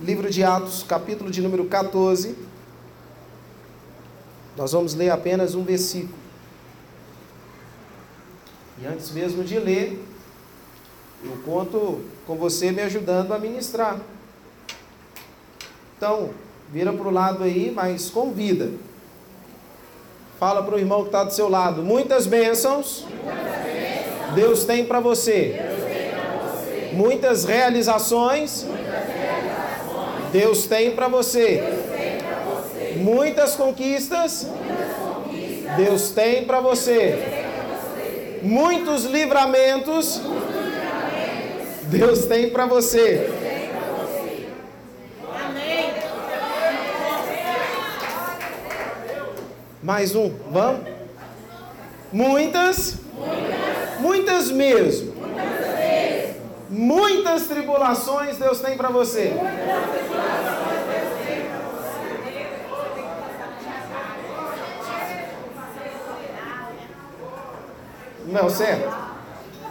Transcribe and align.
livro 0.00 0.30
de 0.30 0.44
Atos, 0.44 0.84
capítulo 0.84 1.30
de 1.30 1.42
número 1.42 1.64
14. 1.64 2.36
Nós 4.56 4.72
vamos 4.72 4.94
ler 4.94 5.10
apenas 5.10 5.54
um 5.54 5.64
versículo. 5.64 6.14
E 8.80 8.86
antes 8.86 9.10
mesmo 9.10 9.42
de 9.42 9.58
ler, 9.58 10.04
eu 11.24 11.36
conto 11.44 12.00
com 12.26 12.36
você 12.36 12.70
me 12.70 12.80
ajudando 12.82 13.32
a 13.32 13.38
ministrar. 13.38 14.00
Então, 15.96 16.30
vira 16.70 16.92
para 16.92 17.08
o 17.08 17.10
lado 17.10 17.42
aí, 17.42 17.72
mas 17.74 18.08
convida. 18.08 18.70
Fala 20.38 20.62
para 20.62 20.76
o 20.76 20.78
irmão 20.78 21.02
que 21.02 21.08
está 21.08 21.24
do 21.24 21.32
seu 21.32 21.48
lado. 21.48 21.82
Muitas 21.82 22.24
bênçãos. 22.24 23.04
Deus 24.36 24.64
tem 24.64 24.84
para 24.84 25.00
você. 25.00 25.56
você. 25.76 26.94
Muitas 26.94 27.44
realizações, 27.44 28.62
Muitas. 28.62 28.87
Deus 30.32 30.66
tem 30.66 30.92
para 30.92 31.08
você. 31.08 31.62
você. 32.44 32.94
Muitas 32.98 33.54
conquistas. 33.54 34.46
Deus 35.76 36.10
tem 36.10 36.44
para 36.44 36.60
você. 36.60 37.46
Muitos 38.42 39.04
livramentos, 39.04 40.20
Deus 41.84 42.24
tem 42.26 42.50
para 42.50 42.66
você. 42.66 43.30
Mais 49.82 50.14
um, 50.14 50.30
vamos? 50.50 50.82
Muitas, 52.12 52.96
muitas 54.00 54.50
mesmo. 54.50 55.07
Muitas, 56.78 57.48
tribulações 57.48 58.38
Deus 58.38 58.60
tem 58.60 58.76
para 58.76 58.88
você. 58.88 59.34
Não, 68.26 68.48
certo? 68.48 68.88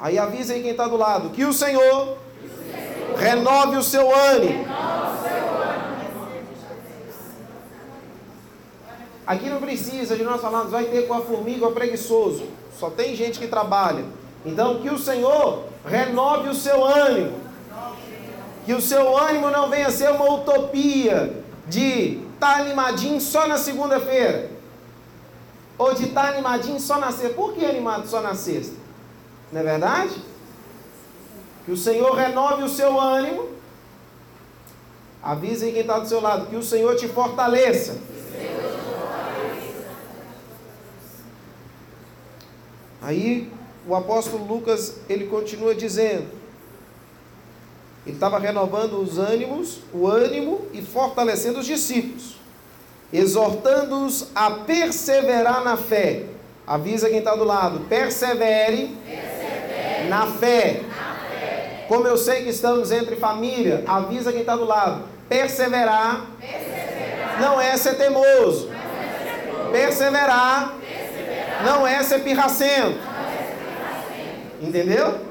Aí 0.00 0.18
avisa 0.18 0.54
aí 0.54 0.62
quem 0.62 0.70
está 0.70 0.86
do 0.86 0.96
lado 0.96 1.30
que 1.30 1.44
o 1.44 1.52
Senhor, 1.52 2.16
renove 3.16 3.76
o 3.76 3.82
seu 3.82 4.14
ânimo. 4.14 4.66
Aqui 9.26 9.50
não 9.50 9.60
precisa 9.60 10.16
de 10.16 10.22
nós 10.22 10.40
falarmos, 10.40 10.72
vai 10.72 10.84
ter 10.84 11.06
com 11.06 11.12
a 11.12 11.20
formiga 11.20 11.66
ou 11.66 11.72
preguiçoso. 11.72 12.44
Só 12.78 12.88
tem 12.88 13.14
gente 13.14 13.38
que 13.38 13.46
trabalha. 13.46 14.04
Então, 14.46 14.80
que 14.80 14.88
o 14.88 14.98
Senhor 14.98 15.64
renove 15.84 16.48
o 16.48 16.54
seu 16.54 16.82
ânimo. 16.82 17.38
Que 18.64 18.72
o 18.72 18.80
seu 18.80 19.18
ânimo 19.18 19.50
não 19.50 19.68
venha 19.68 19.88
a 19.88 19.90
ser 19.90 20.10
uma 20.12 20.32
utopia 20.32 21.44
de 21.66 22.20
tá 22.38 22.56
animadinho 22.56 23.20
só 23.20 23.46
na 23.46 23.56
segunda-feira. 23.56 24.50
Ou 25.76 25.94
de 25.94 26.06
estar 26.06 26.22
tá 26.22 26.28
animadinho 26.28 26.80
só 26.80 26.98
na 26.98 27.12
sexta. 27.12 27.34
Por 27.34 27.54
que 27.54 27.64
animado 27.64 28.08
só 28.08 28.20
na 28.20 28.34
sexta? 28.34 28.74
Não 29.52 29.60
é 29.60 29.64
verdade? 29.64 30.14
Que 31.64 31.72
o 31.72 31.76
Senhor 31.76 32.14
renove 32.14 32.62
o 32.62 32.68
seu 32.68 32.98
ânimo. 32.98 33.48
Avise 35.22 35.70
quem 35.70 35.80
está 35.80 35.98
do 35.98 36.08
seu 36.08 36.20
lado. 36.20 36.46
Que 36.46 36.56
o 36.56 36.62
Senhor 36.62 36.96
te 36.96 37.08
fortaleça. 37.08 37.98
Aí 43.00 43.50
o 43.86 43.94
apóstolo 43.94 44.44
Lucas 44.44 44.96
ele 45.08 45.28
continua 45.28 45.74
dizendo, 45.74 46.37
ele 48.08 48.14
estava 48.16 48.38
renovando 48.38 48.94
os 49.02 49.18
ânimos, 49.18 49.80
o 49.92 50.06
ânimo 50.06 50.62
e 50.72 50.80
fortalecendo 50.80 51.58
os 51.58 51.66
discípulos, 51.66 52.36
exortando-os 53.12 54.28
a 54.34 54.50
perseverar 54.50 55.62
na 55.62 55.76
fé. 55.76 56.22
Avisa 56.66 57.10
quem 57.10 57.18
está 57.18 57.36
do 57.36 57.44
lado, 57.44 57.80
persevere, 57.80 58.96
persevere 59.04 60.08
na, 60.08 60.26
fé. 60.26 60.80
na 60.88 61.14
fé. 61.28 61.84
Como 61.86 62.06
eu 62.06 62.16
sei 62.16 62.44
que 62.44 62.48
estamos 62.48 62.90
entre 62.90 63.16
família, 63.16 63.84
avisa 63.86 64.32
quem 64.32 64.40
está 64.40 64.56
do 64.56 64.64
lado, 64.64 65.04
perseverar, 65.28 66.28
perseverar. 66.40 67.40
não 67.42 67.60
é 67.60 67.76
ser 67.76 67.94
teimoso, 67.96 68.70
é 68.70 69.12
ser 69.20 69.42
teimoso. 69.42 69.70
perseverar 69.70 70.74
não 71.62 71.86
é 71.86 72.02
ser 72.02 72.20
pirracento. 72.20 72.98
Entendeu? 74.62 75.27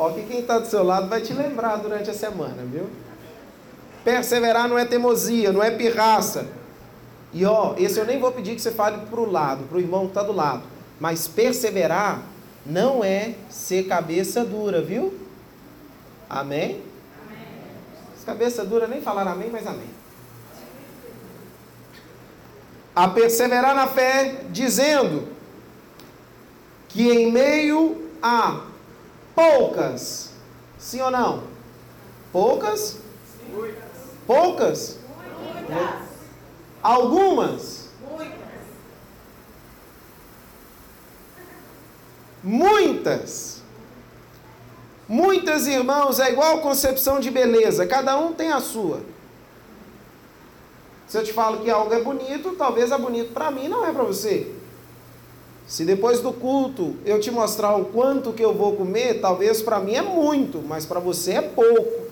Ó, 0.00 0.10
que 0.12 0.22
quem 0.22 0.40
está 0.40 0.58
do 0.58 0.66
seu 0.66 0.82
lado 0.82 1.08
vai 1.08 1.20
te 1.20 1.34
lembrar 1.34 1.76
durante 1.76 2.08
a 2.08 2.14
semana, 2.14 2.64
viu? 2.64 2.88
Perseverar 4.02 4.66
não 4.66 4.78
é 4.78 4.86
teimosia, 4.86 5.52
não 5.52 5.62
é 5.62 5.70
pirraça. 5.70 6.46
E 7.34 7.44
ó, 7.44 7.74
esse 7.76 8.00
eu 8.00 8.06
nem 8.06 8.18
vou 8.18 8.32
pedir 8.32 8.54
que 8.54 8.62
você 8.62 8.70
fale 8.70 8.96
para 9.10 9.20
o 9.20 9.30
lado, 9.30 9.64
para 9.64 9.76
o 9.76 9.80
irmão 9.80 10.04
que 10.04 10.12
está 10.12 10.22
do 10.22 10.32
lado. 10.32 10.62
Mas 10.98 11.28
perseverar 11.28 12.22
não 12.64 13.04
é 13.04 13.34
ser 13.50 13.86
cabeça 13.88 14.42
dura, 14.42 14.80
viu? 14.80 15.12
Amém? 16.30 16.80
amém. 17.26 17.46
Cabeça 18.24 18.64
dura 18.64 18.86
nem 18.86 19.02
falar 19.02 19.28
amém, 19.28 19.50
mas 19.50 19.66
amém 19.66 20.00
a 22.94 23.08
perseverar 23.08 23.74
na 23.74 23.86
fé, 23.86 24.44
dizendo 24.50 25.28
que 26.88 27.10
em 27.10 27.30
meio 27.30 28.10
a 28.22 28.62
poucas, 29.40 30.30
sim 30.78 31.00
ou 31.00 31.10
não? 31.10 31.44
Poucas? 32.30 32.98
Muitas. 33.50 33.84
Poucas? 34.26 34.98
Muitas. 35.38 36.00
Algumas? 36.82 37.88
Muitas. 38.02 38.38
Muitas. 42.42 43.62
Muitas 45.08 45.66
irmãos 45.66 46.20
é 46.20 46.30
igual 46.30 46.60
concepção 46.60 47.18
de 47.18 47.30
beleza, 47.30 47.86
cada 47.86 48.18
um 48.18 48.34
tem 48.34 48.52
a 48.52 48.60
sua. 48.60 49.00
Se 51.08 51.18
eu 51.18 51.24
te 51.24 51.32
falo 51.32 51.62
que 51.62 51.70
algo 51.70 51.92
é 51.92 52.00
bonito, 52.00 52.54
talvez 52.56 52.92
é 52.92 52.98
bonito 52.98 53.32
para 53.32 53.50
mim, 53.50 53.68
não 53.68 53.84
é 53.84 53.92
para 53.92 54.04
você. 54.04 54.54
Se 55.70 55.84
depois 55.84 56.18
do 56.18 56.32
culto 56.32 56.96
eu 57.06 57.20
te 57.20 57.30
mostrar 57.30 57.76
o 57.76 57.84
quanto 57.84 58.32
que 58.32 58.44
eu 58.44 58.52
vou 58.52 58.74
comer, 58.74 59.20
talvez 59.20 59.62
para 59.62 59.78
mim 59.78 59.94
é 59.94 60.02
muito, 60.02 60.58
mas 60.58 60.84
para 60.84 60.98
você 60.98 61.34
é 61.34 61.42
pouco. 61.42 62.08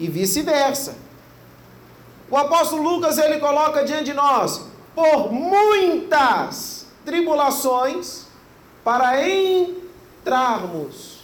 E 0.00 0.08
vice-versa. 0.08 0.96
O 2.28 2.36
apóstolo 2.36 2.82
Lucas 2.82 3.16
ele 3.16 3.38
coloca 3.38 3.84
diante 3.84 4.06
de 4.06 4.14
nós 4.14 4.62
por 4.96 5.32
muitas 5.32 6.86
tribulações 7.04 8.24
para 8.82 9.24
entrarmos 9.30 11.20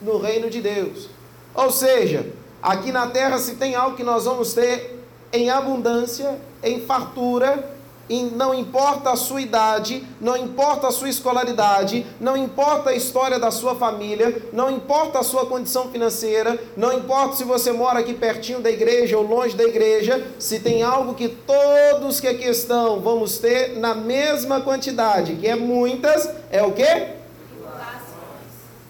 no 0.00 0.16
reino 0.16 0.48
de 0.48 0.62
Deus. 0.62 1.10
Ou 1.54 1.70
seja, 1.70 2.32
aqui 2.62 2.90
na 2.90 3.08
terra 3.08 3.38
se 3.38 3.56
tem 3.56 3.74
algo 3.74 3.94
que 3.94 4.02
nós 4.02 4.24
vamos 4.24 4.54
ter 4.54 5.04
em 5.34 5.50
abundância, 5.50 6.40
em 6.62 6.80
fartura, 6.80 7.76
não 8.18 8.52
importa 8.52 9.10
a 9.10 9.16
sua 9.16 9.40
idade, 9.40 10.04
não 10.20 10.36
importa 10.36 10.88
a 10.88 10.90
sua 10.90 11.08
escolaridade, 11.08 12.04
não 12.20 12.36
importa 12.36 12.90
a 12.90 12.94
história 12.94 13.38
da 13.38 13.52
sua 13.52 13.76
família, 13.76 14.48
não 14.52 14.68
importa 14.68 15.20
a 15.20 15.22
sua 15.22 15.46
condição 15.46 15.90
financeira, 15.90 16.58
não 16.76 16.92
importa 16.92 17.36
se 17.36 17.44
você 17.44 17.70
mora 17.70 18.00
aqui 18.00 18.12
pertinho 18.12 18.60
da 18.60 18.70
igreja 18.70 19.16
ou 19.16 19.24
longe 19.24 19.56
da 19.56 19.62
igreja, 19.62 20.26
se 20.40 20.58
tem 20.58 20.82
algo 20.82 21.14
que 21.14 21.28
todos 21.28 22.18
que 22.18 22.26
aqui 22.26 22.46
estão 22.46 23.00
vamos 23.00 23.38
ter 23.38 23.78
na 23.78 23.94
mesma 23.94 24.60
quantidade, 24.60 25.36
que 25.36 25.46
é 25.46 25.54
muitas, 25.54 26.28
é 26.50 26.62
o 26.64 26.72
quê? 26.72 27.08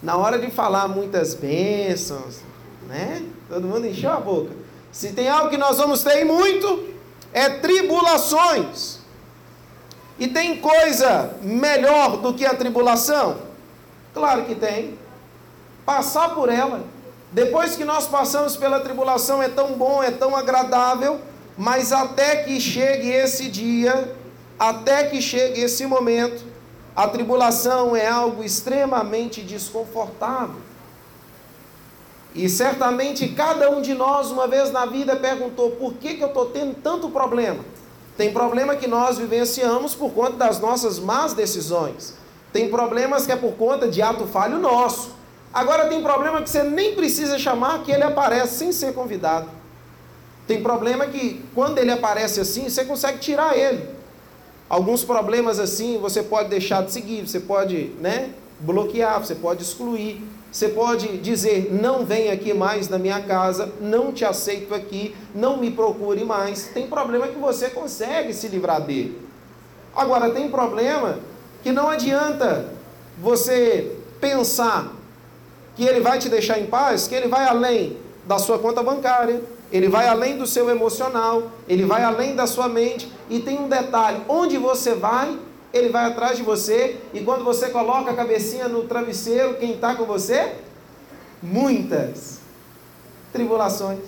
Na 0.02 0.17
hora 0.17 0.38
de 0.38 0.50
falar 0.50 0.88
muitas 0.88 1.34
bênçãos, 1.34 2.38
né? 2.88 3.22
Todo 3.50 3.67
mundo 3.67 3.87
encheu 3.87 4.11
a 4.11 4.17
boca. 4.17 4.50
Se 4.90 5.12
tem 5.12 5.28
algo 5.28 5.50
que 5.50 5.58
nós 5.58 5.76
vamos 5.76 6.02
ter 6.02 6.25
muito, 6.25 6.88
é 7.32 7.50
tribulações. 7.50 9.00
E 10.20 10.28
tem 10.28 10.58
coisa 10.58 11.34
melhor 11.43 12.19
do 12.19 12.34
que 12.34 12.44
a 12.44 12.55
tribulação? 12.55 13.38
Claro 14.12 14.44
que 14.44 14.55
tem. 14.55 14.99
Passar 15.87 16.34
por 16.34 16.50
ela. 16.50 16.84
Depois 17.32 17.75
que 17.75 17.87
nós 17.87 18.06
passamos 18.06 18.55
pela 18.55 18.81
tribulação, 18.81 19.43
é 19.43 19.49
tão 19.49 19.72
bom, 19.72 20.02
é 20.02 20.11
tão 20.11 20.37
agradável, 20.37 21.20
mas 21.56 21.90
até 21.90 22.44
que 22.44 22.61
chegue 22.61 23.08
esse 23.08 23.49
dia, 23.49 24.14
até 24.58 25.05
que 25.05 25.22
chegue 25.22 25.62
esse 25.62 25.87
momento, 25.87 26.44
a 26.94 27.08
tribulação 27.08 27.96
é 27.96 28.06
algo 28.06 28.44
extremamente 28.44 29.40
desconfortável. 29.40 30.61
E 32.34 32.46
certamente 32.46 33.26
cada 33.28 33.70
um 33.70 33.81
de 33.81 33.94
nós, 33.94 34.31
uma 34.31 34.46
vez 34.46 34.70
na 34.70 34.84
vida, 34.84 35.17
perguntou: 35.17 35.70
por 35.72 35.94
que, 35.94 36.14
que 36.14 36.22
eu 36.22 36.28
estou 36.28 36.46
tendo 36.46 36.75
tanto 36.75 37.08
problema? 37.08 37.64
Tem 38.16 38.32
problema 38.32 38.76
que 38.76 38.86
nós 38.86 39.18
vivenciamos 39.18 39.94
por 39.94 40.12
conta 40.12 40.32
das 40.32 40.60
nossas 40.60 40.98
más 40.98 41.32
decisões. 41.32 42.14
Tem 42.52 42.68
problemas 42.68 43.26
que 43.26 43.32
é 43.32 43.36
por 43.36 43.52
conta 43.52 43.88
de 43.88 44.02
ato 44.02 44.26
falho 44.26 44.58
nosso. 44.58 45.12
Agora 45.52 45.88
tem 45.88 46.02
problema 46.02 46.42
que 46.42 46.50
você 46.50 46.62
nem 46.62 46.94
precisa 46.94 47.38
chamar, 47.38 47.82
que 47.82 47.90
ele 47.90 48.02
aparece 48.02 48.58
sem 48.58 48.72
ser 48.72 48.94
convidado. 48.94 49.48
Tem 50.46 50.62
problema 50.62 51.06
que 51.06 51.44
quando 51.54 51.78
ele 51.78 51.90
aparece 51.90 52.40
assim, 52.40 52.68
você 52.68 52.84
consegue 52.84 53.18
tirar 53.18 53.56
ele. 53.56 53.88
Alguns 54.68 55.04
problemas 55.04 55.58
assim, 55.58 55.98
você 55.98 56.22
pode 56.22 56.48
deixar 56.48 56.84
de 56.84 56.92
seguir, 56.92 57.26
você 57.26 57.40
pode, 57.40 57.92
né, 58.00 58.30
bloquear, 58.60 59.18
você 59.18 59.34
pode 59.34 59.62
excluir. 59.62 60.22
Você 60.50 60.69
pode 60.69 61.19
dizer: 61.19 61.73
não 61.73 62.05
vem 62.05 62.31
aqui 62.31 62.52
mais 62.52 62.88
na 62.88 62.99
minha 62.99 63.20
casa, 63.23 63.73
não 63.81 64.12
te 64.12 64.25
aceito 64.25 64.75
aqui, 64.75 65.14
não 65.35 65.56
me 65.56 65.70
procure 65.70 66.25
mais. 66.25 66.69
Tem 66.75 66.87
problema 66.87 67.29
que 67.29 67.38
você 67.38 67.70
consegue 67.70 68.32
se 68.32 68.49
livrar 68.49 68.81
dele. 68.81 69.20
Agora, 69.94 70.31
tem 70.31 70.50
problema 70.50 71.19
que 71.62 71.73
não 71.73 71.88
adianta 71.88 72.73
você 73.20 73.97
pensar 74.20 74.93
que 75.76 75.85
ele 75.85 76.00
vai 76.00 76.19
te 76.19 76.29
deixar 76.29 76.58
em 76.58 76.67
paz, 76.67 77.06
que 77.06 77.14
ele 77.14 77.29
vai 77.29 77.46
além 77.46 77.96
da 78.26 78.38
sua 78.38 78.58
conta 78.58 78.82
bancária, 78.82 79.43
ele 79.73 79.88
vai 79.88 80.08
além 80.08 80.37
do 80.37 80.46
seu 80.46 80.69
emocional, 80.69 81.50
ele 81.69 81.85
vai 81.85 82.03
além 82.03 82.35
da 82.35 82.46
sua 82.46 82.69
mente. 82.69 83.11
E 83.29 83.38
tem 83.41 83.58
um 83.58 83.69
detalhe: 83.69 84.20
onde 84.29 84.58
você 84.58 84.94
vai, 84.94 85.38
ele 85.72 85.88
vai 85.88 86.06
atrás 86.06 86.37
de 86.37 86.43
você, 86.43 87.00
e 87.14 87.20
quando 87.20 87.44
você 87.44 87.70
coloca 87.70 88.11
a 88.11 88.14
cabecinha 88.14 88.69
no 88.69 88.84
travesseiro, 88.84 89.55
quem 89.55 89.72
está 89.72 89.94
com 89.94 90.05
você? 90.05 90.56
Muitas 91.43 92.40
tribulações. 93.32 94.00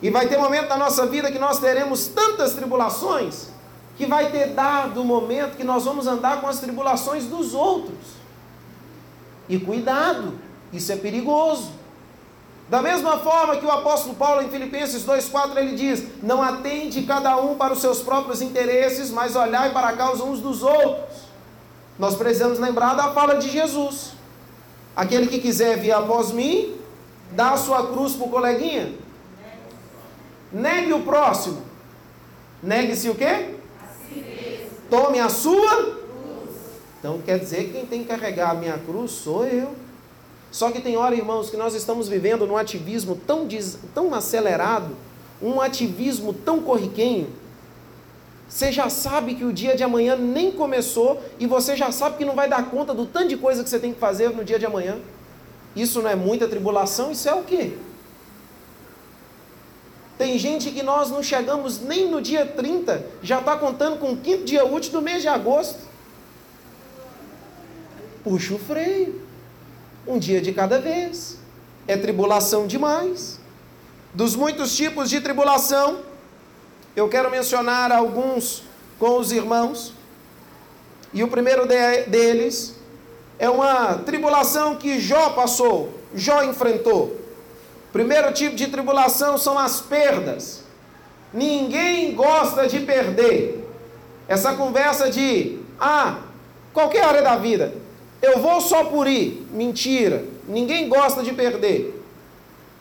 E 0.00 0.10
vai 0.10 0.28
ter 0.28 0.38
momento 0.38 0.68
na 0.68 0.76
nossa 0.76 1.06
vida 1.06 1.32
que 1.32 1.38
nós 1.38 1.58
teremos 1.58 2.06
tantas 2.08 2.54
tribulações, 2.54 3.48
que 3.96 4.06
vai 4.06 4.30
ter 4.30 4.48
dado 4.48 5.00
o 5.00 5.04
momento 5.04 5.56
que 5.56 5.64
nós 5.64 5.84
vamos 5.84 6.06
andar 6.06 6.40
com 6.40 6.46
as 6.46 6.60
tribulações 6.60 7.24
dos 7.24 7.54
outros. 7.54 8.24
E 9.48 9.58
cuidado, 9.58 10.34
isso 10.72 10.92
é 10.92 10.96
perigoso. 10.96 11.70
Da 12.68 12.80
mesma 12.80 13.18
forma 13.18 13.56
que 13.56 13.66
o 13.66 13.70
apóstolo 13.70 14.14
Paulo 14.14 14.42
em 14.42 14.48
Filipenses 14.48 15.04
2,4 15.04 15.56
ele 15.56 15.76
diz: 15.76 16.02
Não 16.22 16.42
atende 16.42 17.02
cada 17.02 17.36
um 17.36 17.56
para 17.56 17.74
os 17.74 17.80
seus 17.80 18.00
próprios 18.00 18.40
interesses, 18.40 19.10
mas 19.10 19.36
olhai 19.36 19.72
para 19.72 19.88
a 19.88 19.96
causa 19.96 20.24
uns 20.24 20.40
dos 20.40 20.62
outros. 20.62 21.24
Nós 21.98 22.14
precisamos 22.16 22.58
lembrar 22.58 22.94
da 22.94 23.12
fala 23.12 23.34
de 23.34 23.50
Jesus: 23.50 24.12
Aquele 24.96 25.26
que 25.26 25.40
quiser 25.40 25.78
vir 25.78 25.92
após 25.92 26.32
mim, 26.32 26.74
dá 27.32 27.50
a 27.50 27.56
sua 27.56 27.86
cruz 27.88 28.14
para 28.14 28.26
o 28.26 28.30
coleguinha. 28.30 28.94
Negue 30.50 30.92
o 30.92 31.02
próximo. 31.02 31.62
Negue-se 32.62 33.10
o 33.10 33.14
quê? 33.14 33.56
Tome 34.88 35.20
a 35.20 35.28
sua 35.28 35.76
cruz. 35.76 36.56
Então 36.98 37.20
quer 37.20 37.38
dizer 37.38 37.64
que 37.64 37.72
quem 37.72 37.86
tem 37.86 38.02
que 38.02 38.08
carregar 38.08 38.50
a 38.50 38.54
minha 38.54 38.78
cruz 38.78 39.10
sou 39.10 39.44
eu. 39.44 39.83
Só 40.54 40.70
que 40.70 40.80
tem 40.80 40.96
hora, 40.96 41.16
irmãos, 41.16 41.50
que 41.50 41.56
nós 41.56 41.74
estamos 41.74 42.06
vivendo 42.06 42.46
num 42.46 42.56
ativismo 42.56 43.20
tão, 43.26 43.44
des... 43.44 43.76
tão 43.92 44.14
acelerado, 44.14 44.96
um 45.42 45.60
ativismo 45.60 46.32
tão 46.32 46.60
corriquenho. 46.60 47.26
Você 48.48 48.70
já 48.70 48.88
sabe 48.88 49.34
que 49.34 49.44
o 49.44 49.52
dia 49.52 49.74
de 49.74 49.82
amanhã 49.82 50.14
nem 50.14 50.52
começou 50.52 51.20
e 51.40 51.46
você 51.48 51.76
já 51.76 51.90
sabe 51.90 52.18
que 52.18 52.24
não 52.24 52.36
vai 52.36 52.48
dar 52.48 52.70
conta 52.70 52.94
do 52.94 53.04
tanto 53.04 53.30
de 53.30 53.36
coisa 53.36 53.64
que 53.64 53.68
você 53.68 53.80
tem 53.80 53.92
que 53.92 53.98
fazer 53.98 54.30
no 54.30 54.44
dia 54.44 54.56
de 54.56 54.64
amanhã. 54.64 55.00
Isso 55.74 56.00
não 56.00 56.08
é 56.08 56.14
muita 56.14 56.46
tribulação, 56.46 57.10
isso 57.10 57.28
é 57.28 57.34
o 57.34 57.42
quê? 57.42 57.72
Tem 60.16 60.38
gente 60.38 60.70
que 60.70 60.84
nós 60.84 61.10
não 61.10 61.20
chegamos 61.20 61.80
nem 61.80 62.08
no 62.08 62.22
dia 62.22 62.46
30, 62.46 63.04
já 63.24 63.40
está 63.40 63.56
contando 63.56 63.98
com 63.98 64.12
o 64.12 64.16
quinto 64.18 64.44
dia 64.44 64.64
útil 64.64 64.92
do 64.92 65.02
mês 65.02 65.20
de 65.20 65.26
agosto. 65.26 65.80
Puxa 68.22 68.54
o 68.54 68.58
freio 68.60 69.33
um 70.06 70.18
dia 70.18 70.40
de 70.40 70.52
cada 70.52 70.78
vez. 70.78 71.38
É 71.86 71.96
tribulação 71.96 72.66
demais. 72.66 73.38
Dos 74.12 74.36
muitos 74.36 74.76
tipos 74.76 75.10
de 75.10 75.20
tribulação, 75.20 76.00
eu 76.94 77.08
quero 77.08 77.30
mencionar 77.30 77.90
alguns 77.90 78.62
com 78.98 79.18
os 79.18 79.32
irmãos. 79.32 79.92
E 81.12 81.22
o 81.22 81.28
primeiro 81.28 81.66
de, 81.66 82.04
deles 82.04 82.74
é 83.38 83.48
uma 83.48 83.94
tribulação 83.98 84.76
que 84.76 85.00
Jó 85.00 85.30
passou, 85.30 85.92
Jó 86.14 86.42
enfrentou. 86.42 87.20
Primeiro 87.92 88.32
tipo 88.32 88.56
de 88.56 88.66
tribulação 88.68 89.38
são 89.38 89.58
as 89.58 89.80
perdas. 89.80 90.62
Ninguém 91.32 92.14
gosta 92.14 92.66
de 92.66 92.80
perder. 92.80 93.68
Essa 94.26 94.54
conversa 94.54 95.10
de, 95.10 95.58
ah, 95.78 96.18
qualquer 96.72 97.04
área 97.04 97.22
da 97.22 97.36
vida, 97.36 97.74
eu 98.22 98.38
vou 98.38 98.60
só 98.60 98.84
por 98.84 99.06
ir. 99.06 99.46
Mentira. 99.50 100.24
Ninguém 100.48 100.88
gosta 100.88 101.22
de 101.22 101.32
perder. 101.32 102.02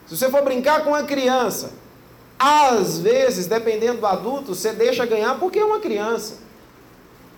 Se 0.08 0.18
você 0.18 0.30
for 0.30 0.44
brincar 0.44 0.84
com 0.84 0.94
a 0.94 1.04
criança, 1.04 1.72
às 2.38 3.00
vezes, 3.00 3.48
dependendo 3.48 4.00
do 4.00 4.06
adulto, 4.06 4.54
você 4.54 4.74
deixa 4.74 5.06
ganhar 5.06 5.40
porque 5.40 5.60
é 5.60 5.66
uma 5.66 5.80
criança. 5.80 6.40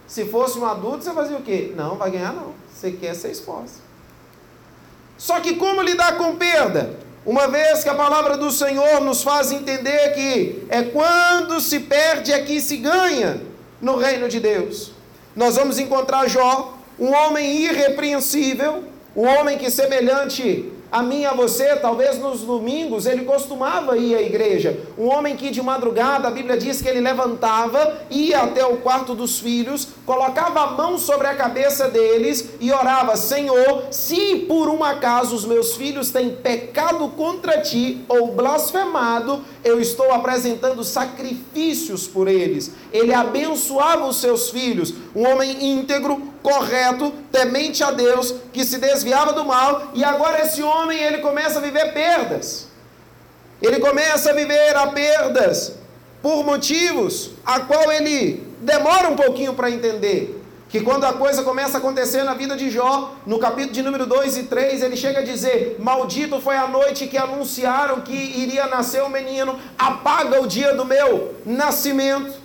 Se 0.08 0.26
fosse 0.26 0.58
um 0.58 0.66
adulto, 0.66 1.04
você 1.04 1.12
fazia 1.12 1.38
o 1.38 1.42
quê? 1.42 1.74
Não, 1.76 1.96
vai 1.96 2.12
ganhar 2.12 2.34
não. 2.34 2.54
Você 2.72 2.92
quer 2.92 3.16
ser 3.16 3.32
esposa. 3.32 3.86
Só 5.18 5.40
que 5.40 5.56
como 5.56 5.82
lidar 5.82 6.18
com 6.18 6.36
perda? 6.36 7.00
Uma 7.26 7.48
vez 7.48 7.84
que 7.84 7.90
a 7.90 7.96
palavra 7.96 8.38
do 8.38 8.52
Senhor 8.52 9.02
nos 9.02 9.24
faz 9.24 9.52
entender 9.52 10.14
que 10.14 10.66
é 10.70 10.84
quando 10.84 11.60
se 11.60 11.80
perde 11.80 12.32
é 12.32 12.44
que 12.44 12.62
se 12.62 12.78
ganha 12.78 13.42
no 13.82 13.96
reino 13.96 14.30
de 14.30 14.40
Deus. 14.40 14.92
Nós 15.36 15.56
vamos 15.56 15.80
encontrar 15.80 16.28
Jó 16.28 16.75
um 17.00 17.14
homem 17.14 17.64
irrepreensível, 17.64 18.84
um 19.16 19.26
homem 19.26 19.58
que 19.58 19.70
semelhante 19.70 20.72
a 20.96 21.02
mim 21.02 21.22
e 21.22 21.26
a 21.26 21.34
você, 21.34 21.76
talvez 21.76 22.18
nos 22.20 22.40
domingos, 22.42 23.06
ele 23.06 23.26
costumava 23.26 23.98
ir 23.98 24.16
à 24.16 24.22
igreja. 24.22 24.80
Um 24.98 25.08
homem 25.08 25.36
que 25.36 25.50
de 25.50 25.62
madrugada, 25.62 26.28
a 26.28 26.32
Bíblia 26.32 26.58
diz 26.58 26.82
que 26.82 26.88
ele 26.88 27.02
levantava, 27.02 27.98
ia 28.10 28.44
até 28.44 28.66
o 28.66 28.78
quarto 28.78 29.14
dos 29.14 29.40
filhos, 29.40 29.90
colocava 30.06 30.62
a 30.62 30.72
mão 30.72 30.98
sobre 30.98 31.28
a 31.28 31.36
cabeça 31.36 31.90
deles 31.90 32.52
e 32.62 32.72
orava: 32.72 33.18
Senhor, 33.18 33.88
se 33.92 34.46
por 34.48 34.70
um 34.70 34.86
acaso 34.86 35.36
os 35.36 35.44
meus 35.44 35.76
filhos 35.76 36.12
têm 36.12 36.30
pecado 36.30 37.10
contra 37.10 37.60
ti 37.60 38.06
ou 38.08 38.32
blasfemado, 38.32 39.44
eu 39.66 39.82
estou 39.82 40.14
apresentando 40.14 40.82
sacrifícios 40.82 42.08
por 42.08 42.28
eles. 42.28 42.72
Ele 42.94 43.14
abençoava 43.14 44.06
os 44.06 44.22
seus 44.22 44.50
filhos, 44.50 44.94
um 45.14 45.28
homem 45.28 45.74
íntegro, 45.74 46.35
correto, 46.46 47.12
temente 47.32 47.84
a 47.84 47.90
Deus, 47.90 48.36
que 48.54 48.64
se 48.64 48.78
desviava 48.78 49.34
do 49.34 49.44
mal, 49.44 49.90
e 49.96 50.04
agora 50.04 50.42
esse 50.42 50.62
homem 50.62 51.02
ele 51.02 51.18
começa 51.18 51.58
a 51.58 51.62
viver 51.62 51.92
perdas. 51.92 52.68
Ele 53.60 53.80
começa 53.80 54.30
a 54.30 54.34
viver 54.34 54.76
a 54.78 54.88
perdas 54.88 55.74
por 56.22 56.44
motivos 56.46 57.32
a 57.44 57.62
qual 57.62 57.92
ele 57.92 58.46
demora 58.62 59.10
um 59.10 59.16
pouquinho 59.16 59.56
para 59.56 59.72
entender. 59.72 60.44
Que 60.70 60.82
quando 60.82 61.06
a 61.06 61.14
coisa 61.14 61.42
começa 61.42 61.78
a 61.78 61.80
acontecer 61.80 62.24
na 62.24 62.34
vida 62.34 62.56
de 62.56 62.70
Jó, 62.70 63.16
no 63.26 63.40
capítulo 63.40 63.74
de 63.74 63.82
número 63.82 64.06
2 64.06 64.38
e 64.38 64.44
3, 64.44 64.84
ele 64.84 64.98
chega 64.98 65.20
a 65.20 65.24
dizer: 65.24 65.78
Maldito 65.80 66.40
foi 66.42 66.58
a 66.58 66.68
noite 66.68 67.08
que 67.08 67.18
anunciaram 67.18 68.02
que 68.02 68.14
iria 68.14 68.68
nascer 68.68 69.02
o 69.02 69.06
um 69.06 69.10
menino, 69.10 69.58
apaga 69.80 70.42
o 70.42 70.48
dia 70.48 70.74
do 70.74 70.86
meu 70.86 71.36
nascimento. 71.46 72.45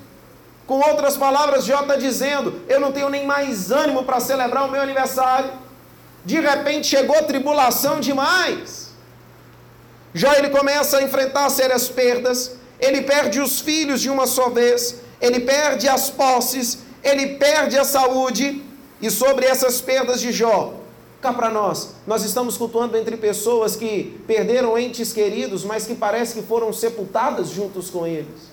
Com 0.70 0.78
outras 0.88 1.16
palavras, 1.16 1.64
Jó 1.64 1.80
está 1.80 1.96
dizendo: 1.96 2.60
Eu 2.68 2.78
não 2.78 2.92
tenho 2.92 3.08
nem 3.08 3.26
mais 3.26 3.72
ânimo 3.72 4.04
para 4.04 4.20
celebrar 4.20 4.68
o 4.68 4.70
meu 4.70 4.80
aniversário. 4.80 5.50
De 6.24 6.38
repente 6.38 6.86
chegou 6.86 7.20
tribulação 7.24 7.98
demais. 7.98 8.90
Jó 10.14 10.32
ele 10.32 10.48
começa 10.48 10.98
a 10.98 11.02
enfrentar 11.02 11.50
sérias 11.50 11.88
perdas, 11.88 12.52
ele 12.78 13.02
perde 13.02 13.40
os 13.40 13.60
filhos 13.60 14.00
de 14.00 14.08
uma 14.08 14.28
só 14.28 14.48
vez, 14.48 15.00
ele 15.20 15.40
perde 15.40 15.88
as 15.88 16.08
posses, 16.08 16.78
ele 17.02 17.34
perde 17.34 17.76
a 17.76 17.82
saúde, 17.82 18.62
e 19.02 19.10
sobre 19.10 19.46
essas 19.46 19.80
perdas 19.80 20.20
de 20.20 20.30
Jó, 20.30 20.74
cá 21.20 21.32
para 21.32 21.50
nós, 21.50 21.96
nós 22.06 22.22
estamos 22.22 22.56
cultuando 22.56 22.96
entre 22.96 23.16
pessoas 23.16 23.74
que 23.74 24.22
perderam 24.24 24.78
entes 24.78 25.12
queridos, 25.12 25.64
mas 25.64 25.84
que 25.84 25.96
parece 25.96 26.34
que 26.34 26.42
foram 26.42 26.72
sepultadas 26.72 27.48
juntos 27.48 27.90
com 27.90 28.06
eles. 28.06 28.49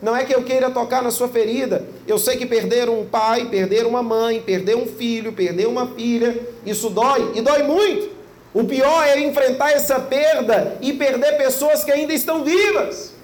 Não 0.00 0.16
é 0.16 0.24
que 0.24 0.34
eu 0.34 0.42
queira 0.44 0.70
tocar 0.70 1.02
na 1.02 1.10
sua 1.10 1.28
ferida. 1.28 1.84
Eu 2.06 2.18
sei 2.18 2.36
que 2.36 2.46
perder 2.46 2.88
um 2.88 3.04
pai, 3.04 3.46
perder 3.46 3.84
uma 3.84 4.02
mãe, 4.02 4.40
perder 4.40 4.76
um 4.76 4.86
filho, 4.86 5.32
perder 5.32 5.66
uma 5.66 5.88
filha, 5.88 6.38
isso 6.64 6.88
dói 6.88 7.32
e 7.34 7.40
dói 7.40 7.64
muito. 7.64 8.16
O 8.54 8.64
pior 8.64 9.04
é 9.06 9.20
enfrentar 9.20 9.72
essa 9.72 9.98
perda 10.00 10.76
e 10.80 10.92
perder 10.92 11.36
pessoas 11.36 11.84
que 11.84 11.90
ainda 11.90 12.14
estão 12.14 12.44
vivas. 12.44 13.17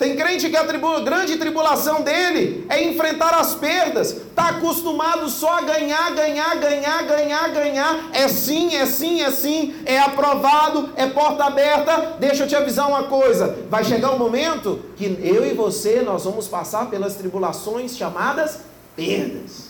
Tem 0.00 0.16
crente 0.16 0.48
que 0.48 0.56
a 0.56 0.64
tribu, 0.64 1.02
grande 1.02 1.36
tribulação 1.36 2.00
dele 2.00 2.64
é 2.70 2.82
enfrentar 2.82 3.34
as 3.34 3.54
perdas. 3.54 4.12
Está 4.12 4.48
acostumado 4.48 5.28
só 5.28 5.58
a 5.58 5.60
ganhar, 5.60 6.14
ganhar, 6.14 6.56
ganhar, 6.56 7.02
ganhar, 7.02 7.50
ganhar. 7.50 8.08
É 8.14 8.26
sim, 8.26 8.74
é 8.74 8.86
sim, 8.86 9.20
é 9.20 9.30
sim. 9.30 9.74
É 9.84 9.98
aprovado, 9.98 10.88
é 10.96 11.06
porta 11.06 11.44
aberta. 11.44 12.16
Deixa 12.18 12.44
eu 12.44 12.48
te 12.48 12.56
avisar 12.56 12.88
uma 12.88 13.02
coisa. 13.02 13.58
Vai 13.68 13.84
chegar 13.84 14.10
um 14.12 14.18
momento 14.18 14.80
que 14.96 15.04
eu 15.22 15.46
e 15.46 15.52
você 15.52 16.00
nós 16.00 16.24
vamos 16.24 16.48
passar 16.48 16.88
pelas 16.88 17.16
tribulações 17.16 17.94
chamadas 17.94 18.60
perdas. 18.96 19.68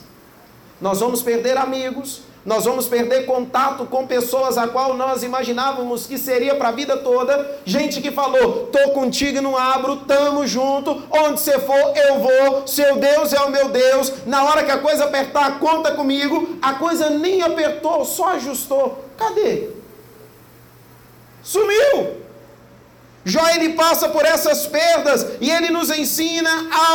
Nós 0.81 1.01
vamos 1.01 1.23
perder 1.23 1.57
amigos, 1.57 2.23
nós 2.45 2.65
vamos 2.65 2.89
perder 2.89 3.27
contato 3.27 3.85
com 3.85 4.07
pessoas 4.07 4.57
a 4.57 4.67
qual 4.67 4.95
nós 4.95 5.23
imaginávamos 5.23 6.07
que 6.07 6.17
seria 6.17 6.55
para 6.55 6.69
a 6.69 6.73
vida 6.73 6.97
toda. 6.97 7.61
Gente 7.65 8.01
que 8.01 8.11
falou: 8.11 8.69
"Tô 8.73 8.91
contigo 8.91 9.39
e 9.39 9.41
não 9.41 9.57
abro, 9.57 9.97
tamo 9.97 10.47
junto. 10.47 11.03
Onde 11.11 11.41
você 11.41 11.59
for, 11.59 11.97
eu 11.97 12.19
vou. 12.21 12.67
Seu 12.67 12.97
Deus 12.97 13.33
é 13.33 13.41
o 13.41 13.51
meu 13.51 13.69
Deus. 13.69 14.25
Na 14.27 14.45
hora 14.45 14.65
que 14.65 14.71
a 14.71 14.79
coisa 14.79 15.05
apertar, 15.05 15.59
conta 15.59 15.93
comigo." 15.93 16.59
A 16.63 16.75
coisa 16.75 17.11
nem 17.11 17.43
apertou, 17.43 18.05
só 18.05 18.31
ajustou. 18.31 19.05
Cadê? 19.19 19.69
Sumiu. 21.43 22.21
Jó 23.23 23.47
ele 23.55 23.75
passa 23.75 24.09
por 24.09 24.25
essas 24.25 24.67
perdas 24.67 25.27
e 25.43 25.51
ele 25.51 25.69
nos 25.69 25.91
ensina 25.91 26.51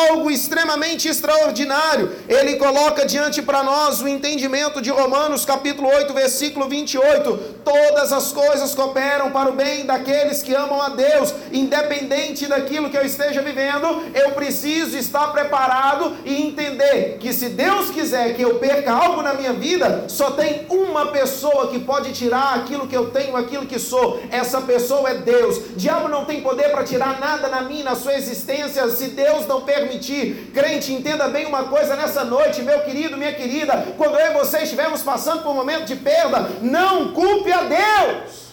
algo 0.08 0.32
extremamente 0.32 1.08
extraordinário. 1.08 2.12
Ele 2.28 2.56
coloca 2.56 3.06
diante 3.06 3.44
para 3.44 3.62
nós 3.62 4.02
o 4.02 4.08
entendimento 4.08 4.82
de 4.82 4.90
Romanos 4.90 5.46
capítulo 5.46 5.88
8, 5.88 6.14
versículo 6.16 6.68
28. 6.68 7.38
Todas 7.64 8.12
as 8.12 8.32
coisas 8.32 8.74
cooperam 8.74 9.30
para 9.30 9.50
o 9.50 9.54
bem 9.54 9.86
daqueles 9.86 10.42
que 10.42 10.56
amam 10.56 10.82
a 10.82 10.90
Deus, 10.90 11.32
independente 11.52 12.48
daquilo 12.48 12.90
que 12.90 12.98
eu 12.98 13.06
esteja 13.06 13.44
vivendo, 13.44 14.04
eu 14.16 14.32
preciso 14.32 14.98
estar 14.98 15.28
preparado 15.28 16.16
e 16.26 16.42
entender 16.42 17.18
que 17.20 17.32
se 17.34 17.50
Deus 17.50 17.92
quiser 17.92 18.36
que 18.36 18.42
eu 18.42 18.56
perca 18.56 18.92
algo 18.92 19.22
na 19.22 19.36
minha 19.36 19.54
vida, 19.54 20.06
só 20.08 20.32
tem 20.32 20.66
uma 20.70 21.08
pessoa 21.08 21.68
que 21.68 21.80
pode 21.80 22.14
tirar 22.14 22.56
aquilo 22.56 22.88
que 22.88 22.98
eu 22.98 23.12
tenho, 23.12 23.38
aquilo 23.38 23.68
que 23.68 23.78
sou. 23.78 24.24
Essa 24.32 24.60
pessoa 24.62 25.10
é 25.10 25.16
Deus. 25.16 25.62
Diabo 25.76 26.15
não 26.16 26.26
tem 26.26 26.42
poder 26.42 26.72
para 26.72 26.84
tirar 26.84 27.20
nada 27.20 27.50
na 27.50 27.62
minha, 27.62 27.84
na 27.84 27.96
sua 27.96 28.14
existência, 28.14 28.88
se 28.90 29.10
Deus 29.10 29.46
não 29.46 29.62
permitir. 29.62 30.52
Crente, 30.54 30.94
entenda 30.94 31.28
bem 31.28 31.46
uma 31.46 31.66
coisa 31.66 31.96
nessa 31.96 32.24
noite, 32.24 32.62
meu 32.62 32.82
querido, 32.82 33.18
minha 33.18 33.34
querida, 33.34 33.94
quando 33.98 34.18
eu 34.18 34.32
e 34.32 34.34
você 34.34 34.60
estivermos 34.60 35.02
passando 35.02 35.44
por 35.44 35.52
um 35.52 35.56
momento 35.56 35.86
de 35.86 35.98
perda, 35.98 36.50
não 36.62 37.12
culpe 37.12 37.52
a 37.52 37.64
Deus. 37.64 38.46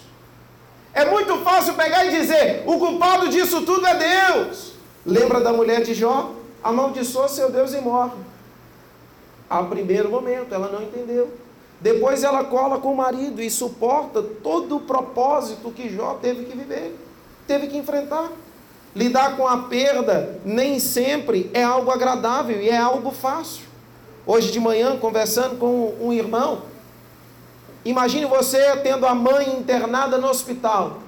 É 0.92 1.04
muito 1.04 1.38
fácil 1.38 1.75
pegar 1.75 2.04
e 2.04 2.11
dizer: 2.11 2.64
o 2.66 2.78
culpado 2.78 3.28
disso 3.28 3.62
tudo 3.62 3.87
é 3.87 3.95
Deus. 3.95 4.73
Lembra 5.07 5.40
da 5.40 5.52
mulher 5.52 5.83
de 5.83 5.95
Jó? 5.95 6.33
Amaldiçoou 6.62 7.28
seu 7.28 7.50
Deus 7.50 7.73
e 7.73 7.81
morre. 7.81 8.19
Ao 9.49 9.66
primeiro 9.66 10.11
momento, 10.11 10.54
ela 10.54 10.69
não 10.69 10.83
entendeu. 10.83 11.33
Depois 11.81 12.23
ela 12.23 12.45
cola 12.45 12.78
com 12.78 12.92
o 12.92 12.97
marido 12.97 13.42
e 13.42 13.50
suporta 13.50 14.23
todo 14.23 14.76
o 14.76 14.81
propósito 14.81 15.73
que 15.73 15.88
Jó 15.88 16.19
teve 16.21 16.45
que 16.45 16.57
viver 16.57 16.97
teve 17.52 17.66
que 17.66 17.76
enfrentar. 17.76 18.32
Lidar 18.97 19.37
com 19.37 19.47
a 19.47 19.64
perda 19.64 20.40
nem 20.42 20.78
sempre 20.78 21.50
é 21.52 21.62
algo 21.62 21.90
agradável 21.90 22.61
e 22.61 22.71
é 22.71 22.78
algo 22.78 23.11
fácil. 23.11 23.64
Hoje 24.26 24.50
de 24.50 24.59
manhã, 24.59 24.97
conversando 24.97 25.59
com 25.59 25.94
um 26.00 26.12
irmão, 26.12 26.62
imagine 27.85 28.25
você 28.25 28.75
tendo 28.76 29.06
a 29.06 29.14
mãe 29.14 29.50
internada 29.50 30.16
no 30.16 30.28
hospital. 30.28 31.00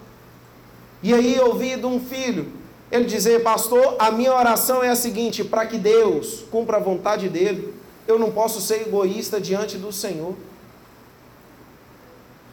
E 1.03 1.15
aí 1.15 1.39
ouvi 1.41 1.77
de 1.77 1.87
um 1.87 1.99
filho, 1.99 2.53
ele 2.91 3.05
dizer, 3.05 3.43
pastor, 3.43 3.97
a 3.99 4.11
minha 4.11 4.35
oração 4.35 4.83
é 4.83 4.91
a 4.91 4.97
seguinte: 4.97 5.45
para 5.45 5.67
que 5.67 5.79
Deus 5.79 6.45
cumpra 6.51 6.77
a 6.77 6.81
vontade 6.81 7.29
dele, 7.29 7.75
eu 8.07 8.19
não 8.19 8.31
posso 8.31 8.61
ser 8.61 8.83
egoísta 8.83 9.41
diante 9.41 9.79
do 9.79 9.91
Senhor. 9.93 10.35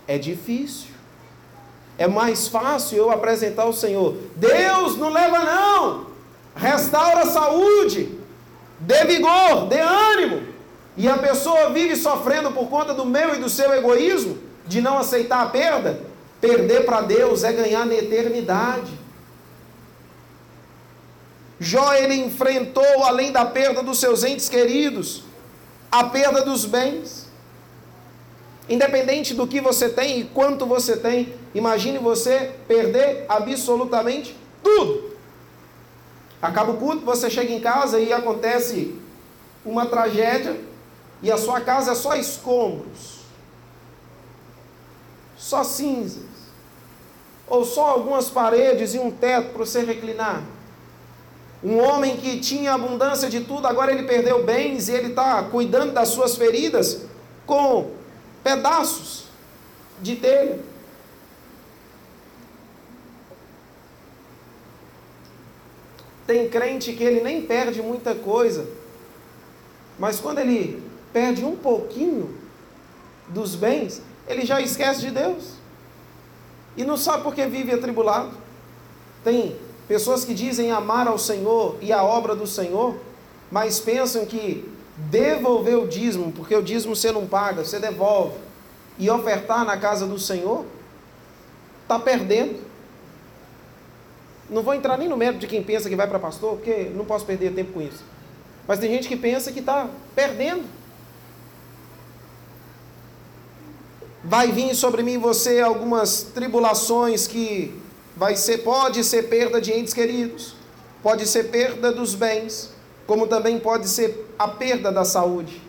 É 0.07 0.17
difícil. 0.17 0.90
É 1.97 2.07
mais 2.07 2.47
fácil 2.47 2.97
eu 2.97 3.11
apresentar 3.11 3.63
ao 3.63 3.73
Senhor. 3.73 4.15
Deus 4.35 4.97
não 4.97 5.09
leva 5.09 5.39
não. 5.39 6.07
Restaura 6.55 7.21
a 7.21 7.27
saúde. 7.27 8.17
Dê 8.79 9.05
vigor, 9.05 9.67
dê 9.67 9.79
ânimo. 9.79 10.47
E 10.97 11.07
a 11.07 11.17
pessoa 11.17 11.69
vive 11.69 11.95
sofrendo 11.95 12.51
por 12.51 12.67
conta 12.67 12.93
do 12.93 13.05
meu 13.05 13.35
e 13.35 13.39
do 13.39 13.49
seu 13.49 13.73
egoísmo, 13.73 14.37
de 14.67 14.81
não 14.81 14.97
aceitar 14.97 15.41
a 15.41 15.49
perda. 15.49 16.01
Perder 16.39 16.85
para 16.85 17.01
Deus 17.01 17.43
é 17.43 17.53
ganhar 17.53 17.85
na 17.85 17.93
eternidade. 17.93 18.91
Jó 21.59 21.93
ele 21.93 22.15
enfrentou, 22.15 23.03
além 23.03 23.31
da 23.31 23.45
perda 23.45 23.83
dos 23.83 23.99
seus 23.99 24.23
entes 24.23 24.49
queridos, 24.49 25.23
a 25.91 26.03
perda 26.05 26.43
dos 26.43 26.65
bens. 26.65 27.27
Independente 28.67 29.35
do 29.35 29.45
que 29.45 29.61
você 29.61 29.87
tem 29.87 30.21
e 30.21 30.23
quanto 30.23 30.65
você 30.65 30.97
tem, 30.97 31.33
imagine 31.53 31.97
você 31.97 32.53
perder 32.67 33.25
absolutamente 33.27 34.35
tudo. 34.63 35.11
Acaba 36.41 36.71
o 36.71 36.77
culto, 36.77 37.05
você 37.05 37.29
chega 37.29 37.51
em 37.51 37.59
casa 37.59 37.99
e 37.99 38.11
acontece 38.11 38.95
uma 39.63 39.85
tragédia 39.85 40.59
e 41.21 41.31
a 41.31 41.37
sua 41.37 41.61
casa 41.61 41.91
é 41.91 41.95
só 41.95 42.15
escombros, 42.15 43.19
só 45.37 45.63
cinzas, 45.63 46.23
ou 47.47 47.63
só 47.63 47.89
algumas 47.89 48.29
paredes 48.29 48.95
e 48.95 48.99
um 48.99 49.11
teto 49.11 49.49
para 49.49 49.65
você 49.65 49.83
reclinar. 49.83 50.41
Um 51.63 51.77
homem 51.77 52.17
que 52.17 52.39
tinha 52.39 52.73
abundância 52.73 53.29
de 53.29 53.41
tudo, 53.41 53.67
agora 53.67 53.91
ele 53.91 54.03
perdeu 54.03 54.43
bens 54.43 54.89
e 54.89 54.93
ele 54.93 55.09
está 55.09 55.43
cuidando 55.43 55.93
das 55.93 56.09
suas 56.09 56.35
feridas 56.35 57.03
com 57.45 57.91
pedaços 58.43 59.25
de 60.01 60.15
telha. 60.15 60.59
Tem 66.31 66.47
crente 66.47 66.93
que 66.93 67.03
ele 67.03 67.19
nem 67.19 67.41
perde 67.41 67.81
muita 67.81 68.15
coisa, 68.15 68.65
mas 69.99 70.17
quando 70.17 70.39
ele 70.39 70.81
perde 71.11 71.43
um 71.43 71.57
pouquinho 71.57 72.33
dos 73.27 73.53
bens, 73.53 74.01
ele 74.25 74.45
já 74.45 74.61
esquece 74.61 75.01
de 75.01 75.11
Deus. 75.11 75.55
E 76.77 76.85
não 76.85 76.95
sabe 76.95 77.23
por 77.23 77.35
que 77.35 77.45
vive 77.47 77.73
atribulado. 77.73 78.31
Tem 79.25 79.57
pessoas 79.89 80.23
que 80.23 80.33
dizem 80.33 80.71
amar 80.71 81.05
ao 81.05 81.17
Senhor 81.17 81.75
e 81.81 81.91
a 81.91 82.01
obra 82.01 82.33
do 82.33 82.47
Senhor, 82.47 82.95
mas 83.51 83.81
pensam 83.81 84.25
que 84.25 84.63
devolver 84.95 85.77
o 85.77 85.85
dízimo, 85.85 86.31
porque 86.31 86.55
o 86.55 86.63
dízimo 86.63 86.95
você 86.95 87.11
não 87.11 87.27
paga, 87.27 87.65
você 87.65 87.77
devolve, 87.77 88.37
e 88.97 89.09
ofertar 89.09 89.65
na 89.65 89.75
casa 89.75 90.07
do 90.07 90.17
Senhor, 90.17 90.65
está 91.83 91.99
perdendo. 91.99 92.70
Não 94.51 94.61
vou 94.61 94.73
entrar 94.73 94.97
nem 94.97 95.07
no 95.07 95.15
mérito 95.15 95.39
de 95.39 95.47
quem 95.47 95.63
pensa 95.63 95.89
que 95.89 95.95
vai 95.95 96.05
para 96.05 96.19
pastor, 96.19 96.57
porque 96.57 96.91
não 96.93 97.05
posso 97.05 97.25
perder 97.25 97.53
tempo 97.53 97.71
com 97.71 97.81
isso. 97.81 98.03
Mas 98.67 98.79
tem 98.79 98.91
gente 98.91 99.07
que 99.07 99.15
pensa 99.15 99.49
que 99.49 99.59
está 99.59 99.89
perdendo. 100.13 100.65
Vai 104.21 104.51
vir 104.51 104.75
sobre 104.75 105.03
mim 105.03 105.17
você 105.17 105.61
algumas 105.61 106.23
tribulações 106.23 107.25
que 107.27 107.73
vai 108.15 108.35
ser, 108.35 108.57
pode 108.57 109.05
ser 109.05 109.29
perda 109.29 109.61
de 109.61 109.71
entes 109.71 109.93
queridos, 109.93 110.53
pode 111.01 111.25
ser 111.25 111.45
perda 111.45 111.89
dos 111.89 112.13
bens, 112.13 112.71
como 113.07 113.27
também 113.27 113.57
pode 113.57 113.87
ser 113.87 114.27
a 114.37 114.49
perda 114.49 114.91
da 114.91 115.05
saúde. 115.05 115.61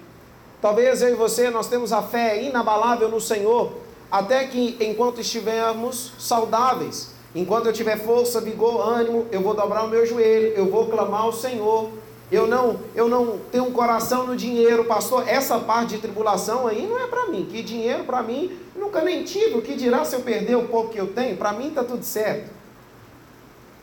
Talvez 0.61 1.03
eu 1.03 1.11
e 1.11 1.15
você 1.15 1.51
nós 1.51 1.69
temos 1.69 1.93
a 1.93 2.03
fé 2.03 2.43
inabalável 2.43 3.09
no 3.09 3.21
Senhor, 3.21 3.73
até 4.11 4.45
que 4.45 4.77
enquanto 4.81 5.21
estivermos 5.21 6.13
saudáveis, 6.19 7.12
enquanto 7.35 7.67
eu 7.67 7.73
tiver 7.73 7.99
força, 7.99 8.41
vigor, 8.41 8.81
ânimo, 8.87 9.27
eu 9.31 9.41
vou 9.41 9.55
dobrar 9.55 9.85
o 9.85 9.89
meu 9.89 10.05
joelho, 10.07 10.55
eu 10.55 10.71
vou 10.71 10.89
clamar 10.89 11.23
ao 11.23 11.33
Senhor, 11.33 11.91
Eu 12.33 12.47
não, 12.47 12.81
eu 12.95 13.11
não 13.11 13.39
tenho 13.51 13.65
um 13.65 13.73
coração 13.73 14.27
no 14.27 14.35
dinheiro, 14.35 14.87
pastor. 14.87 15.29
Essa 15.29 15.59
parte 15.59 15.97
de 15.97 15.99
tribulação 15.99 16.67
aí 16.67 16.87
não 16.87 16.99
é 16.99 17.07
para 17.07 17.27
mim. 17.27 17.45
Que 17.45 17.63
dinheiro 17.63 18.05
para 18.05 18.23
mim 18.23 18.59
nunca 18.75 19.03
nem 19.03 19.23
tive. 19.23 19.59
O 19.59 19.61
que 19.61 19.75
dirá 19.75 20.03
se 20.03 20.17
eu 20.17 20.21
perder 20.23 20.57
o 20.57 20.67
pouco 20.67 20.91
que 20.91 20.99
eu 20.99 21.09
tenho? 21.09 21.37
Para 21.37 21.53
mim 21.53 21.69
está 21.69 21.85
tudo 21.85 22.03
certo. 22.03 22.51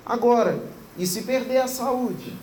Agora, 0.03 0.59
e 0.97 1.05
se 1.05 1.21
perder 1.21 1.57
a 1.57 1.67
saúde? 1.67 2.33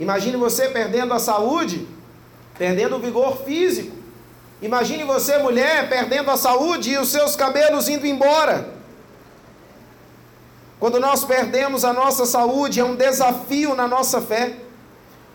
Imagine 0.00 0.36
você 0.36 0.68
perdendo 0.70 1.14
a 1.14 1.20
saúde, 1.20 1.86
perdendo 2.58 2.96
o 2.96 2.98
vigor 2.98 3.44
físico. 3.44 3.96
Imagine 4.60 5.04
você, 5.04 5.38
mulher, 5.38 5.88
perdendo 5.88 6.32
a 6.32 6.36
saúde 6.36 6.90
e 6.90 6.98
os 6.98 7.10
seus 7.10 7.36
cabelos 7.36 7.88
indo 7.88 8.04
embora. 8.04 8.71
Quando 10.82 10.98
nós 10.98 11.22
perdemos 11.24 11.84
a 11.84 11.92
nossa 11.92 12.26
saúde, 12.26 12.80
é 12.80 12.84
um 12.84 12.96
desafio 12.96 13.72
na 13.72 13.86
nossa 13.86 14.20
fé. 14.20 14.56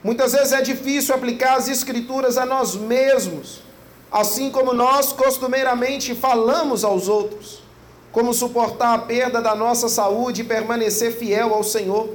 Muitas 0.04 0.34
vezes 0.34 0.52
é 0.52 0.62
difícil 0.62 1.16
aplicar 1.16 1.56
as 1.56 1.70
Escrituras 1.70 2.38
a 2.38 2.46
nós 2.46 2.76
mesmos, 2.76 3.62
assim 4.12 4.52
como 4.52 4.74
nós 4.74 5.14
costumeiramente 5.14 6.14
falamos 6.14 6.84
aos 6.84 7.08
outros. 7.08 7.64
Como 8.12 8.34
suportar 8.34 8.94
a 8.94 8.98
perda 8.98 9.42
da 9.42 9.56
nossa 9.56 9.88
saúde 9.88 10.42
e 10.42 10.44
permanecer 10.44 11.14
fiel 11.14 11.54
ao 11.54 11.64
Senhor. 11.64 12.10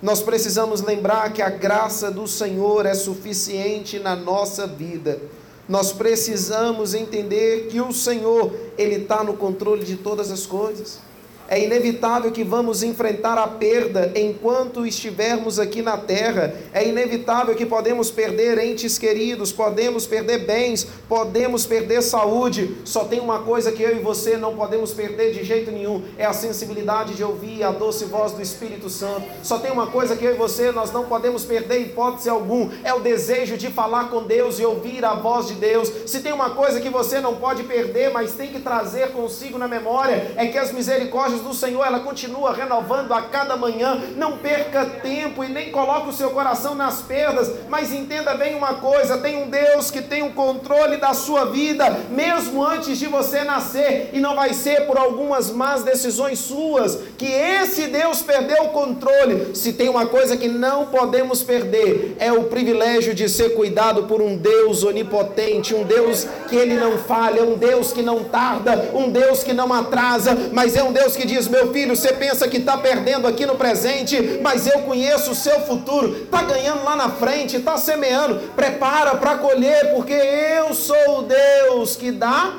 Nós 0.00 0.22
precisamos 0.22 0.80
lembrar 0.80 1.32
que 1.32 1.42
a 1.42 1.50
graça 1.50 2.08
do 2.08 2.28
Senhor 2.28 2.86
é 2.86 2.94
suficiente 2.94 3.98
na 3.98 4.14
nossa 4.14 4.64
vida. 4.64 5.20
Nós 5.68 5.90
precisamos 5.90 6.94
entender 6.94 7.66
que 7.66 7.80
o 7.80 7.92
Senhor, 7.92 8.54
Ele 8.78 9.02
está 9.02 9.24
no 9.24 9.34
controle 9.36 9.84
de 9.84 9.96
todas 9.96 10.30
as 10.30 10.46
coisas. 10.46 11.04
É 11.48 11.62
inevitável 11.62 12.32
que 12.32 12.42
vamos 12.42 12.82
enfrentar 12.82 13.38
a 13.38 13.46
perda 13.46 14.12
enquanto 14.16 14.84
estivermos 14.84 15.58
aqui 15.58 15.80
na 15.80 15.96
terra. 15.96 16.54
É 16.72 16.86
inevitável 16.86 17.54
que 17.54 17.64
podemos 17.64 18.10
perder 18.10 18.58
entes 18.58 18.98
queridos, 18.98 19.52
podemos 19.52 20.06
perder 20.06 20.44
bens, 20.46 20.86
podemos 21.08 21.64
perder 21.64 22.02
saúde. 22.02 22.76
Só 22.84 23.04
tem 23.04 23.20
uma 23.20 23.40
coisa 23.40 23.70
que 23.70 23.82
eu 23.82 23.96
e 23.96 24.00
você 24.00 24.36
não 24.36 24.56
podemos 24.56 24.92
perder 24.92 25.32
de 25.32 25.44
jeito 25.44 25.70
nenhum: 25.70 26.02
é 26.18 26.24
a 26.24 26.32
sensibilidade 26.32 27.14
de 27.14 27.22
ouvir 27.22 27.62
a 27.62 27.70
doce 27.70 28.04
voz 28.06 28.32
do 28.32 28.42
Espírito 28.42 28.90
Santo. 28.90 29.22
Só 29.42 29.58
tem 29.58 29.70
uma 29.70 29.86
coisa 29.86 30.16
que 30.16 30.24
eu 30.24 30.34
e 30.34 30.38
você 30.38 30.72
nós 30.72 30.90
não 30.92 31.04
podemos 31.04 31.44
perder 31.44 31.80
hipótese 31.80 32.28
algum: 32.28 32.70
é 32.82 32.92
o 32.92 33.00
desejo 33.00 33.56
de 33.56 33.68
falar 33.68 34.10
com 34.10 34.24
Deus 34.24 34.58
e 34.58 34.64
ouvir 34.64 35.04
a 35.04 35.14
voz 35.14 35.46
de 35.46 35.54
Deus. 35.54 35.92
Se 36.06 36.20
tem 36.20 36.32
uma 36.32 36.50
coisa 36.50 36.80
que 36.80 36.90
você 36.90 37.20
não 37.20 37.36
pode 37.36 37.62
perder, 37.62 38.10
mas 38.12 38.34
tem 38.34 38.48
que 38.48 38.60
trazer 38.60 39.12
consigo 39.12 39.58
na 39.58 39.68
memória, 39.68 40.32
é 40.36 40.46
que 40.46 40.58
as 40.58 40.72
misericórdias 40.72 41.35
do 41.40 41.54
Senhor, 41.54 41.84
ela 41.84 42.00
continua 42.00 42.52
renovando 42.52 43.12
a 43.12 43.22
cada 43.22 43.56
manhã. 43.56 44.00
Não 44.16 44.38
perca 44.38 44.84
tempo 44.84 45.42
e 45.44 45.48
nem 45.48 45.70
coloque 45.70 46.08
o 46.08 46.12
seu 46.12 46.30
coração 46.30 46.74
nas 46.74 47.02
perdas, 47.02 47.50
mas 47.68 47.92
entenda 47.92 48.34
bem 48.34 48.54
uma 48.54 48.74
coisa: 48.74 49.18
tem 49.18 49.42
um 49.42 49.48
Deus 49.48 49.90
que 49.90 50.02
tem 50.02 50.22
o 50.22 50.32
controle 50.32 50.96
da 50.96 51.14
sua 51.14 51.46
vida, 51.46 51.88
mesmo 52.10 52.64
antes 52.64 52.98
de 52.98 53.06
você 53.06 53.44
nascer, 53.44 54.10
e 54.12 54.20
não 54.20 54.34
vai 54.34 54.52
ser 54.52 54.86
por 54.86 54.98
algumas 54.98 55.50
más 55.50 55.82
decisões 55.82 56.38
suas 56.38 56.98
que 57.16 57.26
esse 57.26 57.86
Deus 57.88 58.22
perdeu 58.22 58.64
o 58.64 58.68
controle. 58.70 59.54
Se 59.54 59.72
tem 59.72 59.88
uma 59.88 60.06
coisa 60.06 60.36
que 60.36 60.48
não 60.48 60.86
podemos 60.86 61.42
perder, 61.42 62.16
é 62.18 62.32
o 62.32 62.44
privilégio 62.44 63.14
de 63.14 63.28
ser 63.28 63.50
cuidado 63.50 64.04
por 64.04 64.20
um 64.20 64.36
Deus 64.36 64.84
onipotente, 64.84 65.74
um 65.74 65.84
Deus 65.84 66.26
que 66.48 66.56
ele 66.56 66.74
não 66.74 66.98
falha, 66.98 67.42
um 67.42 67.56
Deus 67.56 67.92
que 67.92 68.02
não 68.02 68.24
tarda, 68.24 68.90
um 68.94 69.10
Deus 69.10 69.42
que 69.42 69.52
não 69.52 69.72
atrasa, 69.72 70.36
mas 70.52 70.76
é 70.76 70.82
um 70.82 70.92
Deus 70.92 71.16
que 71.16 71.25
diz: 71.26 71.48
Meu 71.48 71.72
filho, 71.72 71.94
você 71.94 72.12
pensa 72.12 72.48
que 72.48 72.56
está 72.58 72.78
perdendo 72.78 73.26
aqui 73.26 73.44
no 73.44 73.56
presente, 73.56 74.40
mas 74.40 74.66
eu 74.66 74.82
conheço 74.82 75.32
o 75.32 75.34
seu 75.34 75.60
futuro, 75.60 76.22
está 76.22 76.42
ganhando 76.42 76.84
lá 76.84 76.96
na 76.96 77.10
frente, 77.10 77.56
está 77.56 77.76
semeando, 77.76 78.52
prepara 78.54 79.16
para 79.16 79.36
colher, 79.38 79.92
porque 79.94 80.12
eu 80.12 80.72
sou 80.72 81.18
o 81.18 81.22
Deus 81.22 81.96
que 81.96 82.10
dá 82.10 82.54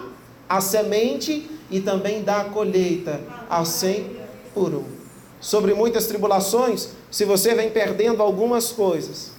a 0.48 0.62
semente 0.62 1.50
e 1.72 1.80
também 1.80 2.24
dá 2.24 2.42
a 2.42 2.46
colheita 2.46 3.20
ao 3.50 3.66
cem 3.66 4.18
por 4.54 4.74
um. 4.74 4.86
Sobre 5.40 5.74
muitas 5.74 6.08
tribulações, 6.08 6.90
se 7.10 7.26
você 7.26 7.56
vem 7.56 7.70
perdendo 7.70 8.22
algumas 8.22 8.72
coisas, 8.72 9.32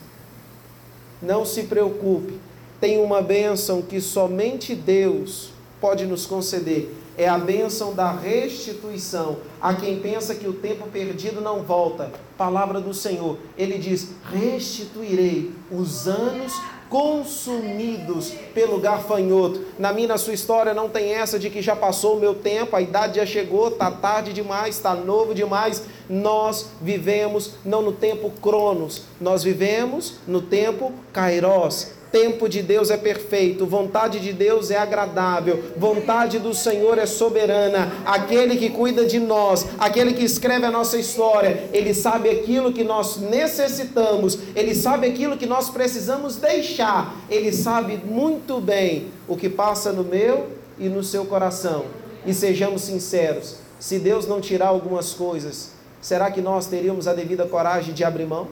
não 1.20 1.44
se 1.44 1.64
preocupe, 1.64 2.38
tem 2.80 3.00
uma 3.02 3.20
bênção 3.20 3.82
que 3.82 4.00
somente 4.00 4.74
Deus 4.74 5.50
pode 5.80 6.06
nos 6.06 6.26
conceder 6.26 6.94
é 7.18 7.28
a 7.28 7.36
bênção 7.36 7.92
da 7.92 8.12
restituição. 8.12 9.38
A 9.60 9.74
quem 9.74 9.98
pensa 9.98 10.36
que 10.36 10.46
o 10.46 10.52
tempo 10.52 10.86
perdido 10.86 11.40
não 11.40 11.62
volta, 11.62 12.12
palavra 12.38 12.80
do 12.80 12.94
Senhor, 12.94 13.36
ele 13.58 13.76
diz: 13.76 14.12
restituirei 14.32 15.50
os 15.70 16.06
anos 16.06 16.52
consumidos 16.88 18.32
pelo 18.54 18.78
garfanhoto. 18.78 19.60
Na 19.78 19.92
minha, 19.92 20.08
na 20.08 20.16
sua 20.16 20.32
história, 20.32 20.72
não 20.72 20.88
tem 20.88 21.12
essa 21.12 21.38
de 21.38 21.50
que 21.50 21.60
já 21.60 21.76
passou 21.76 22.16
o 22.16 22.20
meu 22.20 22.34
tempo, 22.34 22.74
a 22.74 22.80
idade 22.80 23.16
já 23.16 23.26
chegou, 23.26 23.68
está 23.68 23.90
tarde 23.90 24.32
demais, 24.32 24.76
está 24.76 24.94
novo 24.94 25.34
demais. 25.34 25.82
Nós 26.08 26.70
vivemos 26.80 27.52
não 27.64 27.82
no 27.82 27.92
tempo 27.92 28.30
Cronos, 28.40 29.02
nós 29.20 29.42
vivemos 29.42 30.14
no 30.26 30.40
tempo 30.40 30.92
Kairos 31.12 31.97
Tempo 32.10 32.48
de 32.48 32.62
Deus 32.62 32.90
é 32.90 32.96
perfeito, 32.96 33.66
vontade 33.66 34.18
de 34.18 34.32
Deus 34.32 34.70
é 34.70 34.78
agradável, 34.78 35.62
vontade 35.76 36.38
do 36.38 36.54
Senhor 36.54 36.96
é 36.96 37.04
soberana. 37.04 37.92
Aquele 38.06 38.56
que 38.56 38.70
cuida 38.70 39.04
de 39.04 39.18
nós, 39.18 39.66
aquele 39.78 40.14
que 40.14 40.24
escreve 40.24 40.64
a 40.64 40.70
nossa 40.70 40.96
história, 40.96 41.68
ele 41.70 41.92
sabe 41.92 42.30
aquilo 42.30 42.72
que 42.72 42.82
nós 42.82 43.18
necessitamos, 43.18 44.38
ele 44.56 44.74
sabe 44.74 45.06
aquilo 45.06 45.36
que 45.36 45.44
nós 45.44 45.68
precisamos 45.68 46.36
deixar, 46.36 47.14
ele 47.28 47.52
sabe 47.52 48.00
muito 48.02 48.58
bem 48.58 49.08
o 49.26 49.36
que 49.36 49.50
passa 49.50 49.92
no 49.92 50.02
meu 50.02 50.48
e 50.78 50.88
no 50.88 51.04
seu 51.04 51.26
coração. 51.26 51.84
E 52.24 52.32
sejamos 52.32 52.82
sinceros: 52.82 53.56
se 53.78 53.98
Deus 53.98 54.26
não 54.26 54.40
tirar 54.40 54.68
algumas 54.68 55.12
coisas, 55.12 55.72
será 56.00 56.30
que 56.30 56.40
nós 56.40 56.66
teríamos 56.66 57.06
a 57.06 57.12
devida 57.12 57.44
coragem 57.44 57.92
de 57.92 58.02
abrir 58.02 58.26
mão? 58.26 58.48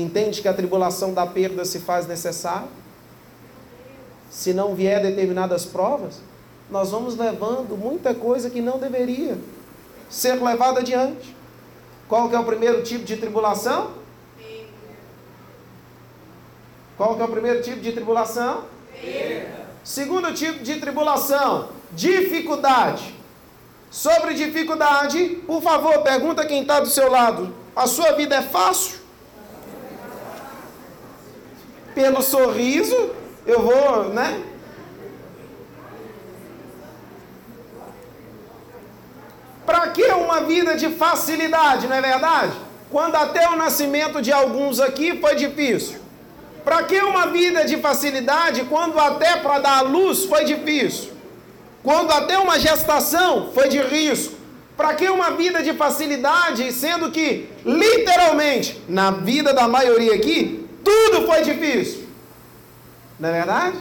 Entende 0.00 0.42
que 0.42 0.48
a 0.48 0.54
tribulação 0.54 1.12
da 1.14 1.26
perda 1.26 1.64
se 1.64 1.80
faz 1.80 2.06
necessária? 2.06 2.68
Se 4.30 4.52
não 4.52 4.74
vier 4.74 5.00
determinadas 5.00 5.64
provas, 5.64 6.20
nós 6.70 6.90
vamos 6.90 7.16
levando 7.16 7.76
muita 7.76 8.14
coisa 8.14 8.50
que 8.50 8.60
não 8.60 8.78
deveria 8.78 9.38
ser 10.10 10.42
levada 10.42 10.80
adiante. 10.80 11.34
Qual 12.08 12.28
que 12.28 12.34
é 12.34 12.38
o 12.38 12.44
primeiro 12.44 12.82
tipo 12.82 13.04
de 13.04 13.16
tribulação? 13.16 13.92
Qual 16.96 17.14
que 17.14 17.22
é 17.22 17.24
o 17.24 17.28
primeiro 17.28 17.62
tipo 17.62 17.80
de 17.80 17.92
tribulação? 17.92 18.64
Perda. 19.00 19.66
Segundo 19.84 20.32
tipo 20.32 20.64
de 20.64 20.80
tribulação, 20.80 21.68
dificuldade. 21.92 23.14
Sobre 23.90 24.34
dificuldade, 24.34 25.42
por 25.46 25.62
favor, 25.62 26.02
pergunta 26.02 26.44
quem 26.44 26.62
está 26.62 26.80
do 26.80 26.88
seu 26.88 27.10
lado. 27.10 27.54
A 27.74 27.86
sua 27.86 28.12
vida 28.12 28.36
é 28.36 28.42
fácil? 28.42 29.05
Pelo 31.96 32.20
sorriso, 32.20 33.10
eu 33.46 33.62
vou, 33.62 34.10
né? 34.10 34.42
Para 39.64 39.88
que 39.88 40.04
uma 40.04 40.42
vida 40.42 40.76
de 40.76 40.90
facilidade, 40.90 41.88
não 41.88 41.96
é 41.96 42.02
verdade? 42.02 42.52
Quando 42.90 43.16
até 43.16 43.48
o 43.48 43.56
nascimento 43.56 44.20
de 44.20 44.30
alguns 44.30 44.78
aqui 44.78 45.18
foi 45.18 45.36
difícil. 45.36 45.96
Para 46.62 46.82
que 46.82 46.98
uma 47.00 47.28
vida 47.28 47.64
de 47.64 47.78
facilidade 47.78 48.64
quando 48.64 48.98
até 48.98 49.36
para 49.36 49.58
dar 49.58 49.78
a 49.78 49.80
luz 49.80 50.26
foi 50.26 50.44
difícil? 50.44 51.12
Quando 51.82 52.10
até 52.12 52.36
uma 52.38 52.58
gestação 52.58 53.50
foi 53.54 53.70
de 53.70 53.80
risco? 53.80 54.34
Para 54.76 54.92
que 54.94 55.08
uma 55.08 55.30
vida 55.30 55.62
de 55.62 55.72
facilidade, 55.72 56.70
sendo 56.72 57.10
que, 57.10 57.48
literalmente, 57.64 58.82
na 58.86 59.10
vida 59.10 59.54
da 59.54 59.66
maioria 59.66 60.14
aqui, 60.14 60.65
tudo 60.86 61.26
foi 61.26 61.42
difícil. 61.42 62.06
Não 63.18 63.28
é 63.28 63.32
verdade? 63.32 63.78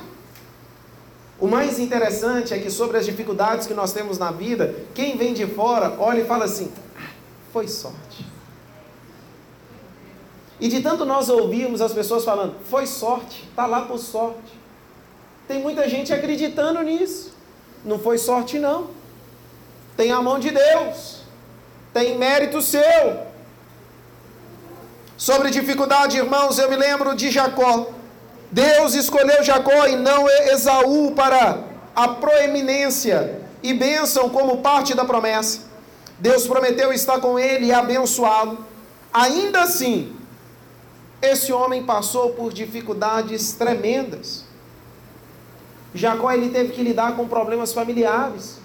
O 1.40 1.48
mais 1.48 1.78
interessante 1.78 2.54
é 2.54 2.58
que 2.60 2.72
sobre 2.72 2.98
as 2.98 3.06
dificuldades 3.06 3.68
que 3.68 3.74
nós 3.74 3.94
temos 3.94 4.18
na 4.18 4.32
vida, 4.32 4.74
quem 4.96 5.16
vem 5.16 5.34
de 5.34 5.46
fora 5.46 5.96
olha 6.00 6.22
e 6.22 6.26
fala 6.26 6.46
assim: 6.46 6.72
foi 7.54 7.68
sorte. 7.68 8.26
E 10.60 10.68
de 10.68 10.82
tanto 10.82 11.06
nós 11.06 11.30
ouvirmos 11.30 11.82
as 11.82 11.94
pessoas 11.94 12.24
falando, 12.24 12.56
foi 12.70 12.88
sorte, 12.88 13.46
está 13.50 13.66
lá 13.66 13.82
por 13.82 14.00
sorte. 14.00 14.58
Tem 15.48 15.62
muita 15.62 15.88
gente 15.88 16.14
acreditando 16.14 16.82
nisso. 16.82 17.34
Não 17.84 18.00
foi 18.00 18.18
sorte, 18.18 18.58
não. 18.58 18.88
Tem 19.96 20.12
a 20.12 20.22
mão 20.22 20.40
de 20.40 20.50
Deus. 20.50 21.22
Tem 21.94 22.18
mérito 22.18 22.62
seu. 22.62 23.35
Sobre 25.18 25.50
dificuldade, 25.50 26.18
irmãos, 26.18 26.60
eu 26.60 26.70
me 26.70 26.76
lembro 26.76 27.16
de 27.16 27.32
Jacó. 27.32 27.88
Deus 28.52 28.96
escolheu 28.96 29.44
Jacó 29.44 29.88
e 29.88 29.96
não 29.96 30.28
Esaú 30.30 31.12
para 31.12 31.64
a 31.96 32.08
proeminência 32.10 33.42
e 33.64 33.74
bênção 33.74 34.30
como 34.30 34.58
parte 34.58 34.94
da 34.94 35.06
promessa. 35.06 35.62
Deus 36.20 36.46
prometeu 36.46 36.92
estar 36.92 37.20
com 37.20 37.40
ele 37.40 37.68
e 37.68 37.74
abençoá-lo. 37.74 38.66
Ainda 39.14 39.62
assim, 39.62 40.14
esse 41.22 41.52
homem 41.54 41.84
passou 41.84 42.32
por 42.32 42.52
dificuldades 42.52 43.54
tremendas. 43.54 44.44
Jacó 45.94 46.30
ele 46.30 46.50
teve 46.50 46.74
que 46.74 46.84
lidar 46.84 47.16
com 47.16 47.26
problemas 47.26 47.72
familiares. 47.72 48.60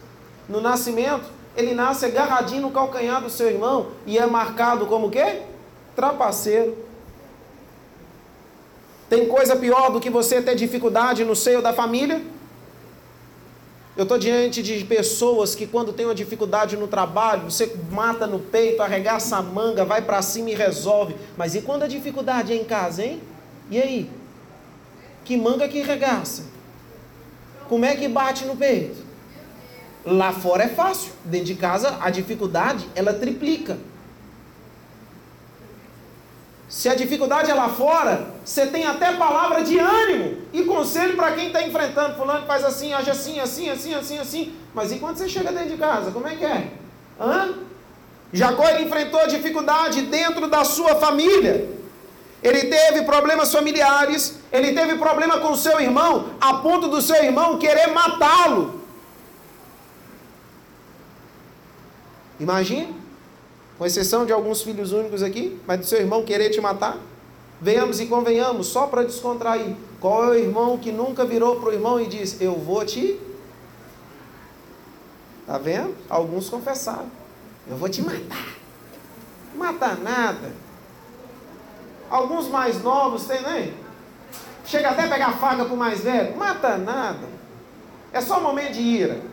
No 0.48 0.60
nascimento, 0.60 1.26
ele 1.56 1.74
nasce 1.74 2.06
agarradinho 2.06 2.62
no 2.62 2.70
calcanhar 2.72 3.22
do 3.22 3.30
seu 3.30 3.48
irmão 3.48 3.92
e 4.04 4.18
é 4.18 4.26
marcado 4.26 4.86
como 4.86 5.10
quê? 5.10 5.42
Trapaceiro. 6.00 6.78
Tem 9.10 9.26
coisa 9.26 9.54
pior 9.54 9.92
do 9.92 10.00
que 10.00 10.08
você 10.08 10.40
ter 10.40 10.54
dificuldade 10.54 11.26
no 11.26 11.36
seio 11.36 11.60
da 11.60 11.74
família? 11.74 12.22
Eu 13.94 14.04
estou 14.04 14.16
diante 14.16 14.62
de 14.62 14.82
pessoas 14.84 15.54
que, 15.54 15.66
quando 15.66 15.92
tem 15.92 16.06
uma 16.06 16.14
dificuldade 16.14 16.74
no 16.74 16.88
trabalho, 16.88 17.50
você 17.50 17.76
mata 17.90 18.26
no 18.26 18.38
peito, 18.38 18.80
arregaça 18.82 19.36
a 19.36 19.42
manga, 19.42 19.84
vai 19.84 20.00
para 20.00 20.22
cima 20.22 20.48
e 20.48 20.54
resolve. 20.54 21.14
Mas 21.36 21.54
e 21.54 21.60
quando 21.60 21.82
a 21.82 21.86
dificuldade 21.86 22.50
é 22.54 22.56
em 22.56 22.64
casa, 22.64 23.04
hein? 23.04 23.20
E 23.70 23.78
aí? 23.78 24.10
Que 25.22 25.36
manga 25.36 25.68
que 25.68 25.82
regaça? 25.82 26.44
Como 27.68 27.84
é 27.84 27.94
que 27.94 28.08
bate 28.08 28.46
no 28.46 28.56
peito? 28.56 29.04
Lá 30.06 30.32
fora 30.32 30.64
é 30.64 30.68
fácil, 30.68 31.12
dentro 31.26 31.48
de 31.48 31.56
casa 31.56 31.98
a 32.00 32.08
dificuldade 32.08 32.88
ela 32.94 33.12
triplica. 33.12 33.76
Se 36.70 36.88
a 36.88 36.94
dificuldade 36.94 37.50
é 37.50 37.54
lá 37.54 37.68
fora, 37.68 38.28
você 38.44 38.64
tem 38.64 38.86
até 38.86 39.12
palavra 39.14 39.64
de 39.64 39.76
ânimo 39.76 40.38
e 40.52 40.62
conselho 40.62 41.16
para 41.16 41.32
quem 41.32 41.48
está 41.48 41.60
enfrentando. 41.64 42.14
Fulano 42.14 42.46
faz 42.46 42.64
assim, 42.64 42.92
age 42.92 43.10
assim, 43.10 43.40
assim, 43.40 43.68
assim, 43.68 43.92
assim, 43.92 44.18
assim. 44.18 44.56
Mas 44.72 44.92
e 44.92 45.00
quando 45.00 45.16
você 45.16 45.28
chega 45.28 45.50
dentro 45.50 45.70
de 45.70 45.76
casa, 45.76 46.12
como 46.12 46.28
é 46.28 46.36
que 46.36 46.44
é? 46.44 46.68
Hã? 47.20 47.54
Jacó 48.32 48.68
ele 48.68 48.84
enfrentou 48.84 49.18
a 49.18 49.26
dificuldade 49.26 50.02
dentro 50.02 50.46
da 50.46 50.62
sua 50.62 50.94
família. 50.94 51.68
Ele 52.40 52.62
teve 52.66 53.02
problemas 53.02 53.52
familiares, 53.52 54.38
ele 54.52 54.72
teve 54.72 54.94
problema 54.94 55.40
com 55.40 55.50
o 55.50 55.56
seu 55.56 55.80
irmão, 55.80 56.30
a 56.40 56.54
ponto 56.54 56.86
do 56.86 57.02
seu 57.02 57.16
irmão 57.16 57.58
querer 57.58 57.88
matá-lo. 57.88 58.80
Imagine 62.38 62.99
com 63.80 63.86
exceção 63.86 64.26
de 64.26 64.32
alguns 64.32 64.60
filhos 64.60 64.92
únicos 64.92 65.22
aqui, 65.22 65.58
mas 65.66 65.80
do 65.80 65.86
seu 65.86 66.00
irmão 66.00 66.22
querer 66.22 66.50
te 66.50 66.60
matar? 66.60 66.98
Venhamos 67.62 67.98
e 67.98 68.04
convenhamos, 68.04 68.66
só 68.66 68.86
para 68.86 69.04
descontrair. 69.04 69.74
Qual 69.98 70.22
é 70.22 70.28
o 70.28 70.34
irmão 70.34 70.76
que 70.76 70.92
nunca 70.92 71.24
virou 71.24 71.56
para 71.56 71.70
o 71.70 71.72
irmão 71.72 71.98
e 71.98 72.06
disse: 72.06 72.44
Eu 72.44 72.58
vou 72.58 72.84
te. 72.84 73.18
Está 75.40 75.56
vendo? 75.56 75.96
Alguns 76.10 76.50
confessaram: 76.50 77.10
Eu 77.66 77.78
vou 77.78 77.88
te 77.88 78.02
matar. 78.02 78.48
Matar 79.54 79.96
nada. 79.96 80.52
Alguns 82.10 82.48
mais 82.48 82.82
novos 82.82 83.24
tem, 83.24 83.40
né? 83.40 83.72
Chega 84.66 84.90
até 84.90 85.04
a 85.04 85.08
pegar 85.08 85.32
faca 85.38 85.64
para 85.64 85.72
o 85.72 85.76
mais 85.78 86.00
velho. 86.00 86.36
Mata 86.36 86.76
nada. 86.76 87.26
É 88.12 88.20
só 88.20 88.42
momento 88.42 88.74
de 88.74 88.82
ira. 88.82 89.29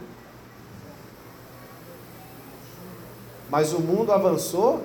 Mas 3.49 3.73
o 3.73 3.79
mundo 3.79 4.12
avançou 4.12 4.83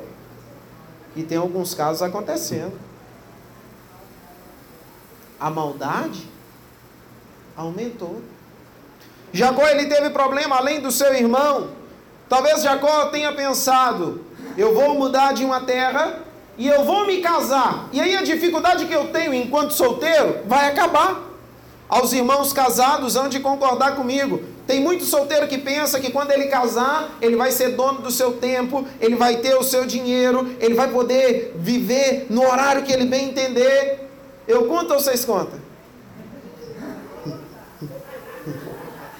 e 1.17 1.23
tem 1.23 1.39
alguns 1.39 1.75
casos 1.75 2.03
acontecendo. 2.03 2.79
A 5.39 5.51
maldade 5.51 6.29
aumentou. 7.57 8.23
Jacó 9.33 9.67
ele 9.67 9.87
teve 9.87 10.11
problema 10.11 10.57
além 10.57 10.81
do 10.81 10.91
seu 10.91 11.13
irmão. 11.15 11.71
Talvez 12.29 12.63
Jacó 12.63 13.07
tenha 13.07 13.33
pensado: 13.33 14.25
eu 14.57 14.75
vou 14.75 14.95
mudar 14.95 15.33
de 15.33 15.45
uma 15.45 15.61
terra 15.61 16.21
e 16.57 16.69
eu 16.69 16.85
vou 16.85 17.07
me 17.07 17.21
casar. 17.21 17.89
E 17.93 18.01
aí 18.01 18.17
a 18.17 18.23
dificuldade 18.23 18.87
que 18.87 18.95
eu 18.95 19.09
tenho 19.09 19.35
enquanto 19.35 19.73
solteiro 19.73 20.41
vai 20.47 20.69
acabar. 20.69 21.21
Aos 21.89 22.13
irmãos 22.13 22.53
casados, 22.53 23.17
hão 23.17 23.29
de 23.29 23.41
concordar 23.41 23.97
comigo. 23.97 24.43
Tem 24.67 24.81
muito 24.81 25.05
solteiro 25.05 25.49
que 25.49 25.59
pensa 25.59 25.99
que 25.99 26.13
quando 26.13 26.31
ele 26.31 26.47
casar, 26.47 27.17
ele 27.21 27.37
vai 27.37 27.51
ser 27.51 27.71
dono 27.71 28.01
do 28.01 28.11
seu 28.11 28.35
tempo, 28.35 28.87
ele 29.01 29.17
vai 29.17 29.37
ter 29.37 29.55
o 29.57 29.63
seu 29.63 29.85
dinheiro, 29.85 30.55
ele 30.61 30.75
vai 30.75 30.89
poder 30.89 31.53
viver 31.57 32.27
no 32.31 32.43
horário 32.43 32.83
que 32.83 32.93
ele 32.93 33.07
bem 33.07 33.29
entender. 33.31 34.09
Eu 34.47 34.67
conto 34.67 34.95
ou 34.95 35.01
vocês 35.01 35.25
contam? 35.25 35.61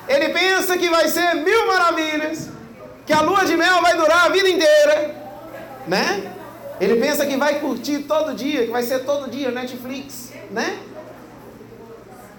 Ele 0.09 0.29
pensa 0.29 0.77
que 0.77 0.89
vai 0.89 1.09
ser 1.09 1.35
mil 1.37 1.67
maravilhas, 1.67 2.49
que 3.07 3.13
a 3.13 3.21
lua 3.21 3.45
de 3.45 3.57
mel 3.57 3.81
vai 3.81 3.97
durar 3.97 4.27
a 4.27 4.29
vida 4.29 4.49
inteira, 4.49 5.15
né? 5.87 6.33
Ele 6.81 6.97
pensa 6.97 7.25
que 7.25 7.37
vai 7.37 7.61
curtir 7.61 8.01
todo 8.01 8.35
dia, 8.35 8.67
que 8.67 8.73
vai 8.73 8.83
ser 8.83 9.01
todo 9.05 9.31
dia 9.31 9.51
Netflix, 9.51 10.33
né? 10.51 10.79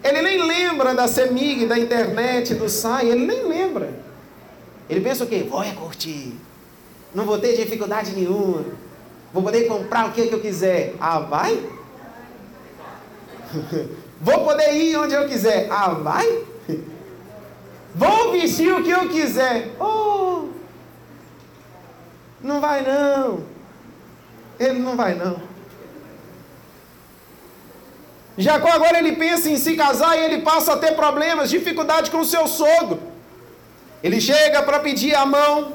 Ele 0.03 0.21
nem 0.21 0.45
lembra 0.45 0.93
da 0.93 1.07
CEMIG, 1.07 1.65
da 1.65 1.79
internet, 1.79 2.53
do 2.55 2.67
SAI, 2.67 3.09
ele 3.09 3.25
nem 3.25 3.47
lembra. 3.47 3.89
Ele 4.89 4.99
pensa 4.99 5.23
o 5.23 5.27
quê? 5.27 5.47
Vou 5.49 5.63
é 5.63 5.71
curtir. 5.71 6.33
Não 7.15 7.25
vou 7.25 7.39
ter 7.39 7.55
dificuldade 7.55 8.11
nenhuma. 8.11 8.65
Vou 9.31 9.41
poder 9.41 9.65
comprar 9.67 10.07
o 10.07 10.11
que 10.11 10.21
eu 10.21 10.41
quiser. 10.41 10.93
Ah, 10.99 11.19
vai? 11.19 11.57
vou 14.19 14.43
poder 14.43 14.73
ir 14.73 14.97
onde 14.97 15.13
eu 15.13 15.27
quiser. 15.27 15.67
Ah, 15.71 15.89
vai? 15.89 16.43
vou 17.95 18.31
vestir 18.33 18.73
o 18.73 18.83
que 18.83 18.91
eu 18.91 19.07
quiser. 19.09 19.69
Oh! 19.79 20.49
Não 22.41 22.59
vai 22.59 22.83
não. 22.83 23.43
Ele 24.59 24.79
não 24.79 24.97
vai 24.97 25.15
não. 25.15 25.52
Jacó 28.37 28.69
agora 28.69 28.97
ele 28.97 29.13
pensa 29.13 29.49
em 29.49 29.57
se 29.57 29.75
casar 29.75 30.17
e 30.17 30.21
ele 30.21 30.41
passa 30.41 30.73
a 30.73 30.77
ter 30.77 30.95
problemas, 30.95 31.49
dificuldade 31.49 32.09
com 32.09 32.19
o 32.19 32.25
seu 32.25 32.47
sogro. 32.47 32.99
Ele 34.01 34.19
chega 34.19 34.63
para 34.63 34.79
pedir 34.79 35.15
a 35.15 35.25
mão 35.25 35.73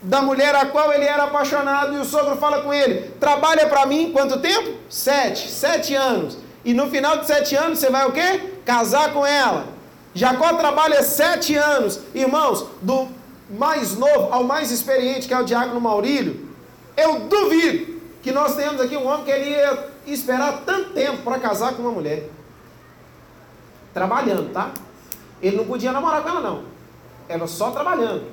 da 0.00 0.22
mulher 0.22 0.54
a 0.54 0.66
qual 0.66 0.92
ele 0.92 1.04
era 1.04 1.24
apaixonado 1.24 1.94
e 1.94 1.98
o 1.98 2.04
sogro 2.04 2.36
fala 2.36 2.62
com 2.62 2.72
ele: 2.72 3.10
trabalha 3.18 3.66
para 3.66 3.86
mim 3.86 4.12
quanto 4.12 4.38
tempo? 4.38 4.78
Sete, 4.88 5.50
sete 5.50 5.94
anos. 5.94 6.38
E 6.64 6.72
no 6.72 6.88
final 6.88 7.18
de 7.18 7.26
sete 7.26 7.54
anos 7.56 7.78
você 7.78 7.90
vai 7.90 8.06
o 8.06 8.12
quê? 8.12 8.40
Casar 8.64 9.12
com 9.12 9.26
ela. 9.26 9.66
Jacó 10.14 10.54
trabalha 10.54 11.02
sete 11.02 11.56
anos, 11.56 12.00
irmãos, 12.14 12.66
do 12.80 13.08
mais 13.50 13.96
novo 13.96 14.32
ao 14.32 14.44
mais 14.44 14.70
experiente, 14.70 15.26
que 15.26 15.34
é 15.34 15.38
o 15.38 15.44
diácono 15.44 15.80
Maurílio. 15.80 16.48
Eu 16.96 17.20
duvido 17.20 18.00
que 18.22 18.30
nós 18.30 18.54
tenhamos 18.54 18.80
aqui 18.80 18.96
um 18.96 19.06
homem 19.06 19.24
que 19.24 19.30
ele 19.30 19.50
ia 19.50 19.93
esperar 20.12 20.62
tanto 20.64 20.90
tempo 20.90 21.22
para 21.22 21.38
casar 21.38 21.74
com 21.74 21.82
uma 21.82 21.90
mulher. 21.90 22.28
Trabalhando, 23.92 24.52
tá? 24.52 24.72
Ele 25.40 25.56
não 25.56 25.64
podia 25.64 25.92
namorar 25.92 26.22
com 26.22 26.28
ela, 26.28 26.40
não. 26.40 26.64
Era 27.28 27.46
só 27.46 27.70
trabalhando. 27.70 28.26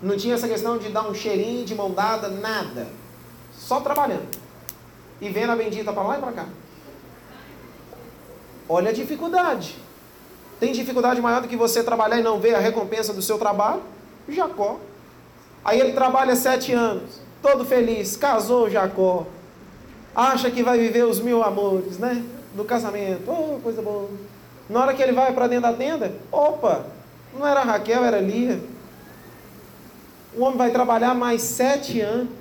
Não 0.00 0.16
tinha 0.16 0.34
essa 0.34 0.48
questão 0.48 0.78
de 0.78 0.88
dar 0.88 1.08
um 1.08 1.14
cheirinho 1.14 1.64
de 1.64 1.74
mão 1.74 1.90
dada, 1.90 2.28
nada. 2.28 2.86
Só 3.52 3.80
trabalhando. 3.80 4.28
E 5.20 5.28
vendo 5.28 5.50
a 5.50 5.56
bendita 5.56 5.92
para 5.92 6.02
lá 6.02 6.18
e 6.18 6.20
para 6.20 6.32
cá. 6.32 6.46
Olha 8.68 8.90
a 8.90 8.92
dificuldade. 8.92 9.76
Tem 10.60 10.72
dificuldade 10.72 11.20
maior 11.20 11.40
do 11.40 11.48
que 11.48 11.56
você 11.56 11.82
trabalhar 11.82 12.18
e 12.18 12.22
não 12.22 12.40
ver 12.40 12.54
a 12.54 12.58
recompensa 12.58 13.12
do 13.12 13.22
seu 13.22 13.38
trabalho? 13.38 13.82
Jacó. 14.28 14.78
Aí 15.64 15.80
ele 15.80 15.92
trabalha 15.92 16.34
sete 16.36 16.72
anos, 16.72 17.20
todo 17.42 17.64
feliz, 17.64 18.16
casou 18.16 18.70
Jacó, 18.70 19.26
acha 20.18 20.50
que 20.50 20.64
vai 20.64 20.76
viver 20.76 21.04
os 21.04 21.20
mil 21.20 21.44
amores, 21.44 21.96
né? 21.96 22.24
Do 22.54 22.64
casamento, 22.64 23.30
oh, 23.30 23.60
coisa 23.60 23.80
boa. 23.80 24.08
Na 24.68 24.80
hora 24.80 24.92
que 24.94 25.00
ele 25.00 25.12
vai 25.12 25.32
para 25.32 25.46
dentro 25.46 25.70
da 25.70 25.72
tenda, 25.72 26.12
opa, 26.32 26.86
não 27.32 27.46
era 27.46 27.62
Raquel, 27.62 28.04
era 28.04 28.20
Lia. 28.20 28.60
O 30.36 30.42
homem 30.42 30.58
vai 30.58 30.70
trabalhar 30.72 31.14
mais 31.14 31.42
sete 31.42 32.00
anos. 32.00 32.36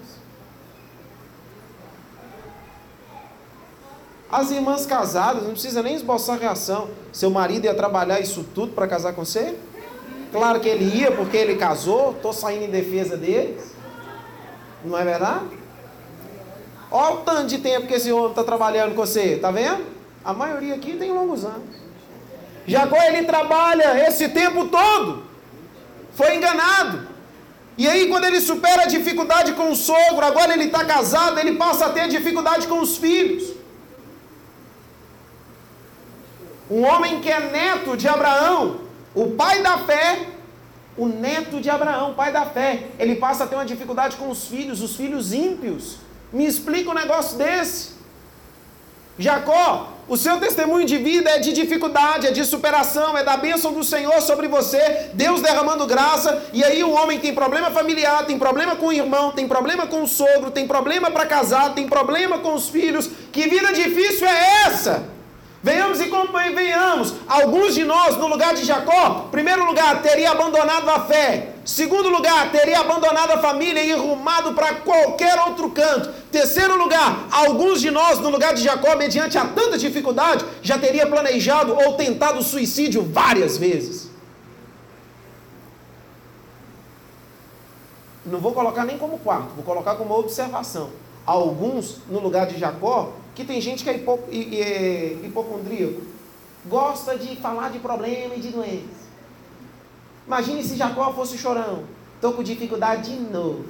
As 4.30 4.50
irmãs 4.50 4.86
casadas, 4.86 5.44
não 5.44 5.52
precisa 5.52 5.84
nem 5.84 5.96
esboçar 5.96 6.40
reação. 6.40 6.90
Seu 7.14 7.30
marido 7.30 7.66
ia 7.66 7.76
trabalhar 7.76 8.20
isso 8.20 8.44
tudo 8.56 8.74
para 8.74 8.88
casar 8.88 9.14
com 9.14 9.24
você? 9.24 9.56
Claro 10.32 10.60
que 10.60 10.68
ele 10.68 10.98
ia, 10.98 11.12
porque 11.12 11.38
ele 11.38 11.56
casou, 11.56 12.12
estou 12.12 12.34
saindo 12.34 12.66
em 12.66 12.72
defesa 12.72 13.16
deles. 13.16 13.74
Não 14.84 14.98
é 14.98 15.06
verdade? 15.06 15.57
Olha 16.90 17.16
o 17.16 17.18
tanto 17.18 17.48
de 17.48 17.58
tempo 17.58 17.88
que 17.88 17.94
esse 17.94 18.12
homem 18.12 18.30
está 18.30 18.44
trabalhando 18.44 18.96
com 18.96 19.06
você, 19.06 19.36
está 19.36 19.52
vendo? 19.52 19.86
A 20.24 20.34
maioria 20.34 20.76
aqui 20.76 20.96
tem 20.96 21.12
longos 21.12 21.44
anos. 21.44 21.76
Jacó 22.66 23.02
ele 23.04 23.26
trabalha 23.26 24.08
esse 24.08 24.30
tempo 24.30 24.68
todo. 24.68 25.24
Foi 26.14 26.36
enganado. 26.36 27.08
E 27.78 27.88
aí, 27.88 28.08
quando 28.08 28.26
ele 28.26 28.42
supera 28.42 28.84
a 28.84 28.88
dificuldade 28.88 29.54
com 29.54 29.72
o 29.72 29.76
sogro, 29.76 30.26
agora 30.26 30.54
ele 30.54 30.66
está 30.66 30.84
casado, 30.84 31.40
ele 31.40 31.56
passa 31.56 31.86
a 31.86 31.90
ter 31.90 32.08
dificuldade 32.08 32.68
com 32.68 32.80
os 32.80 32.98
filhos. 32.98 33.54
Um 36.70 36.84
homem 36.84 37.22
que 37.22 37.30
é 37.30 37.40
neto 37.40 37.96
de 37.96 38.08
Abraão, 38.08 38.82
o 39.14 39.32
pai 39.32 39.62
da 39.62 39.78
fé, 39.78 40.28
o 40.98 41.08
neto 41.08 41.62
de 41.62 41.70
Abraão, 41.70 42.16
pai 42.16 42.32
da 42.32 42.46
fé, 42.46 42.88
ele 42.98 43.16
passa 43.16 43.44
a 43.44 43.48
ter 43.48 43.56
uma 43.56 43.66
dificuldade 43.66 44.18
com 44.18 44.30
os 44.30 44.48
filhos, 44.48 44.82
os 44.82 44.96
filhos 44.96 45.32
ímpios. 45.32 45.98
Me 46.32 46.46
explica 46.46 46.90
um 46.90 46.94
negócio 46.94 47.38
desse. 47.38 47.98
Jacó, 49.20 49.94
o 50.08 50.16
seu 50.16 50.40
testemunho 50.40 50.86
de 50.86 50.98
vida 50.98 51.30
é 51.32 51.40
de 51.40 51.52
dificuldade, 51.52 52.28
é 52.28 52.32
de 52.32 52.46
superação, 52.46 53.18
é 53.18 53.24
da 53.24 53.36
bênção 53.36 53.74
do 53.74 53.84
Senhor 53.84 54.22
sobre 54.22 54.48
você, 54.48 55.10
Deus 55.14 55.42
derramando 55.42 55.88
graça, 55.88 56.46
e 56.54 56.64
aí 56.64 56.84
o 56.84 56.92
homem 56.92 57.20
tem 57.20 57.34
problema 57.34 57.72
familiar, 57.72 58.26
tem 58.26 58.38
problema 58.38 58.76
com 58.76 58.88
o 58.88 58.94
irmão, 58.94 59.32
tem 59.32 59.48
problema 59.48 59.88
com 59.88 60.04
o 60.04 60.08
sogro, 60.08 60.52
tem 60.52 60.68
problema 60.68 61.10
para 61.10 61.26
casar, 61.26 61.74
tem 61.74 61.88
problema 61.88 62.38
com 62.38 62.54
os 62.54 62.70
filhos. 62.70 63.10
Que 63.32 63.48
vida 63.48 63.74
difícil 63.74 64.28
é 64.28 64.66
essa? 64.68 65.17
Venhamos 65.68 66.00
e 66.00 66.10
venhamos. 66.56 67.14
Alguns 67.28 67.76
de 67.76 67.84
nós, 67.84 68.16
no 68.16 68.28
lugar 68.28 68.54
de 68.54 68.64
Jacó, 68.64 69.28
primeiro 69.30 69.66
lugar, 69.66 70.02
teria 70.02 70.32
abandonado 70.32 70.90
a 70.90 71.02
fé. 71.02 71.56
Segundo 71.66 72.08
lugar, 72.08 72.54
teria 72.54 72.80
abandonado 72.80 73.32
a 73.32 73.40
família 73.40 73.84
e 73.84 73.92
rumado 73.92 74.54
para 74.54 74.76
qualquer 74.76 75.38
outro 75.42 75.70
canto. 75.72 76.10
Terceiro 76.32 76.78
lugar, 76.78 77.28
alguns 77.30 77.82
de 77.82 77.92
nós, 77.92 78.18
no 78.20 78.30
lugar 78.30 78.54
de 78.54 78.64
Jacó, 78.64 78.96
mediante 78.96 79.38
a 79.38 79.46
tanta 79.46 79.78
dificuldade, 79.78 80.46
já 80.62 80.78
teria 80.78 81.06
planejado 81.06 81.76
ou 81.76 81.96
tentado 81.96 82.42
suicídio 82.42 83.04
várias 83.04 83.58
vezes. 83.58 84.10
Não 88.26 88.40
vou 88.40 88.54
colocar 88.54 88.86
nem 88.86 88.98
como 88.98 89.20
quarto, 89.20 89.50
vou 89.54 89.66
colocar 89.66 89.96
como 89.96 90.18
observação. 90.18 90.92
Alguns, 91.26 91.98
no 92.10 92.22
lugar 92.22 92.48
de 92.48 92.58
Jacó, 92.58 93.12
que 93.38 93.46
tem 93.46 93.62
gente 93.62 93.84
que 93.84 93.90
é, 93.92 93.94
hipo, 93.94 94.20
é 94.32 95.16
hipocondríaco, 95.24 96.02
gosta 96.66 97.16
de 97.16 97.36
falar 97.36 97.70
de 97.70 97.78
problema 97.78 98.34
e 98.34 98.40
de 98.40 98.48
doença. 98.48 99.06
Imagine 100.26 100.64
se 100.64 100.76
Jacó 100.76 101.14
fosse 101.14 101.38
chorão. 101.38 101.84
Estou 102.16 102.34
com 102.34 102.42
dificuldade 102.42 103.16
de 103.16 103.20
novo. 103.32 103.66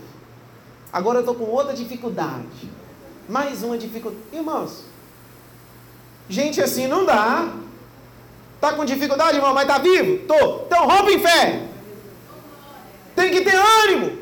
Agora 0.91 1.19
estou 1.19 1.36
com 1.36 1.43
outra 1.43 1.73
dificuldade. 1.73 2.71
Mais 3.27 3.62
uma 3.62 3.77
dificuldade. 3.77 4.23
Irmãos, 4.32 4.86
gente 6.30 6.62
assim 6.62 6.88
não 6.88 7.03
dá. 7.03 7.53
Está 8.56 8.71
com 8.71 8.86
dificuldade, 8.86 9.36
irmão, 9.36 9.53
mas 9.53 9.63
está 9.63 9.80
vivo? 9.80 10.25
Tô. 10.25 10.62
Então 10.65 10.88
rompe 10.88 11.15
em 11.15 11.19
fé. 11.19 11.67
Tem 13.13 13.32
que 13.32 13.41
ter 13.41 13.58
ânimo. 13.58 14.17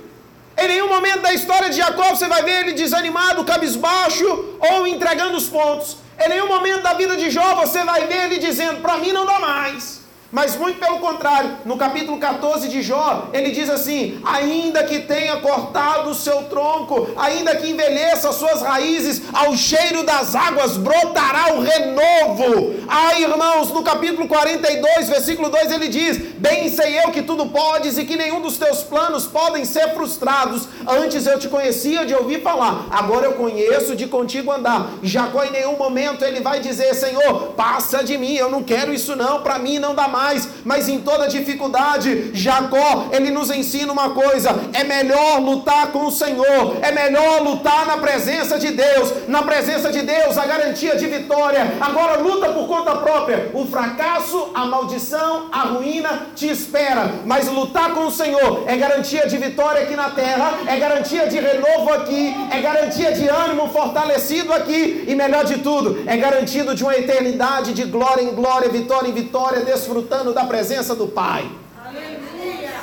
Em 0.57 0.67
nenhum 0.67 0.87
momento 0.87 1.21
da 1.21 1.33
história 1.33 1.69
de 1.69 1.77
Jacó 1.77 2.15
você 2.15 2.27
vai 2.27 2.41
ver 2.43 2.61
ele 2.61 2.73
desanimado, 2.73 3.43
cabisbaixo 3.43 4.25
ou 4.59 4.87
entregando 4.87 5.35
os 5.35 5.49
pontos. 5.49 5.97
Em 6.23 6.29
nenhum 6.29 6.47
momento 6.47 6.81
da 6.81 6.93
vida 6.93 7.17
de 7.17 7.29
Jó 7.29 7.55
você 7.55 7.83
vai 7.83 8.07
ver 8.07 8.25
ele 8.25 8.37
dizendo: 8.37 8.81
Para 8.81 8.97
mim 8.97 9.11
não 9.11 9.25
dá 9.25 9.39
mais. 9.39 10.04
Mas 10.35 10.57
muito 10.57 10.79
pelo 10.79 10.99
contrário, 10.99 11.59
no 11.63 11.77
capítulo 11.77 12.17
14 12.17 12.67
de 12.67 12.81
Jó, 12.81 13.29
ele 13.31 13.51
diz 13.51 13.69
assim: 13.69 14.19
ainda 14.25 14.83
que 14.83 14.99
tenha 14.99 15.37
cortado 15.37 16.09
o 16.09 16.13
seu 16.13 16.43
tronco, 16.43 17.07
ainda 17.15 17.55
que 17.55 17.69
envelheça 17.69 18.27
as 18.27 18.35
suas 18.35 18.61
raízes, 18.61 19.21
ao 19.31 19.55
cheiro 19.55 20.03
das 20.03 20.35
águas 20.35 20.75
brotará 20.75 21.53
o 21.53 21.61
renovo. 21.61 22.75
Ah, 22.85 23.17
irmãos, 23.17 23.71
no 23.71 23.81
capítulo 23.81 24.27
42, 24.27 25.07
versículo 25.07 25.47
2, 25.47 25.71
ele 25.71 25.87
diz: 25.87 26.17
Bem 26.17 26.67
sei 26.67 26.99
eu 26.99 27.11
que 27.11 27.21
tudo 27.21 27.45
podes 27.45 27.97
e 27.97 28.03
que 28.03 28.17
nenhum 28.17 28.41
dos 28.41 28.57
teus 28.57 28.83
planos 28.83 29.25
podem 29.25 29.63
ser 29.63 29.93
frustrados. 29.93 30.67
Antes 30.85 31.25
eu 31.25 31.39
te 31.39 31.47
conhecia 31.47 32.05
de 32.05 32.13
ouvir 32.13 32.41
falar, 32.41 32.87
agora 32.91 33.25
eu 33.25 33.35
conheço 33.35 33.95
de 33.95 34.05
contigo 34.05 34.51
andar. 34.51 34.89
Jacó, 35.01 35.45
em 35.45 35.51
nenhum 35.51 35.77
momento, 35.77 36.25
ele 36.25 36.41
vai 36.41 36.59
dizer: 36.59 36.93
Senhor, 36.93 37.53
passa 37.55 38.03
de 38.03 38.17
mim, 38.17 38.33
eu 38.33 38.51
não 38.51 38.61
quero 38.61 38.93
isso 38.93 39.15
não, 39.15 39.41
para 39.41 39.57
mim 39.57 39.79
não 39.79 39.95
dá 39.95 40.09
mais 40.09 40.24
mais, 40.25 40.47
mas 40.63 40.89
em 40.89 40.99
toda 40.99 41.27
dificuldade, 41.27 42.31
Jacó, 42.33 43.09
ele 43.11 43.29
nos 43.29 43.51
ensina 43.51 43.93
uma 43.93 44.09
coisa: 44.09 44.49
é 44.73 44.83
melhor 44.83 45.39
lutar 45.39 45.91
com 45.91 46.05
o 46.07 46.11
Senhor, 46.11 46.77
é 46.81 46.91
melhor 46.91 47.41
lutar 47.43 47.85
na 47.85 47.97
presença 47.97 48.57
de 48.57 48.71
Deus, 48.71 49.27
na 49.27 49.43
presença 49.43 49.91
de 49.91 50.01
Deus, 50.01 50.37
a 50.37 50.45
garantia 50.45 50.95
de 50.95 51.05
vitória. 51.07 51.63
Agora 51.79 52.19
luta 52.19 52.49
por 52.49 52.67
conta 52.67 52.95
própria. 52.95 53.51
O 53.53 53.65
fracasso, 53.67 54.49
a 54.53 54.65
maldição, 54.65 55.47
a 55.51 55.61
ruína 55.73 56.27
te 56.35 56.47
espera, 56.49 57.11
mas 57.25 57.47
lutar 57.47 57.93
com 57.93 58.07
o 58.07 58.11
Senhor 58.11 58.63
é 58.65 58.75
garantia 58.75 59.27
de 59.27 59.37
vitória 59.37 59.83
aqui 59.83 59.95
na 59.95 60.09
terra, 60.09 60.47
é 60.65 60.75
garantia 60.77 61.27
de 61.27 61.39
renovo 61.39 61.93
aqui, 61.93 62.35
é 62.51 62.59
garantia 62.61 63.11
de 63.11 63.27
ânimo 63.27 63.69
fortalecido 63.69 64.51
aqui 64.53 65.05
e 65.07 65.13
melhor 65.13 65.45
de 65.45 65.57
tudo, 65.59 66.03
é 66.07 66.17
garantido 66.17 66.73
de 66.73 66.83
uma 66.83 66.95
eternidade 66.95 67.73
de 67.73 67.83
glória 67.83 68.23
em 68.23 68.33
glória, 68.33 68.69
vitória 68.69 69.07
em 69.07 69.13
vitória, 69.13 69.61
desfrutando 69.61 70.04
desfrutando 70.05 70.33
da 70.33 70.45
presença 70.45 70.95
do 70.95 71.07
Pai. 71.07 71.49
Aleluia. 71.83 72.79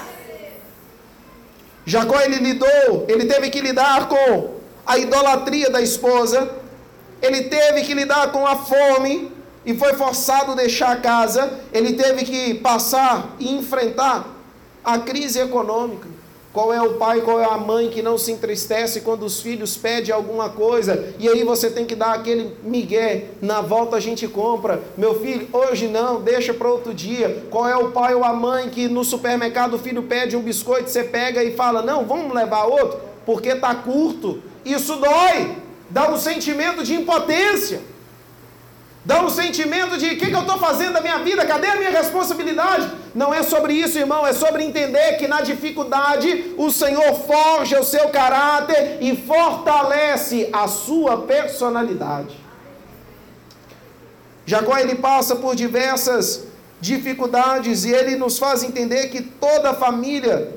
Jacó 1.86 2.20
ele 2.20 2.38
lidou, 2.38 3.06
ele 3.08 3.26
teve 3.26 3.48
que 3.48 3.60
lidar 3.60 4.08
com 4.08 4.56
a 4.84 4.98
idolatria 4.98 5.70
da 5.70 5.80
esposa, 5.80 6.50
ele 7.20 7.44
teve 7.44 7.82
que 7.82 7.94
lidar 7.94 8.32
com 8.32 8.46
a 8.46 8.56
fome 8.56 9.32
e 9.64 9.74
foi 9.74 9.94
forçado 9.94 10.52
a 10.52 10.54
deixar 10.56 10.92
a 10.92 10.96
casa, 10.96 11.60
ele 11.72 11.92
teve 11.92 12.24
que 12.24 12.54
passar 12.54 13.34
e 13.38 13.52
enfrentar 13.52 14.26
a 14.84 14.98
crise 14.98 15.38
econômica. 15.38 16.08
Qual 16.52 16.72
é 16.72 16.82
o 16.82 16.94
pai, 16.94 17.22
qual 17.22 17.40
é 17.40 17.46
a 17.46 17.56
mãe 17.56 17.88
que 17.88 18.02
não 18.02 18.18
se 18.18 18.30
entristece 18.30 19.00
quando 19.00 19.24
os 19.24 19.40
filhos 19.40 19.74
pedem 19.76 20.14
alguma 20.14 20.50
coisa 20.50 21.14
e 21.18 21.26
aí 21.26 21.42
você 21.44 21.70
tem 21.70 21.86
que 21.86 21.94
dar 21.94 22.12
aquele 22.12 22.54
migué, 22.62 23.28
na 23.40 23.62
volta 23.62 23.96
a 23.96 24.00
gente 24.00 24.28
compra. 24.28 24.82
Meu 24.96 25.18
filho, 25.18 25.48
hoje 25.50 25.88
não, 25.88 26.20
deixa 26.20 26.52
para 26.52 26.68
outro 26.68 26.92
dia. 26.92 27.44
Qual 27.50 27.66
é 27.66 27.76
o 27.76 27.90
pai 27.90 28.14
ou 28.14 28.22
a 28.22 28.34
mãe 28.34 28.68
que 28.68 28.86
no 28.86 29.02
supermercado 29.02 29.74
o 29.74 29.78
filho 29.78 30.02
pede 30.02 30.36
um 30.36 30.42
biscoito, 30.42 30.90
você 30.90 31.02
pega 31.02 31.42
e 31.42 31.54
fala: 31.54 31.80
"Não, 31.80 32.04
vamos 32.04 32.34
levar 32.34 32.64
outro, 32.64 33.00
porque 33.24 33.54
tá 33.54 33.74
curto". 33.74 34.42
Isso 34.64 34.96
dói. 34.96 35.56
Dá 35.88 36.10
um 36.10 36.18
sentimento 36.18 36.82
de 36.84 36.94
impotência. 36.94 37.80
Dá 39.04 39.20
um 39.20 39.28
sentimento 39.28 39.98
de 39.98 40.06
o 40.06 40.18
que, 40.18 40.26
que 40.26 40.34
eu 40.34 40.42
estou 40.42 40.58
fazendo 40.58 40.92
da 40.92 41.00
minha 41.00 41.18
vida, 41.18 41.44
cadê 41.44 41.66
a 41.66 41.76
minha 41.76 41.90
responsabilidade? 41.90 42.88
Não 43.12 43.34
é 43.34 43.42
sobre 43.42 43.74
isso, 43.74 43.98
irmão, 43.98 44.24
é 44.24 44.32
sobre 44.32 44.62
entender 44.62 45.16
que 45.16 45.26
na 45.26 45.40
dificuldade 45.40 46.54
o 46.56 46.70
Senhor 46.70 47.12
forja 47.14 47.80
o 47.80 47.84
seu 47.84 48.10
caráter 48.10 48.98
e 49.00 49.16
fortalece 49.16 50.48
a 50.52 50.68
sua 50.68 51.22
personalidade. 51.22 52.38
Jacó 54.46 54.78
ele 54.78 54.94
passa 54.94 55.34
por 55.34 55.56
diversas 55.56 56.44
dificuldades 56.80 57.84
e 57.84 57.90
ele 57.90 58.16
nos 58.16 58.38
faz 58.38 58.62
entender 58.62 59.08
que 59.08 59.20
toda 59.20 59.74
família 59.74 60.52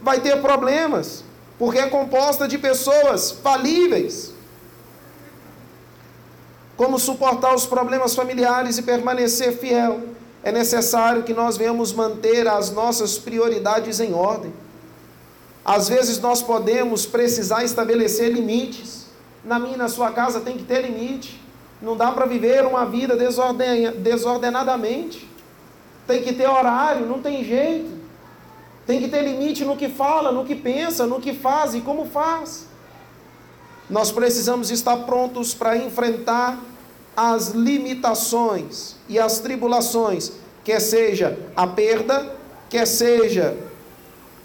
vai 0.00 0.20
ter 0.20 0.40
problemas, 0.40 1.24
porque 1.58 1.78
é 1.78 1.88
composta 1.88 2.46
de 2.46 2.56
pessoas 2.56 3.32
falíveis 3.32 4.29
como 6.80 6.98
suportar 6.98 7.54
os 7.54 7.66
problemas 7.66 8.14
familiares 8.14 8.78
e 8.78 8.82
permanecer 8.82 9.52
fiel, 9.58 10.00
é 10.42 10.50
necessário 10.50 11.22
que 11.24 11.34
nós 11.34 11.58
venhamos 11.58 11.92
manter 11.92 12.48
as 12.48 12.70
nossas 12.70 13.18
prioridades 13.18 14.00
em 14.00 14.14
ordem. 14.14 14.50
Às 15.62 15.90
vezes 15.90 16.18
nós 16.20 16.40
podemos 16.40 17.04
precisar 17.04 17.64
estabelecer 17.64 18.32
limites. 18.32 19.04
Na 19.44 19.58
minha 19.58 19.74
e 19.74 19.76
na 19.76 19.90
sua 19.90 20.10
casa 20.10 20.40
tem 20.40 20.56
que 20.56 20.62
ter 20.62 20.80
limite. 20.80 21.38
Não 21.82 21.98
dá 21.98 22.12
para 22.12 22.24
viver 22.24 22.64
uma 22.64 22.86
vida 22.86 23.14
desorden... 23.14 23.92
desordenadamente. 23.98 25.28
Tem 26.06 26.22
que 26.22 26.32
ter 26.32 26.48
horário, 26.48 27.04
não 27.04 27.20
tem 27.20 27.44
jeito. 27.44 27.90
Tem 28.86 29.02
que 29.02 29.08
ter 29.08 29.20
limite 29.20 29.66
no 29.66 29.76
que 29.76 29.90
fala, 29.90 30.32
no 30.32 30.46
que 30.46 30.54
pensa, 30.54 31.06
no 31.06 31.20
que 31.20 31.34
faz 31.34 31.74
e 31.74 31.82
como 31.82 32.06
faz. 32.06 32.69
Nós 33.90 34.10
precisamos 34.10 34.70
estar 34.70 34.96
prontos 34.98 35.52
para 35.52 35.76
enfrentar 35.76 36.58
as 37.16 37.48
limitações 37.48 38.94
e 39.08 39.18
as 39.18 39.40
tribulações, 39.40 40.32
quer 40.64 40.80
seja 40.80 41.38
a 41.54 41.66
perda, 41.66 42.34
quer 42.70 42.86
seja 42.86 43.56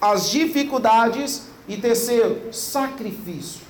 as 0.02 0.30
dificuldades, 0.30 1.44
e 1.68 1.78
terceiro, 1.78 2.54
sacrifício. 2.54 3.62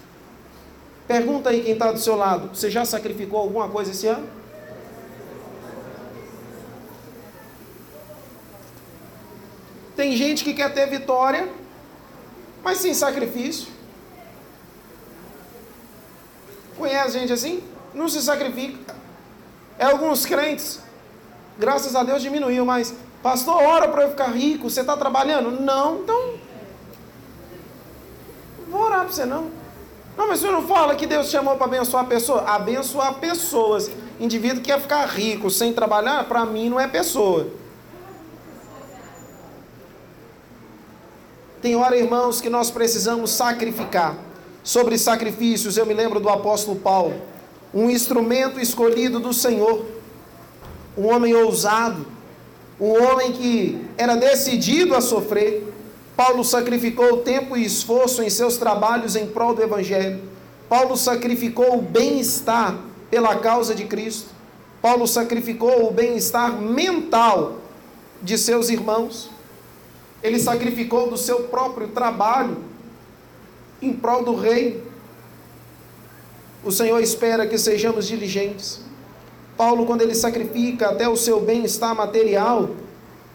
Pergunta 1.08 1.50
aí 1.50 1.62
quem 1.62 1.74
está 1.74 1.92
do 1.92 2.00
seu 2.00 2.16
lado: 2.16 2.56
você 2.56 2.70
já 2.70 2.84
sacrificou 2.86 3.40
alguma 3.40 3.70
coisa 3.70 3.92
esse 3.92 4.08
ano? 4.08 4.28
Tem 9.96 10.16
gente 10.18 10.44
que 10.44 10.54
quer 10.54 10.74
ter 10.74 10.88
vitória, 10.88 11.48
mas 12.64 12.80
sem 12.80 12.94
sacrifício. 12.94 13.75
Conhece 16.78 17.20
gente 17.20 17.34
assim? 17.34 17.64
Não 17.94 18.10
se 18.10 18.22
sacrifica. 18.22 18.96
É 19.78 19.86
alguns 19.86 20.26
crentes, 20.26 20.80
graças 21.58 21.96
a 21.96 22.04
Deus 22.04 22.22
diminuiu, 22.22 22.66
mas 22.66 22.94
pastor, 23.22 23.56
ora 23.56 23.88
para 23.88 24.04
eu 24.04 24.10
ficar 24.10 24.28
rico, 24.28 24.70
você 24.70 24.82
está 24.82 24.96
trabalhando? 24.96 25.52
Não, 25.52 26.00
então. 26.00 26.34
Vou 28.70 28.82
orar 28.82 29.02
para 29.02 29.12
você 29.12 29.26
não. 29.26 29.52
Não, 30.18 30.30
mas 30.30 30.40
você 30.40 30.50
não 30.50 30.66
fala 30.66 30.96
que 30.96 31.06
Deus 31.06 31.30
chamou 31.30 31.58
para 31.58 31.66
abençoar 31.66 32.06
pessoa? 32.06 32.42
Abençoar 32.44 33.16
pessoas. 33.16 33.92
Indivíduo 34.18 34.62
que 34.62 34.72
quer 34.72 34.80
ficar 34.80 35.06
rico 35.06 35.50
sem 35.50 35.74
trabalhar, 35.74 36.24
para 36.26 36.46
mim 36.46 36.70
não 36.70 36.80
é 36.80 36.88
pessoa. 36.88 37.48
Tem 41.62 41.76
hora, 41.76 41.98
irmãos, 41.98 42.40
que 42.40 42.50
nós 42.50 42.72
precisamos 42.72 43.32
sacrificar. 43.32 44.16
Sobre 44.66 44.98
sacrifícios, 44.98 45.78
eu 45.78 45.86
me 45.86 45.94
lembro 45.94 46.20
do 46.20 46.28
apóstolo 46.28 46.80
Paulo. 46.80 47.14
um 47.72 47.90
instrumento 47.90 48.58
escolhido 48.60 49.20
do 49.20 49.34
Senhor, 49.34 49.86
um 50.98 51.08
homem 51.08 51.36
ousado, 51.36 52.08
um 52.80 52.92
homem 53.04 53.34
que 53.34 53.86
era 53.98 54.16
decidido 54.16 54.96
a 54.96 55.02
sofrer. 55.02 55.62
Paulo 56.16 56.44
sacrificou 56.44 57.18
tempo 57.18 57.58
e 57.58 57.66
esforço 57.66 58.24
em 58.24 58.30
seus 58.30 58.56
trabalhos 58.56 59.18
em 59.18 59.28
prol 59.28 59.54
do 59.54 59.62
Evangelho. 59.62 60.22
Paulo 60.70 60.96
sacrificou 60.96 61.78
o 61.78 61.82
bem-estar 61.82 62.78
pela 63.12 63.36
causa 63.36 63.76
de 63.76 63.84
Cristo. 63.84 64.30
Paulo 64.82 65.06
sacrificou 65.06 65.88
o 65.88 65.92
bem-estar 65.92 66.54
mental 66.54 67.58
de 68.22 68.38
seus 68.38 68.70
irmãos. 68.70 69.30
Ele 70.24 70.40
sacrificou 70.40 71.10
do 71.10 71.18
seu 71.18 71.44
próprio 71.44 71.90
trabalho 71.90 72.74
em 73.82 73.94
prol 73.94 74.24
do 74.24 74.36
reino. 74.36 74.82
O 76.64 76.72
Senhor 76.72 77.00
espera 77.02 77.46
que 77.46 77.58
sejamos 77.58 78.08
diligentes. 78.08 78.82
Paulo, 79.56 79.86
quando 79.86 80.02
ele 80.02 80.16
sacrifica 80.16 80.90
até 80.90 81.08
o 81.08 81.16
seu 81.16 81.40
bem-estar 81.40 81.96
material, 81.96 82.70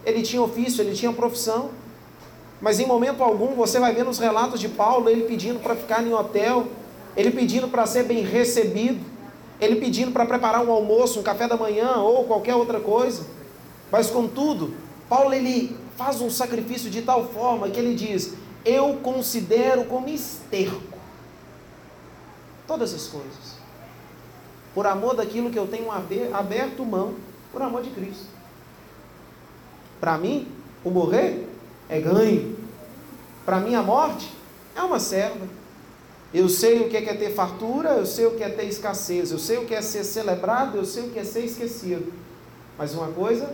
ele 0.05 0.23
tinha 0.23 0.43
ofício, 0.43 0.83
ele 0.83 0.95
tinha 0.95 1.13
profissão. 1.13 1.71
Mas 2.61 2.79
em 2.79 2.87
momento 2.87 3.23
algum 3.23 3.55
você 3.55 3.79
vai 3.79 3.95
ver 3.95 4.05
nos 4.05 4.19
relatos 4.19 4.61
de 4.61 4.69
Paulo 4.69 5.09
ele 5.09 5.23
pedindo 5.23 5.61
para 5.61 5.75
ficar 5.75 6.07
em 6.07 6.13
hotel, 6.13 6.67
ele 7.17 7.31
pedindo 7.31 7.69
para 7.69 7.87
ser 7.87 8.03
bem 8.03 8.23
recebido, 8.23 9.01
ele 9.61 9.77
pedindo 9.77 10.11
para 10.11 10.27
preparar 10.27 10.65
um 10.65 10.71
almoço, 10.71 11.21
um 11.21 11.23
café 11.23 11.49
da 11.49 11.57
manhã 11.57 11.97
ou 11.97 12.25
qualquer 12.25 12.55
outra 12.55 12.81
coisa. 12.81 13.23
Mas 13.91 14.11
contudo, 14.11 14.75
Paulo 15.09 15.33
ele 15.33 15.75
faz 15.97 16.21
um 16.21 16.31
sacrifício 16.31 16.91
de 16.91 17.03
tal 17.03 17.29
forma 17.29 17.69
que 17.71 17.81
ele 17.81 17.95
diz: 17.95 18.35
Eu 18.65 18.99
considero 19.03 19.85
como 19.85 20.09
esterco 20.09 20.99
todas 22.67 22.95
as 22.95 23.07
coisas, 23.07 23.57
por 24.75 24.87
amor 24.87 25.17
daquilo 25.17 25.51
que 25.51 25.59
eu 25.59 25.67
tenho 25.67 25.91
aberto 25.91 26.85
mão, 26.85 27.15
por 27.51 27.63
amor 27.63 27.83
de 27.83 27.91
Cristo. 27.91 28.27
Para 30.01 30.17
mim, 30.19 30.47
o 30.85 30.91
morrer 30.91 31.49
é 31.89 32.01
ganho, 32.01 32.57
para 33.45 33.59
mim, 33.59 33.75
a 33.75 33.83
morte 33.83 34.33
é 34.77 34.83
uma 34.83 35.01
serva. 35.01 35.47
Eu 36.33 36.49
sei 36.49 36.81
o 36.81 36.89
que 36.89 36.97
é 36.97 37.15
ter 37.15 37.35
fartura, 37.35 37.91
eu 37.91 38.07
sei 38.07 38.27
o 38.27 38.37
que 38.37 38.45
é 38.45 38.49
ter 38.49 38.67
escassez, 38.67 39.33
eu 39.33 39.39
sei 39.39 39.59
o 39.59 39.67
que 39.67 39.75
é 39.75 39.83
ser 39.83 40.05
celebrado, 40.05 40.77
eu 40.77 40.85
sei 40.85 41.03
o 41.03 41.11
que 41.11 41.19
é 41.19 41.25
ser 41.25 41.45
esquecido. 41.45 42.13
Mas 42.79 42.95
uma 42.95 43.09
coisa 43.09 43.53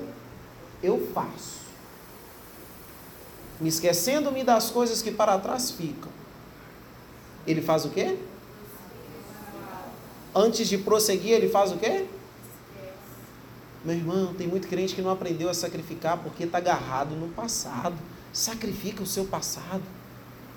eu 0.83 1.09
faço 1.15 1.66
me 3.61 3.69
esquecendo-me 3.69 4.45
das 4.45 4.71
coisas 4.71 5.03
que 5.03 5.11
para 5.11 5.39
trás 5.39 5.71
ficam. 5.71 6.11
Ele 7.47 7.63
faz 7.63 7.85
o 7.85 7.91
quê? 7.91 8.17
Antes 10.35 10.69
de 10.69 10.77
prosseguir, 10.77 11.33
ele 11.33 11.49
faz 11.49 11.73
o 11.73 11.77
quê? 11.77 12.05
Meu 13.85 13.95
irmão, 13.95 14.35
tem 14.35 14.47
muito 14.47 14.69
crente 14.69 14.95
que 14.95 15.01
não 15.01 15.11
aprendeu 15.11 15.49
a 15.49 15.55
sacrificar 15.55 16.19
porque 16.19 16.45
está 16.45 16.59
agarrado 16.59 17.15
no 17.15 17.29
passado. 17.29 17.95
Sacrifica 18.33 19.03
o 19.03 19.07
seu 19.07 19.25
passado. 19.25 19.83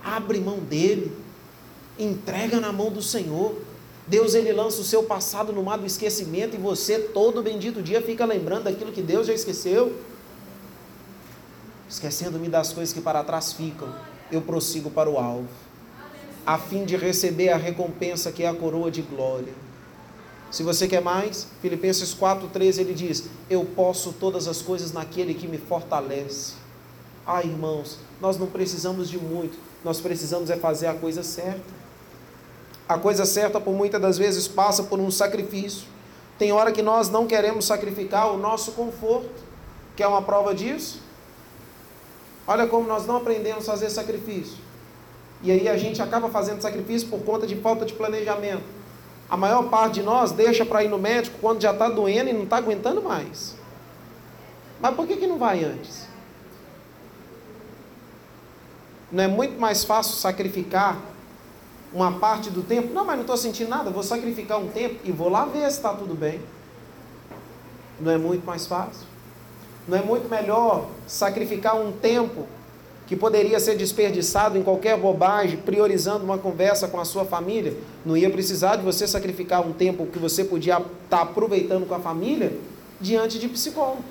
Abre 0.03 0.39
mão 0.39 0.59
dele. 0.59 1.15
Entrega 1.97 2.59
na 2.59 2.73
mão 2.73 2.91
do 2.91 3.01
Senhor. 3.01 3.55
Deus 4.07 4.33
ele 4.33 4.51
lança 4.51 4.81
o 4.81 4.83
seu 4.83 5.03
passado 5.03 5.53
no 5.53 5.63
mar 5.63 5.77
do 5.77 5.85
esquecimento 5.85 6.55
e 6.55 6.57
você 6.57 6.97
todo 6.97 7.43
bendito 7.43 7.83
dia 7.83 8.01
fica 8.01 8.25
lembrando 8.25 8.63
daquilo 8.63 8.91
que 8.91 9.03
Deus 9.03 9.27
já 9.27 9.33
esqueceu 9.33 9.95
esquecendo-me 11.89 12.47
das 12.47 12.71
coisas 12.71 12.93
que 12.93 13.01
para 13.01 13.23
trás 13.23 13.51
ficam, 13.51 13.93
eu 14.31 14.41
prossigo 14.41 14.91
para 14.91 15.09
o 15.09 15.17
alvo, 15.17 15.49
a 16.45 16.57
fim 16.57 16.85
de 16.85 16.95
receber 16.95 17.49
a 17.49 17.57
recompensa 17.57 18.31
que 18.31 18.43
é 18.43 18.47
a 18.47 18.53
coroa 18.53 18.91
de 18.91 19.01
glória. 19.01 19.53
Se 20.51 20.63
você 20.63 20.87
quer 20.87 21.01
mais, 21.01 21.47
Filipenses 21.61 22.13
4,13 22.15 22.79
ele 22.79 22.93
diz: 22.93 23.25
Eu 23.49 23.63
posso 23.65 24.13
todas 24.13 24.47
as 24.47 24.61
coisas 24.61 24.91
naquele 24.91 25.33
que 25.33 25.47
me 25.47 25.57
fortalece. 25.57 26.53
Ah, 27.25 27.43
irmãos, 27.43 27.97
nós 28.19 28.37
não 28.37 28.47
precisamos 28.47 29.09
de 29.09 29.19
muito, 29.19 29.57
nós 29.83 30.01
precisamos 30.01 30.49
é 30.49 30.57
fazer 30.57 30.87
a 30.87 30.93
coisa 30.93 31.21
certa. 31.21 31.79
A 32.87 32.97
coisa 32.97 33.23
certa, 33.25 33.61
por 33.61 33.75
muitas 33.75 34.01
das 34.01 34.17
vezes, 34.17 34.47
passa 34.47 34.81
por 34.81 34.99
um 34.99 35.11
sacrifício. 35.11 35.83
Tem 36.39 36.51
hora 36.51 36.71
que 36.71 36.81
nós 36.81 37.09
não 37.09 37.27
queremos 37.27 37.65
sacrificar 37.65 38.31
o 38.31 38.37
nosso 38.37 38.71
conforto. 38.71 39.29
Quer 39.95 40.07
uma 40.07 40.23
prova 40.23 40.55
disso? 40.55 40.99
Olha 42.49 42.65
como 42.65 42.87
nós 42.87 43.05
não 43.05 43.17
aprendemos 43.17 43.69
a 43.69 43.71
fazer 43.73 43.91
sacrifício. 43.91 44.57
E 45.43 45.51
aí 45.51 45.69
a 45.69 45.77
gente 45.77 46.01
acaba 46.01 46.29
fazendo 46.29 46.59
sacrifício 46.59 47.07
por 47.07 47.19
conta 47.19 47.45
de 47.45 47.55
falta 47.55 47.85
de 47.85 47.93
planejamento. 47.93 48.63
A 49.29 49.37
maior 49.37 49.69
parte 49.69 49.99
de 49.99 50.01
nós 50.01 50.31
deixa 50.31 50.65
para 50.65 50.83
ir 50.83 50.87
no 50.87 50.97
médico 50.97 51.37
quando 51.39 51.61
já 51.61 51.71
está 51.71 51.87
doendo 51.87 52.31
e 52.31 52.33
não 52.33 52.45
está 52.45 52.57
aguentando 52.57 53.03
mais. 53.03 53.55
Mas 54.81 54.95
por 54.95 55.05
que, 55.05 55.17
que 55.17 55.27
não 55.27 55.37
vai 55.37 55.63
antes? 55.63 56.07
Não 59.11 59.23
é 59.23 59.27
muito 59.27 59.61
mais 59.61 59.83
fácil 59.83 60.13
sacrificar 60.13 60.97
uma 61.93 62.13
parte 62.13 62.49
do 62.49 62.63
tempo? 62.63 62.91
Não, 62.91 63.05
mas 63.05 63.13
não 63.13 63.21
estou 63.21 63.37
sentindo 63.37 63.69
nada, 63.69 63.91
vou 63.91 64.01
sacrificar 64.01 64.57
um 64.57 64.69
tempo 64.69 64.99
e 65.03 65.11
vou 65.11 65.29
lá 65.29 65.45
ver 65.45 65.69
se 65.69 65.77
está 65.77 65.93
tudo 65.93 66.15
bem. 66.15 66.41
Não 67.99 68.11
é 68.11 68.17
muito 68.17 68.43
mais 68.43 68.65
fácil? 68.65 69.08
Não 69.89 69.97
é 69.97 70.03
muito 70.03 70.29
melhor 70.29 70.87
sacrificar 71.07 71.75
um 71.75 71.91
tempo 71.91 72.45
que 73.07 73.15
poderia 73.15 73.59
ser 73.59 73.75
desperdiçado 73.75 74.55
em 74.55 74.61
qualquer 74.61 74.95
bobagem, 74.95 75.57
priorizando 75.57 76.23
uma 76.23 76.37
conversa 76.37 76.87
com 76.87 76.99
a 76.99 77.05
sua 77.05 77.25
família? 77.25 77.75
Não 78.05 78.15
ia 78.15 78.29
precisar 78.29 78.75
de 78.75 78.83
você 78.83 79.07
sacrificar 79.07 79.65
um 79.65 79.73
tempo 79.73 80.05
que 80.05 80.19
você 80.19 80.43
podia 80.43 80.75
estar 80.75 80.89
tá 81.09 81.21
aproveitando 81.23 81.87
com 81.87 81.95
a 81.95 81.99
família 81.99 82.55
diante 83.01 83.39
de 83.39 83.49
psicólogo. 83.49 84.03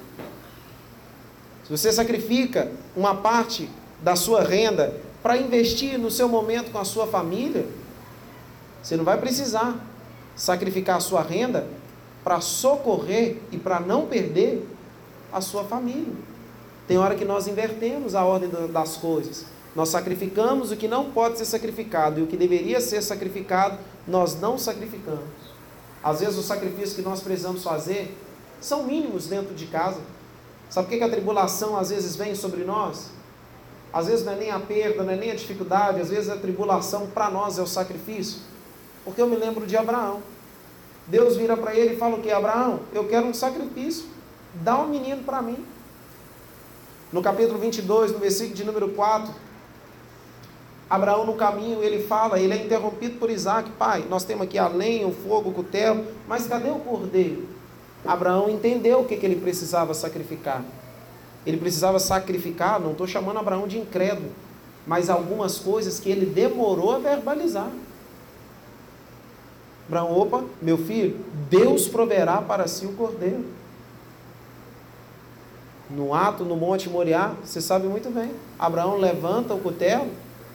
Se 1.62 1.70
você 1.70 1.92
sacrifica 1.92 2.72
uma 2.96 3.14
parte 3.14 3.70
da 4.02 4.16
sua 4.16 4.42
renda 4.42 4.92
para 5.22 5.36
investir 5.36 5.96
no 5.96 6.10
seu 6.10 6.28
momento 6.28 6.72
com 6.72 6.78
a 6.78 6.84
sua 6.84 7.06
família, 7.06 7.64
você 8.82 8.96
não 8.96 9.04
vai 9.04 9.16
precisar 9.16 9.78
sacrificar 10.34 10.96
a 10.96 11.00
sua 11.00 11.22
renda 11.22 11.68
para 12.24 12.40
socorrer 12.40 13.36
e 13.52 13.56
para 13.56 13.78
não 13.78 14.06
perder 14.06 14.66
a 15.32 15.40
sua 15.40 15.64
família. 15.64 16.12
Tem 16.86 16.98
hora 16.98 17.14
que 17.14 17.24
nós 17.24 17.46
invertemos 17.46 18.14
a 18.14 18.24
ordem 18.24 18.50
das 18.70 18.96
coisas. 18.96 19.44
Nós 19.74 19.90
sacrificamos 19.90 20.72
o 20.72 20.76
que 20.76 20.88
não 20.88 21.10
pode 21.10 21.38
ser 21.38 21.44
sacrificado 21.44 22.18
e 22.18 22.22
o 22.22 22.26
que 22.26 22.36
deveria 22.36 22.80
ser 22.80 23.02
sacrificado, 23.02 23.78
nós 24.06 24.40
não 24.40 24.58
sacrificamos. 24.58 25.48
Às 26.02 26.20
vezes, 26.20 26.36
os 26.36 26.46
sacrifícios 26.46 26.94
que 26.94 27.02
nós 27.02 27.20
precisamos 27.20 27.62
fazer 27.62 28.16
são 28.60 28.84
mínimos 28.84 29.26
dentro 29.26 29.54
de 29.54 29.66
casa. 29.66 30.00
Sabe 30.70 30.88
por 30.88 30.98
que 30.98 31.04
a 31.04 31.08
tribulação 31.08 31.76
às 31.76 31.90
vezes 31.90 32.16
vem 32.16 32.34
sobre 32.34 32.64
nós? 32.64 33.10
Às 33.92 34.06
vezes 34.06 34.24
não 34.24 34.32
é 34.32 34.36
nem 34.36 34.50
a 34.50 34.58
perda, 34.58 35.02
não 35.02 35.12
é 35.12 35.16
nem 35.16 35.30
a 35.30 35.34
dificuldade, 35.34 36.00
às 36.00 36.10
vezes 36.10 36.28
a 36.28 36.36
tribulação 36.36 37.06
para 37.06 37.30
nós 37.30 37.58
é 37.58 37.62
o 37.62 37.66
sacrifício. 37.66 38.40
Porque 39.04 39.20
eu 39.20 39.26
me 39.26 39.36
lembro 39.36 39.66
de 39.66 39.76
Abraão. 39.76 40.22
Deus 41.06 41.36
vira 41.36 41.56
para 41.56 41.74
ele 41.74 41.94
e 41.94 41.96
fala 41.96 42.16
o 42.16 42.22
que? 42.22 42.30
Abraão, 42.30 42.80
eu 42.92 43.08
quero 43.08 43.26
um 43.26 43.34
sacrifício. 43.34 44.04
Dá 44.62 44.78
um 44.78 44.88
menino 44.88 45.22
para 45.22 45.40
mim. 45.40 45.64
No 47.12 47.22
capítulo 47.22 47.58
22, 47.58 48.12
no 48.12 48.18
versículo 48.18 48.54
de 48.54 48.64
número 48.64 48.88
4, 48.90 49.32
Abraão 50.90 51.24
no 51.24 51.34
caminho, 51.34 51.82
ele 51.82 52.02
fala, 52.04 52.40
ele 52.40 52.52
é 52.52 52.64
interrompido 52.64 53.18
por 53.18 53.30
Isaac, 53.30 53.70
pai, 53.72 54.04
nós 54.08 54.24
temos 54.24 54.44
aqui 54.44 54.58
a 54.58 54.68
lenha, 54.68 55.06
o 55.06 55.12
fogo, 55.12 55.50
o 55.50 55.52
cutelo, 55.52 56.04
mas 56.26 56.46
cadê 56.46 56.70
o 56.70 56.78
cordeiro? 56.78 57.46
Abraão 58.06 58.48
entendeu 58.50 59.00
o 59.00 59.04
que, 59.04 59.16
que 59.16 59.24
ele 59.24 59.36
precisava 59.36 59.94
sacrificar. 59.94 60.62
Ele 61.46 61.56
precisava 61.56 61.98
sacrificar, 61.98 62.80
não 62.80 62.92
estou 62.92 63.06
chamando 63.06 63.38
Abraão 63.38 63.66
de 63.66 63.78
incrédulo, 63.78 64.30
mas 64.86 65.08
algumas 65.08 65.58
coisas 65.58 66.00
que 66.00 66.10
ele 66.10 66.26
demorou 66.26 66.94
a 66.94 66.98
verbalizar. 66.98 67.70
Abraão, 69.86 70.18
opa, 70.18 70.44
meu 70.60 70.76
filho, 70.76 71.24
Deus 71.48 71.86
proverá 71.88 72.42
para 72.42 72.66
si 72.66 72.86
o 72.86 72.92
cordeiro 72.92 73.57
no 75.90 76.12
ato 76.12 76.44
no 76.44 76.56
Monte 76.56 76.88
Moriá, 76.88 77.34
você 77.42 77.60
sabe 77.60 77.86
muito 77.86 78.10
bem. 78.10 78.30
Abraão 78.58 78.96
levanta 78.96 79.54
o 79.54 79.60
cutelo 79.60 80.08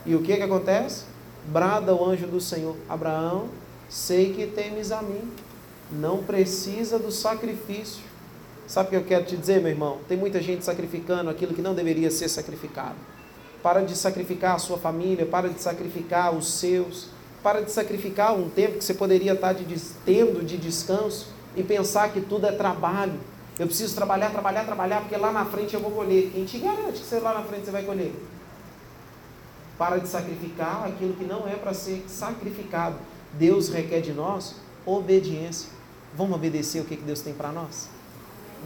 e 0.06 0.14
o 0.14 0.22
que, 0.22 0.36
que 0.36 0.42
acontece? 0.42 1.04
Brada 1.46 1.94
o 1.94 2.04
anjo 2.04 2.26
do 2.26 2.40
Senhor: 2.40 2.76
Abraão, 2.88 3.48
sei 3.88 4.32
que 4.32 4.46
temes 4.46 4.92
a 4.92 5.02
mim, 5.02 5.22
não 5.90 6.22
precisa 6.22 6.98
do 6.98 7.10
sacrifício. 7.10 8.02
Sabe 8.66 8.88
o 8.88 8.90
que 8.90 8.96
eu 8.96 9.04
quero 9.04 9.24
te 9.24 9.36
dizer, 9.36 9.60
meu 9.60 9.70
irmão? 9.70 9.98
Tem 10.08 10.16
muita 10.16 10.40
gente 10.40 10.64
sacrificando 10.64 11.28
aquilo 11.28 11.52
que 11.52 11.60
não 11.60 11.74
deveria 11.74 12.10
ser 12.10 12.28
sacrificado. 12.28 12.94
Para 13.62 13.82
de 13.82 13.94
sacrificar 13.94 14.54
a 14.54 14.58
sua 14.58 14.78
família, 14.78 15.26
para 15.26 15.48
de 15.48 15.60
sacrificar 15.60 16.34
os 16.34 16.50
seus, 16.50 17.08
para 17.42 17.60
de 17.60 17.70
sacrificar 17.70 18.34
um 18.34 18.48
tempo 18.48 18.78
que 18.78 18.84
você 18.84 18.94
poderia 18.94 19.34
estar 19.34 19.52
de, 19.52 19.78
tendo 20.06 20.42
de 20.42 20.56
descanso 20.56 21.28
e 21.54 21.62
pensar 21.62 22.10
que 22.10 22.20
tudo 22.20 22.46
é 22.46 22.52
trabalho 22.52 23.18
eu 23.58 23.66
preciso 23.66 23.94
trabalhar, 23.94 24.30
trabalhar, 24.30 24.64
trabalhar, 24.64 25.00
porque 25.00 25.16
lá 25.16 25.30
na 25.30 25.44
frente 25.44 25.74
eu 25.74 25.80
vou 25.80 25.92
colher. 25.92 26.30
Quem 26.32 26.44
te 26.44 26.58
garante 26.58 27.00
que 27.00 27.06
você 27.06 27.20
lá 27.20 27.34
na 27.34 27.42
frente 27.42 27.66
você 27.66 27.70
vai 27.70 27.84
colher? 27.84 28.12
Para 29.78 29.98
de 29.98 30.08
sacrificar 30.08 30.86
aquilo 30.86 31.14
que 31.14 31.24
não 31.24 31.46
é 31.46 31.54
para 31.54 31.72
ser 31.72 32.04
sacrificado. 32.08 32.96
Deus 33.32 33.68
requer 33.68 34.00
de 34.00 34.12
nós 34.12 34.56
obediência. 34.84 35.70
Vamos 36.16 36.36
obedecer 36.36 36.80
o 36.80 36.84
que 36.84 36.96
Deus 36.96 37.20
tem 37.20 37.32
para 37.32 37.50
nós? 37.50 37.88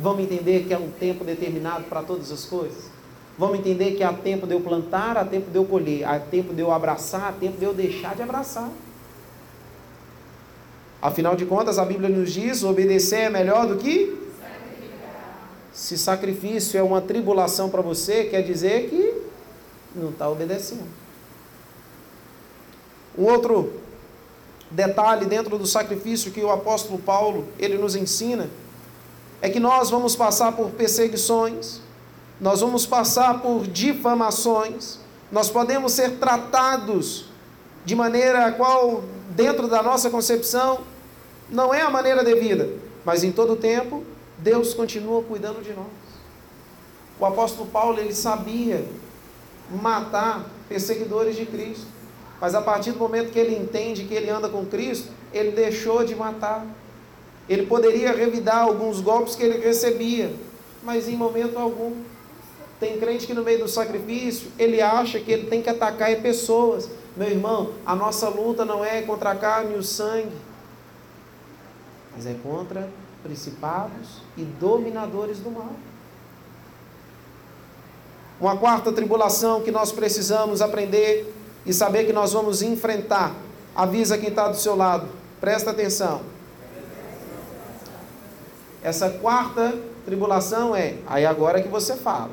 Vamos 0.01 0.23
entender 0.25 0.65
que 0.65 0.73
é 0.73 0.79
um 0.79 0.91
tempo 0.91 1.25
determinado 1.25 1.85
para 1.85 2.03
todas 2.03 2.31
as 2.31 2.45
coisas? 2.45 2.91
Vamos 3.39 3.59
entender 3.59 3.93
que 3.93 4.03
há 4.03 4.13
tempo 4.13 4.47
de 4.47 4.55
eu 4.55 4.61
plantar, 4.61 5.17
há 5.17 5.25
tempo 5.25 5.51
de 5.51 5.57
eu 5.57 5.65
colher, 5.65 6.05
há 6.05 6.19
tempo 6.19 6.55
de 6.55 6.61
eu 6.61 6.73
abraçar, 6.73 7.29
há 7.29 7.33
tempo 7.33 7.59
de 7.59 7.65
eu 7.65 7.75
deixar 7.75 8.17
de 8.17 8.23
abraçar. 8.23 8.71
Afinal 11.01 11.37
de 11.37 11.47
contas, 11.47 11.79
a 11.79 11.85
Bíblia 11.85 12.09
nos 12.09 12.33
diz: 12.33 12.65
obedecer 12.65 13.21
é 13.21 13.31
melhor 13.31 13.67
do 13.67 13.77
que 13.77 14.28
se 15.79 15.97
sacrifício 15.97 16.77
é 16.77 16.83
uma 16.83 17.01
tribulação 17.01 17.71
para 17.71 17.81
você, 17.81 18.25
quer 18.25 18.43
dizer 18.43 18.91
que 18.91 19.15
não 19.95 20.11
está 20.11 20.29
obedecendo. 20.29 20.89
Um 23.17 23.23
outro 23.23 23.75
detalhe 24.73 25.25
dentro 25.25 25.57
do 25.57 25.65
sacrifício 25.69 26.33
que 26.33 26.41
o 26.41 26.51
apóstolo 26.51 26.99
Paulo 26.99 27.47
ele 27.61 27.79
nos 27.79 27.95
ensina 27.95 28.51
é 29.41 29.49
que 29.49 29.61
nós 29.61 29.89
vamos 29.89 30.17
passar 30.17 30.51
por 30.51 30.71
perseguições, 30.71 31.81
nós 32.41 32.61
vamos 32.61 32.85
passar 32.85 33.41
por 33.41 33.65
difamações, 33.69 34.99
nós 35.31 35.49
podemos 35.49 35.93
ser 35.93 36.19
tratados 36.19 37.27
de 37.85 37.95
maneira 37.95 38.47
a 38.47 38.53
qual, 38.53 39.05
dentro 39.31 39.69
da 39.69 39.81
nossa 39.81 40.11
concepção, 40.11 40.81
não 41.49 41.73
é 41.73 41.83
a 41.83 41.89
maneira 41.89 42.25
devida, 42.25 42.69
mas 43.05 43.23
em 43.23 43.31
todo 43.31 43.55
tempo 43.55 44.03
Deus 44.39 44.73
continua 44.73 45.23
cuidando 45.23 45.63
de 45.63 45.73
nós. 45.73 45.87
O 47.19 47.27
apóstolo 47.27 47.69
Paulo, 47.69 47.99
ele 47.99 48.15
sabia 48.15 48.85
matar 49.71 50.49
perseguidores 50.69 51.37
de 51.37 51.45
Cristo, 51.45 51.87
mas 52.41 52.55
a 52.55 52.63
partir 52.63 52.93
do 52.93 52.99
momento 52.99 53.33
que 53.33 53.39
ele 53.39 53.57
entende 53.57 54.05
que 54.05 54.15
ele 54.15 54.31
anda 54.31 54.49
com 54.49 54.65
Cristo, 54.65 55.09
ele 55.33 55.51
deixou 55.51 56.05
de 56.05 56.15
matar. 56.15 56.65
Ele 57.49 57.67
poderia 57.67 58.13
revidar 58.13 58.59
alguns 58.59 59.01
golpes 59.01 59.35
que 59.35 59.43
ele 59.43 59.59
recebia, 59.59 60.33
mas 60.83 61.09
em 61.09 61.17
momento 61.17 61.59
algum. 61.59 61.97
Tem 62.79 62.97
crente 62.97 63.27
que 63.27 63.35
no 63.35 63.43
meio 63.43 63.59
do 63.59 63.69
sacrifício, 63.69 64.53
ele 64.57 64.81
acha 64.81 65.19
que 65.19 65.33
ele 65.33 65.49
tem 65.49 65.61
que 65.61 65.69
atacar 65.69 66.15
pessoas. 66.23 66.89
Meu 67.17 67.29
irmão, 67.29 67.73
a 67.85 67.97
nossa 67.97 68.29
luta 68.29 68.65
não 68.65 68.85
é 68.85 69.03
contra 69.03 69.33
a 69.33 69.35
carne 69.35 69.75
e 69.75 69.79
o 69.79 69.83
sangue, 69.83 70.37
mas 72.15 72.25
é 72.25 72.37
contra 72.41 72.89
principados 73.29 74.23
e 74.39 74.43
dominadores 74.43 75.39
do 75.39 75.51
mal. 75.51 75.73
Uma 78.41 78.57
quarta 78.57 78.91
tribulação 78.91 79.61
que 79.61 79.71
nós 79.71 79.93
precisamos 79.93 80.63
aprender 80.63 81.35
e 81.67 81.75
saber 81.75 82.07
que 82.07 82.13
nós 82.13 82.33
vamos 82.33 82.63
enfrentar. 82.63 83.35
Avisa 83.77 84.17
quem 84.17 84.31
está 84.31 84.49
do 84.49 84.57
seu 84.57 84.75
lado, 84.75 85.09
presta 85.41 85.73
atenção. 85.73 86.23
Essa 88.83 89.11
quarta 89.11 89.79
tribulação 90.07 90.75
é, 90.75 90.95
aí 91.07 91.27
agora 91.27 91.61
que 91.61 91.69
você 91.69 91.97
fala, 91.97 92.31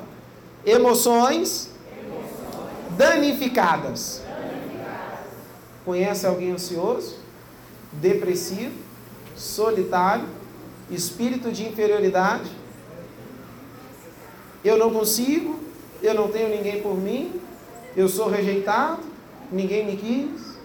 emoções, 0.64 1.68
emoções. 1.92 2.96
Danificadas. 2.96 4.22
danificadas. 4.24 5.16
Conhece 5.84 6.26
alguém 6.26 6.52
ansioso, 6.52 7.16
depressivo, 7.92 8.74
solitário, 9.36 10.24
espírito 10.90 11.50
de 11.50 11.66
inferioridade. 11.66 12.50
Eu 14.64 14.78
não 14.78 14.90
consigo, 14.90 15.58
eu 16.02 16.14
não 16.14 16.28
tenho 16.28 16.48
ninguém 16.48 16.80
por 16.80 16.96
mim, 16.96 17.40
eu 17.96 18.08
sou 18.08 18.28
rejeitado, 18.28 19.00
ninguém 19.50 19.86
me 19.86 19.96
quis. 19.96 20.56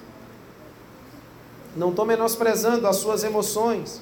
Não 1.76 1.90
estou 1.90 2.06
menosprezando 2.06 2.88
as 2.88 2.98
suas 2.98 3.24
emoções, 3.24 4.02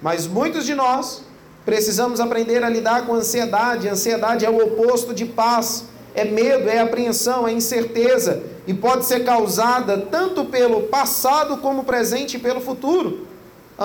mas 0.00 0.26
muitos 0.26 0.64
de 0.64 0.74
nós 0.74 1.22
precisamos 1.64 2.20
aprender 2.20 2.62
a 2.62 2.68
lidar 2.68 3.06
com 3.06 3.14
ansiedade. 3.14 3.88
Ansiedade 3.88 4.44
é 4.44 4.50
o 4.50 4.64
oposto 4.64 5.12
de 5.12 5.26
paz, 5.26 5.86
é 6.14 6.24
medo, 6.24 6.68
é 6.68 6.78
apreensão, 6.78 7.46
é 7.46 7.52
incerteza 7.52 8.42
e 8.66 8.72
pode 8.72 9.04
ser 9.04 9.24
causada 9.24 9.98
tanto 9.98 10.44
pelo 10.44 10.82
passado 10.84 11.56
como 11.58 11.84
presente 11.84 12.36
e 12.36 12.40
pelo 12.40 12.60
futuro 12.60 13.29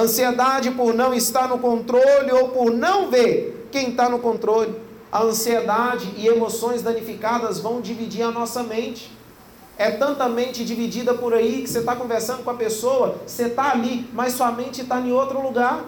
ansiedade 0.02 0.72
por 0.72 0.93
não 0.93 1.14
estar 1.14 1.48
no 1.48 1.58
controle 1.60 2.32
ou 2.32 2.50
por 2.50 2.72
não 2.72 3.10
ver 3.10 3.68
quem 3.72 3.89
está 3.89 4.10
no 4.10 4.20
controle. 4.20 4.76
A 5.12 5.24
ansiedade 5.24 6.14
e 6.18 6.28
emoções 6.28 6.82
danificadas 6.82 7.60
vão 7.60 7.80
dividir 7.80 8.24
a 8.24 8.32
nossa 8.32 8.62
mente. 8.64 9.10
É 9.78 9.91
tanta 9.91 10.28
mente 10.28 10.64
dividida 10.64 11.14
por 11.14 11.34
aí 11.34 11.62
que 11.62 11.70
você 11.70 11.80
está 11.80 11.96
conversando 11.96 12.43
com 12.43 12.50
a 12.50 12.56
pessoa, 12.56 13.18
você 13.26 13.43
está 13.43 13.72
ali, 13.72 14.10
mas 14.14 14.34
sua 14.34 14.52
mente 14.52 14.82
está 14.82 15.00
em 15.00 15.12
outro 15.12 15.41
lugar. 15.41 15.84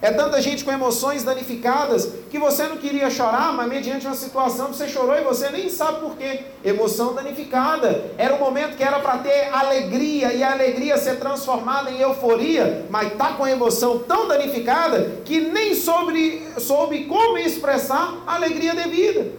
É 0.00 0.12
tanta 0.12 0.40
gente 0.40 0.64
com 0.64 0.70
emoções 0.70 1.24
danificadas 1.24 2.08
que 2.30 2.38
você 2.38 2.68
não 2.68 2.76
queria 2.76 3.10
chorar, 3.10 3.52
mas 3.52 3.68
mediante 3.68 4.06
uma 4.06 4.14
situação 4.14 4.68
você 4.68 4.86
chorou 4.86 5.16
e 5.16 5.24
você 5.24 5.48
nem 5.50 5.68
sabe 5.68 5.98
por 6.00 6.16
quê. 6.16 6.42
Emoção 6.64 7.14
danificada. 7.14 8.04
Era 8.16 8.34
um 8.34 8.38
momento 8.38 8.76
que 8.76 8.84
era 8.84 9.00
para 9.00 9.18
ter 9.18 9.52
alegria 9.52 10.32
e 10.32 10.42
a 10.42 10.52
alegria 10.52 10.96
ser 10.96 11.18
transformada 11.18 11.90
em 11.90 12.00
euforia, 12.00 12.86
mas 12.88 13.08
está 13.08 13.32
com 13.32 13.42
a 13.42 13.50
emoção 13.50 13.98
tão 13.98 14.28
danificada 14.28 15.16
que 15.24 15.40
nem 15.40 15.74
soube, 15.74 16.46
soube 16.58 17.04
como 17.06 17.36
expressar 17.36 18.22
a 18.24 18.36
alegria 18.36 18.76
devida. 18.76 19.32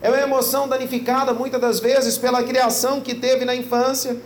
É 0.00 0.08
uma 0.08 0.20
emoção 0.20 0.66
danificada 0.66 1.34
muitas 1.34 1.60
das 1.60 1.78
vezes 1.78 2.16
pela 2.16 2.42
criação 2.42 3.02
que 3.02 3.14
teve 3.14 3.44
na 3.44 3.54
infância 3.54 4.16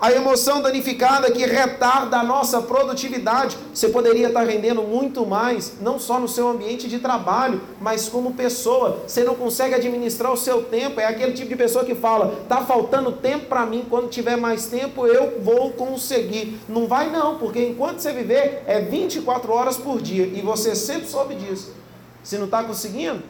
a 0.00 0.10
emoção 0.10 0.62
danificada 0.62 1.30
que 1.30 1.44
retarda 1.44 2.16
a 2.16 2.22
nossa 2.22 2.62
produtividade. 2.62 3.58
Você 3.74 3.90
poderia 3.90 4.28
estar 4.28 4.44
rendendo 4.44 4.82
muito 4.82 5.26
mais, 5.26 5.74
não 5.80 5.98
só 5.98 6.18
no 6.18 6.26
seu 6.26 6.48
ambiente 6.48 6.88
de 6.88 6.98
trabalho, 6.98 7.60
mas 7.80 8.08
como 8.08 8.32
pessoa. 8.32 9.02
Você 9.06 9.22
não 9.22 9.34
consegue 9.34 9.74
administrar 9.74 10.32
o 10.32 10.36
seu 10.36 10.62
tempo. 10.62 11.00
É 11.00 11.04
aquele 11.04 11.32
tipo 11.32 11.50
de 11.50 11.56
pessoa 11.56 11.84
que 11.84 11.94
fala: 11.94 12.40
está 12.42 12.62
faltando 12.64 13.12
tempo 13.12 13.46
para 13.46 13.66
mim, 13.66 13.84
quando 13.90 14.08
tiver 14.08 14.36
mais 14.36 14.66
tempo 14.66 15.06
eu 15.06 15.40
vou 15.42 15.72
conseguir. 15.72 16.58
Não 16.68 16.86
vai, 16.86 17.10
não, 17.10 17.36
porque 17.36 17.66
enquanto 17.66 17.98
você 17.98 18.12
viver 18.12 18.62
é 18.66 18.80
24 18.80 19.52
horas 19.52 19.76
por 19.76 20.00
dia 20.00 20.24
e 20.24 20.40
você 20.40 20.74
sempre 20.74 21.08
soube 21.08 21.34
disso. 21.34 21.74
Se 22.22 22.38
não 22.38 22.46
está 22.46 22.62
conseguindo, 22.64 23.22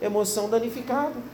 emoção 0.00 0.48
danificada. 0.48 1.33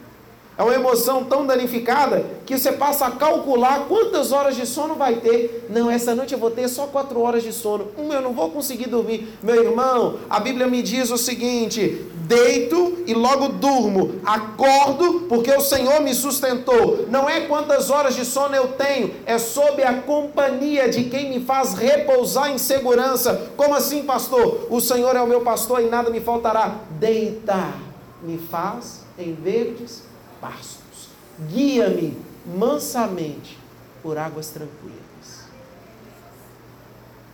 É 0.61 0.63
uma 0.63 0.75
emoção 0.75 1.25
tão 1.25 1.47
danificada 1.47 2.23
que 2.45 2.59
você 2.59 2.71
passa 2.71 3.07
a 3.07 3.11
calcular 3.13 3.87
quantas 3.89 4.31
horas 4.31 4.55
de 4.55 4.67
sono 4.67 4.95
vai 4.95 5.15
ter. 5.15 5.67
Não, 5.71 5.91
essa 5.91 6.15
noite 6.15 6.35
eu 6.35 6.39
vou 6.39 6.51
ter 6.51 6.69
só 6.69 6.87
quatro 6.87 7.19
horas 7.23 7.43
de 7.43 7.51
sono. 7.51 7.89
Hum, 7.97 8.13
eu 8.13 8.21
não 8.21 8.35
vou 8.35 8.51
conseguir 8.51 8.87
dormir. 8.87 9.27
Meu 9.43 9.65
irmão, 9.65 10.19
a 10.29 10.39
Bíblia 10.39 10.67
me 10.67 10.83
diz 10.83 11.11
o 11.11 11.17
seguinte: 11.17 12.05
deito 12.27 12.99
e 13.07 13.15
logo 13.15 13.49
durmo, 13.49 14.21
acordo 14.23 15.21
porque 15.31 15.51
o 15.51 15.63
Senhor 15.63 16.03
me 16.03 16.13
sustentou. 16.13 17.07
Não 17.09 17.27
é 17.27 17.41
quantas 17.47 17.89
horas 17.89 18.15
de 18.15 18.27
sono 18.27 18.55
eu 18.55 18.69
tenho, 18.69 19.15
é 19.25 19.39
sob 19.39 19.83
a 19.83 20.03
companhia 20.03 20.91
de 20.91 21.05
quem 21.05 21.31
me 21.31 21.41
faz 21.43 21.73
repousar 21.73 22.51
em 22.51 22.59
segurança. 22.59 23.51
Como 23.57 23.75
assim, 23.75 24.03
pastor? 24.03 24.67
O 24.69 24.79
Senhor 24.79 25.17
é 25.17 25.23
o 25.23 25.27
meu 25.27 25.41
pastor 25.41 25.81
e 25.81 25.87
nada 25.87 26.11
me 26.11 26.21
faltará. 26.21 26.81
Deitar 26.99 27.79
me 28.23 28.37
faz 28.37 29.01
em 29.19 29.33
verdes 29.33 30.10
pastos. 30.41 31.09
Guia-me 31.49 32.17
mansamente 32.47 33.59
por 34.03 34.19
águas 34.19 34.49
tranquilas. 34.49 35.01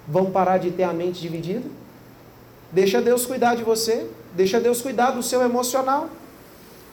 Vão 0.06 0.30
parar 0.30 0.58
de 0.58 0.70
ter 0.70 0.84
a 0.84 0.92
mente 0.92 1.20
dividida? 1.20 1.68
Deixa 2.70 3.00
Deus 3.00 3.26
cuidar 3.26 3.56
de 3.56 3.62
você. 3.62 4.08
Deixa 4.34 4.60
Deus 4.60 4.82
cuidar 4.82 5.12
do 5.12 5.22
seu 5.22 5.42
emocional. 5.42 6.08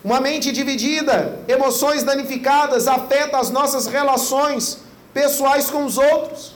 Uma 0.04 0.20
mente 0.20 0.52
dividida, 0.52 1.40
emoções 1.48 2.04
danificadas, 2.04 2.88
afeta 2.88 3.38
as 3.38 3.50
nossas 3.50 3.88
relações 3.88 4.80
pessoais 5.14 5.70
com 5.70 5.86
os 5.86 5.98
outros. 5.98 6.56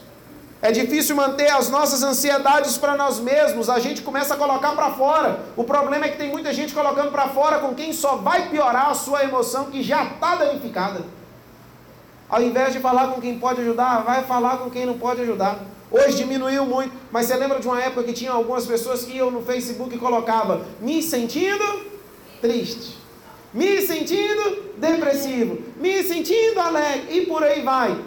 É 0.62 0.72
difícil 0.72 1.16
manter 1.16 1.50
as 1.50 1.70
nossas 1.70 2.02
ansiedades 2.02 2.78
para 2.78 2.96
nós 2.96 3.20
mesmos, 3.20 3.70
a 3.70 3.78
gente 3.80 4.02
começa 4.02 4.34
a 4.34 4.38
colocar 4.38 4.72
para 4.72 4.92
fora. 4.92 5.40
O 5.56 5.64
problema 5.64 6.06
é 6.06 6.10
que 6.10 6.18
tem 6.18 6.32
muita 6.32 6.52
gente 6.52 6.74
colocando 6.74 7.12
para 7.12 7.30
fora 7.30 7.60
com 7.60 7.76
quem 7.76 7.94
só 7.94 8.16
vai 8.16 8.50
piorar 8.50 8.90
a 8.90 8.96
sua 8.96 9.24
emoção 9.24 9.66
que 9.66 9.84
já 9.84 10.04
está 10.04 10.36
danificada. 10.36 11.02
Ao 12.28 12.42
invés 12.42 12.74
de 12.74 12.80
falar 12.80 13.10
com 13.10 13.22
quem 13.22 13.38
pode 13.38 13.62
ajudar, 13.62 14.04
vai 14.04 14.24
falar 14.24 14.58
com 14.58 14.70
quem 14.70 14.86
não 14.86 14.98
pode 14.98 15.22
ajudar. 15.22 15.60
Hoje 15.92 16.18
diminuiu 16.18 16.66
muito, 16.66 16.92
mas 17.12 17.28
você 17.28 17.36
lembra 17.36 17.60
de 17.60 17.68
uma 17.68 17.82
época 17.82 18.04
que 18.04 18.14
tinha 18.14 18.32
algumas 18.32 18.66
pessoas 18.66 19.04
que 19.04 19.16
iam 19.16 19.32
no 19.32 19.44
Facebook 19.44 19.96
e 19.96 20.00
colocavam 20.00 20.66
me 20.82 21.02
sentindo 21.02 21.86
triste, 22.42 22.98
me 23.54 23.80
sentindo 23.82 24.74
depressivo, 24.76 25.60
me 25.78 26.04
sentindo 26.04 26.60
alegre 26.60 27.20
e 27.20 27.26
por 27.26 27.44
aí 27.44 27.62
vai. 27.62 27.98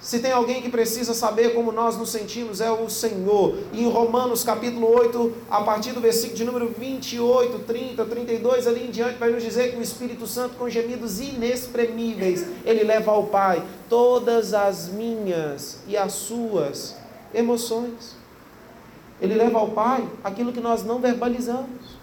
Se 0.00 0.20
tem 0.20 0.30
alguém 0.30 0.62
que 0.62 0.68
precisa 0.68 1.12
saber 1.12 1.54
como 1.54 1.72
nós 1.72 1.96
nos 1.96 2.10
sentimos, 2.10 2.60
é 2.60 2.70
o 2.70 2.88
Senhor. 2.88 3.58
Em 3.72 3.88
Romanos 3.88 4.44
capítulo 4.44 4.88
8, 4.88 5.32
a 5.50 5.60
partir 5.62 5.92
do 5.92 6.00
versículo 6.00 6.36
de 6.36 6.44
número 6.44 6.68
28, 6.68 7.58
30, 7.60 8.04
32, 8.04 8.66
ali 8.68 8.86
em 8.86 8.90
diante, 8.90 9.18
vai 9.18 9.30
nos 9.30 9.42
dizer 9.42 9.72
que 9.72 9.76
o 9.76 9.82
Espírito 9.82 10.26
Santo, 10.26 10.54
com 10.54 10.70
gemidos 10.70 11.18
inexprimíveis, 11.18 12.46
ele 12.64 12.84
leva 12.84 13.10
ao 13.10 13.24
Pai 13.24 13.62
todas 13.88 14.54
as 14.54 14.88
minhas 14.88 15.78
e 15.88 15.96
as 15.96 16.12
suas 16.12 16.96
Emoções. 17.32 18.16
Ele 19.20 19.34
leva 19.34 19.58
ao 19.58 19.68
Pai 19.70 20.08
aquilo 20.24 20.52
que 20.52 20.60
nós 20.60 20.82
não 20.84 21.00
verbalizamos. 21.00 21.98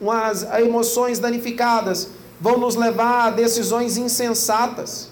As 0.00 0.42
emoções 0.60 1.18
danificadas 1.18 2.08
vão 2.40 2.58
nos 2.58 2.74
levar 2.74 3.26
a 3.26 3.30
decisões 3.30 3.96
insensatas. 3.96 5.11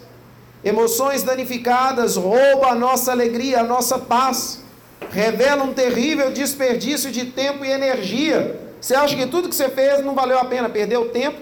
Emoções 0.65 1.23
danificadas 1.23 2.17
roubam 2.17 2.71
a 2.71 2.75
nossa 2.75 3.13
alegria, 3.13 3.61
a 3.61 3.65
nossa 3.65 3.99
paz. 3.99 4.63
Revelam 5.11 5.69
um 5.69 5.73
terrível 5.73 6.31
desperdício 6.31 7.11
de 7.11 7.27
tempo 7.27 7.65
e 7.65 7.71
energia. 7.71 8.61
Você 8.81 8.95
acha 8.95 9.17
que 9.17 9.27
tudo 9.27 9.49
que 9.49 9.55
você 9.55 9.69
fez 9.69 10.05
não 10.05 10.15
valeu 10.15 10.39
a 10.39 10.45
pena? 10.45 10.69
Perdeu 10.69 11.09
tempo, 11.11 11.39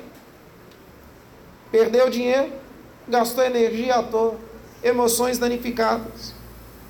perdeu 1.71 2.09
dinheiro, 2.09 2.53
gastou 3.07 3.45
energia 3.45 3.97
à 3.97 4.03
toa, 4.03 4.37
emoções 4.83 5.39
danificadas. 5.39 6.35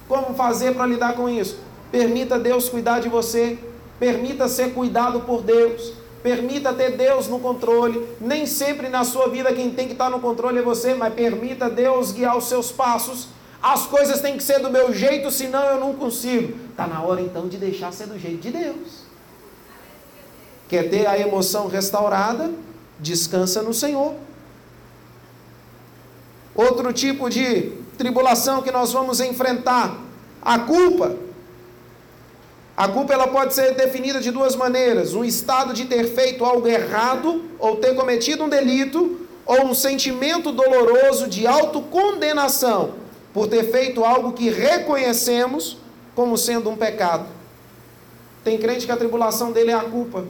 Como 0.06 0.34
fazer 0.34 0.74
para 0.74 0.86
lidar 0.86 1.14
com 1.14 1.28
isso? 1.28 1.58
Permita 1.92 2.38
Deus 2.38 2.68
cuidar 2.68 3.00
de 3.00 3.08
você, 3.08 3.58
permita 3.98 4.48
ser 4.48 4.72
cuidado 4.72 5.20
por 5.20 5.42
Deus, 5.42 5.92
permita 6.22 6.72
ter 6.72 6.96
Deus 6.96 7.28
no 7.28 7.38
controle. 7.38 8.06
Nem 8.20 8.46
sempre 8.46 8.88
na 8.88 9.04
sua 9.04 9.28
vida 9.28 9.52
quem 9.52 9.70
tem 9.70 9.86
que 9.86 9.92
estar 9.92 10.10
no 10.10 10.20
controle 10.20 10.58
é 10.58 10.62
você, 10.62 10.94
mas 10.94 11.14
permita 11.14 11.68
Deus 11.70 12.12
guiar 12.12 12.36
os 12.36 12.48
seus 12.48 12.70
passos. 12.70 13.28
As 13.62 13.86
coisas 13.86 14.20
têm 14.20 14.36
que 14.36 14.42
ser 14.42 14.60
do 14.60 14.70
meu 14.70 14.92
jeito, 14.92 15.30
senão 15.30 15.62
eu 15.64 15.80
não 15.80 15.94
consigo. 15.94 16.56
Está 16.70 16.86
na 16.86 17.02
hora 17.02 17.20
então 17.20 17.48
de 17.48 17.56
deixar 17.56 17.92
ser 17.92 18.06
do 18.06 18.18
jeito 18.18 18.38
de 18.38 18.50
Deus. 18.50 19.08
Quer 20.68 20.88
ter 20.90 21.06
a 21.06 21.18
emoção 21.18 21.66
restaurada? 21.66 22.50
Descansa 23.00 23.62
no 23.62 23.72
Senhor. 23.72 24.14
Outro 26.54 26.92
tipo 26.92 27.30
de 27.30 27.72
tribulação 27.96 28.62
que 28.62 28.70
nós 28.70 28.92
vamos 28.92 29.20
enfrentar, 29.20 29.96
a 30.42 30.58
culpa. 30.58 31.16
A 32.78 32.86
culpa 32.86 33.12
ela 33.12 33.26
pode 33.26 33.54
ser 33.54 33.74
definida 33.74 34.20
de 34.20 34.30
duas 34.30 34.54
maneiras: 34.54 35.12
um 35.12 35.24
estado 35.24 35.74
de 35.74 35.86
ter 35.86 36.04
feito 36.06 36.44
algo 36.44 36.68
errado 36.68 37.42
ou 37.58 37.74
ter 37.74 37.92
cometido 37.96 38.44
um 38.44 38.48
delito, 38.48 39.26
ou 39.44 39.64
um 39.64 39.74
sentimento 39.74 40.52
doloroso 40.52 41.26
de 41.26 41.44
autocondenação 41.44 42.94
por 43.34 43.48
ter 43.48 43.64
feito 43.72 44.04
algo 44.04 44.32
que 44.32 44.48
reconhecemos 44.48 45.78
como 46.14 46.38
sendo 46.38 46.70
um 46.70 46.76
pecado. 46.76 47.26
Tem 48.44 48.56
crente 48.56 48.86
que 48.86 48.92
a 48.92 48.96
tribulação 48.96 49.50
dele 49.50 49.72
é 49.72 49.74
a 49.74 49.80
culpa. 49.80 50.24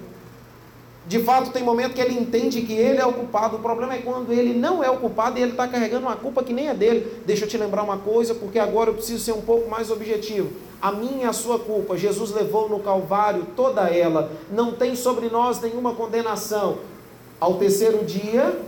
De 1.06 1.18
fato, 1.18 1.50
tem 1.50 1.62
momento 1.62 1.92
que 1.92 2.00
ele 2.00 2.18
entende 2.18 2.62
que 2.62 2.72
ele 2.72 2.98
é 2.98 3.04
o 3.04 3.12
culpado. 3.12 3.56
O 3.56 3.60
problema 3.60 3.94
é 3.94 3.98
quando 3.98 4.32
ele 4.32 4.54
não 4.54 4.82
é 4.82 4.88
o 4.88 4.96
culpado 4.96 5.38
e 5.38 5.42
ele 5.42 5.52
está 5.52 5.68
carregando 5.68 6.06
uma 6.06 6.16
culpa 6.16 6.42
que 6.42 6.54
nem 6.54 6.68
é 6.68 6.74
dele. 6.74 7.22
Deixa 7.26 7.44
eu 7.44 7.48
te 7.48 7.58
lembrar 7.58 7.82
uma 7.82 7.98
coisa, 7.98 8.34
porque 8.34 8.58
agora 8.58 8.88
eu 8.88 8.94
preciso 8.94 9.22
ser 9.22 9.32
um 9.32 9.42
pouco 9.42 9.68
mais 9.68 9.90
objetivo. 9.90 10.50
A 10.80 10.92
minha 10.92 11.30
a 11.30 11.32
sua 11.32 11.58
culpa, 11.58 11.96
Jesus 11.96 12.30
levou 12.30 12.68
no 12.68 12.80
Calvário 12.80 13.46
toda 13.56 13.82
ela. 13.82 14.30
Não 14.50 14.72
tem 14.72 14.94
sobre 14.94 15.28
nós 15.28 15.60
nenhuma 15.60 15.94
condenação. 15.94 16.78
Ao 17.40 17.54
terceiro 17.54 18.04
dia, 18.04 18.60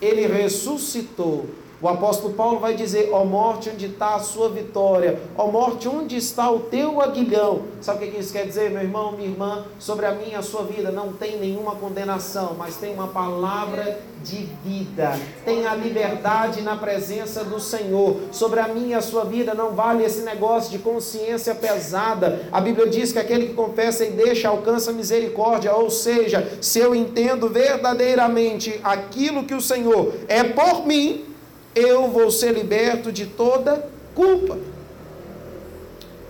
ele 0.00 0.26
ressuscitou 0.26 1.46
o 1.82 1.88
apóstolo 1.88 2.32
Paulo 2.34 2.60
vai 2.60 2.74
dizer: 2.74 3.10
Ó 3.12 3.24
morte, 3.24 3.68
onde 3.68 3.86
está 3.86 4.14
a 4.14 4.20
sua 4.20 4.48
vitória? 4.48 5.20
Ó 5.36 5.48
morte, 5.48 5.88
onde 5.88 6.16
está 6.16 6.48
o 6.48 6.60
teu 6.60 7.02
aguilhão? 7.02 7.62
Sabe 7.80 8.06
o 8.06 8.10
que 8.12 8.20
isso 8.20 8.32
quer 8.32 8.46
dizer, 8.46 8.70
meu 8.70 8.82
irmão, 8.82 9.12
minha 9.12 9.28
irmã? 9.28 9.64
Sobre 9.80 10.06
a 10.06 10.12
minha 10.12 10.38
a 10.38 10.42
sua 10.42 10.62
vida 10.62 10.92
não 10.92 11.12
tem 11.12 11.38
nenhuma 11.40 11.74
condenação, 11.74 12.54
mas 12.56 12.76
tem 12.76 12.94
uma 12.94 13.08
palavra 13.08 13.98
de 14.22 14.48
vida. 14.64 15.18
Tem 15.44 15.66
a 15.66 15.74
liberdade 15.74 16.62
na 16.62 16.76
presença 16.76 17.42
do 17.42 17.58
Senhor. 17.58 18.16
Sobre 18.30 18.60
a 18.60 18.68
minha 18.68 18.98
a 18.98 19.02
sua 19.02 19.24
vida 19.24 19.52
não 19.52 19.72
vale 19.72 20.04
esse 20.04 20.20
negócio 20.20 20.70
de 20.70 20.78
consciência 20.78 21.52
pesada. 21.52 22.42
A 22.52 22.60
Bíblia 22.60 22.86
diz 22.86 23.10
que 23.10 23.18
aquele 23.18 23.48
que 23.48 23.54
confessa 23.54 24.04
e 24.04 24.12
deixa 24.12 24.48
alcança 24.48 24.92
misericórdia. 24.92 25.74
Ou 25.74 25.90
seja, 25.90 26.56
se 26.60 26.78
eu 26.78 26.94
entendo 26.94 27.48
verdadeiramente 27.48 28.78
aquilo 28.84 29.42
que 29.42 29.54
o 29.54 29.60
Senhor 29.60 30.14
é 30.28 30.44
por 30.44 30.86
mim 30.86 31.31
eu 31.74 32.08
vou 32.08 32.30
ser 32.30 32.52
liberto 32.52 33.10
de 33.10 33.26
toda 33.26 33.88
culpa. 34.14 34.58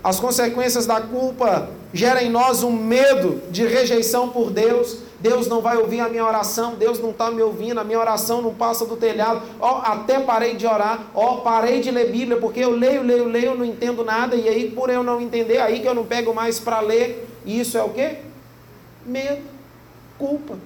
As 0.03 0.19
consequências 0.19 0.85
da 0.85 0.99
culpa 0.99 1.69
geram 1.93 2.21
em 2.21 2.29
nós 2.29 2.63
um 2.63 2.71
medo 2.71 3.41
de 3.49 3.65
rejeição 3.65 4.29
por 4.29 4.51
Deus. 4.51 4.97
Deus 5.19 5.47
não 5.47 5.61
vai 5.61 5.77
ouvir 5.77 6.01
a 6.01 6.09
minha 6.09 6.25
oração, 6.25 6.75
Deus 6.75 6.99
não 6.99 7.11
está 7.11 7.31
me 7.31 7.41
ouvindo, 7.41 7.79
a 7.79 7.83
minha 7.85 7.97
oração 7.97 8.41
não 8.41 8.53
passa 8.53 8.85
do 8.85 8.97
telhado. 8.97 9.41
Ó, 9.57 9.79
oh, 9.79 9.81
até 9.81 10.19
parei 10.19 10.55
de 10.55 10.67
orar, 10.67 11.07
ó, 11.15 11.35
oh, 11.35 11.37
parei 11.41 11.79
de 11.79 11.89
ler 11.91 12.11
Bíblia, 12.11 12.37
porque 12.37 12.59
eu 12.59 12.71
leio, 12.71 13.01
leio, 13.01 13.23
leio, 13.23 13.55
não 13.55 13.63
entendo 13.63 14.03
nada, 14.03 14.35
e 14.35 14.49
aí, 14.49 14.69
por 14.69 14.89
eu 14.89 15.01
não 15.01 15.21
entender, 15.21 15.59
aí 15.59 15.79
que 15.79 15.87
eu 15.87 15.93
não 15.93 16.03
pego 16.05 16.33
mais 16.33 16.59
para 16.59 16.81
ler. 16.81 17.25
E 17.45 17.57
isso 17.57 17.77
é 17.77 17.83
o 17.83 17.89
quê? 17.89 18.17
Medo, 19.05 19.43
culpa, 20.17 20.57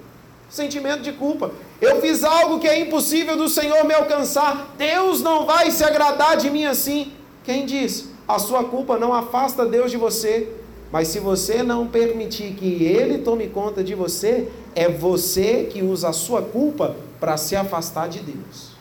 sentimento 0.50 1.02
de 1.02 1.12
culpa. 1.12 1.52
Eu 1.80 2.00
fiz 2.00 2.24
algo 2.24 2.58
que 2.58 2.66
é 2.66 2.80
impossível 2.80 3.36
do 3.36 3.48
Senhor 3.48 3.84
me 3.84 3.94
alcançar. 3.94 4.74
Deus 4.76 5.22
não 5.22 5.46
vai 5.46 5.70
se 5.70 5.84
agradar 5.84 6.36
de 6.36 6.50
mim 6.50 6.64
assim. 6.64 7.12
Quem 7.44 7.64
diz? 7.64 8.08
A 8.26 8.38
sua 8.38 8.64
culpa 8.64 8.98
não 8.98 9.14
afasta 9.14 9.64
Deus 9.64 9.90
de 9.90 9.96
você. 9.96 10.52
Mas 10.90 11.08
se 11.08 11.20
você 11.20 11.62
não 11.62 11.86
permitir 11.86 12.54
que 12.54 12.84
Ele 12.84 13.18
tome 13.18 13.48
conta 13.48 13.84
de 13.84 13.94
você, 13.94 14.50
é 14.74 14.88
você 14.88 15.68
que 15.70 15.82
usa 15.82 16.08
a 16.08 16.12
sua 16.12 16.42
culpa 16.42 16.96
para 17.20 17.36
se 17.36 17.54
afastar 17.54 18.08
de 18.08 18.20
Deus. 18.20 18.72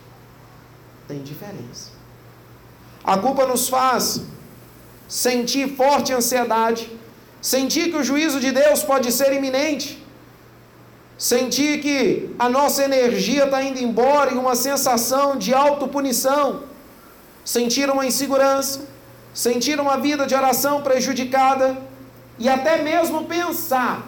Tem 1.08 1.22
diferença. 1.22 1.92
A 3.04 3.18
culpa 3.18 3.46
nos 3.46 3.70
faz 3.70 4.22
sentir 5.08 5.76
forte 5.76 6.14
ansiedade, 6.14 6.92
sentir 7.42 7.92
que 7.92 7.98
o 7.98 8.04
juízo 8.04 8.40
de 8.40 8.52
Deus 8.52 8.84
pode 8.84 9.12
ser 9.12 9.34
iminente 9.34 10.04
sentir 11.18 11.82
que 11.82 12.30
a 12.38 12.48
nossa 12.48 12.84
energia 12.84 13.46
está 13.46 13.64
indo 13.64 13.80
embora 13.80 14.34
em 14.34 14.38
uma 14.38 14.56
sensação 14.56 15.36
de 15.36 15.54
autopunição, 15.54 16.64
sentir 17.44 17.90
uma 17.90 18.06
insegurança, 18.06 18.82
sentir 19.34 19.80
uma 19.80 19.98
vida 19.98 20.28
de 20.28 20.36
oração 20.36 20.82
prejudicada 20.82 21.78
e 22.38 22.48
até 22.48 22.82
mesmo 22.84 23.26
pensar. 23.26 24.06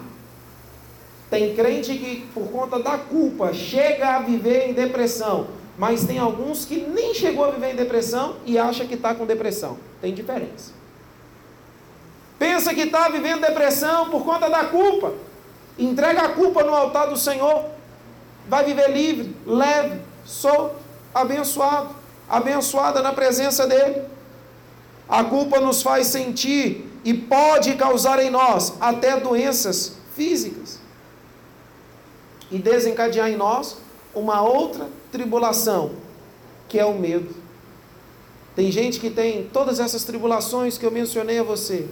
Tem 1.28 1.54
crente 1.54 1.94
que, 1.96 2.28
por 2.34 2.50
conta 2.50 2.78
da 2.78 2.98
culpa, 2.98 3.52
chega 3.52 4.16
a 4.16 4.18
viver 4.20 4.68
em 4.68 4.72
depressão, 4.72 5.48
mas 5.78 6.04
tem 6.04 6.18
alguns 6.18 6.64
que 6.64 6.76
nem 6.76 7.14
chegou 7.14 7.44
a 7.44 7.50
viver 7.50 7.72
em 7.72 7.76
depressão 7.76 8.36
e 8.44 8.58
acha 8.58 8.84
que 8.84 8.94
está 8.94 9.14
com 9.14 9.24
depressão. 9.24 9.78
Tem 10.00 10.12
diferença. 10.12 10.72
Pensa 12.38 12.74
que 12.74 12.82
está 12.82 13.08
vivendo 13.08 13.40
depressão 13.40 14.10
por 14.10 14.24
conta 14.24 14.48
da 14.48 14.64
culpa 14.64 15.12
entrega 15.84 16.22
a 16.22 16.28
culpa 16.28 16.62
no 16.62 16.74
altar 16.74 17.08
do 17.08 17.16
Senhor, 17.16 17.64
vai 18.48 18.64
viver 18.64 18.90
livre, 18.90 19.34
leve, 19.46 20.00
solto, 20.24 20.76
abençoado, 21.14 21.94
abençoada 22.28 23.02
na 23.02 23.12
presença 23.12 23.66
dEle. 23.66 24.02
A 25.08 25.24
culpa 25.24 25.58
nos 25.60 25.82
faz 25.82 26.06
sentir 26.08 26.88
e 27.04 27.14
pode 27.14 27.74
causar 27.74 28.20
em 28.20 28.30
nós 28.30 28.74
até 28.80 29.18
doenças 29.18 29.96
físicas. 30.14 30.78
E 32.50 32.58
desencadear 32.58 33.28
em 33.28 33.36
nós 33.36 33.76
uma 34.14 34.42
outra 34.42 34.88
tribulação, 35.10 35.92
que 36.68 36.78
é 36.78 36.84
o 36.84 36.98
medo. 36.98 37.34
Tem 38.54 38.70
gente 38.70 39.00
que 39.00 39.08
tem 39.08 39.44
todas 39.52 39.80
essas 39.80 40.04
tribulações 40.04 40.76
que 40.76 40.84
eu 40.84 40.90
mencionei 40.90 41.38
a 41.38 41.42
você: 41.42 41.88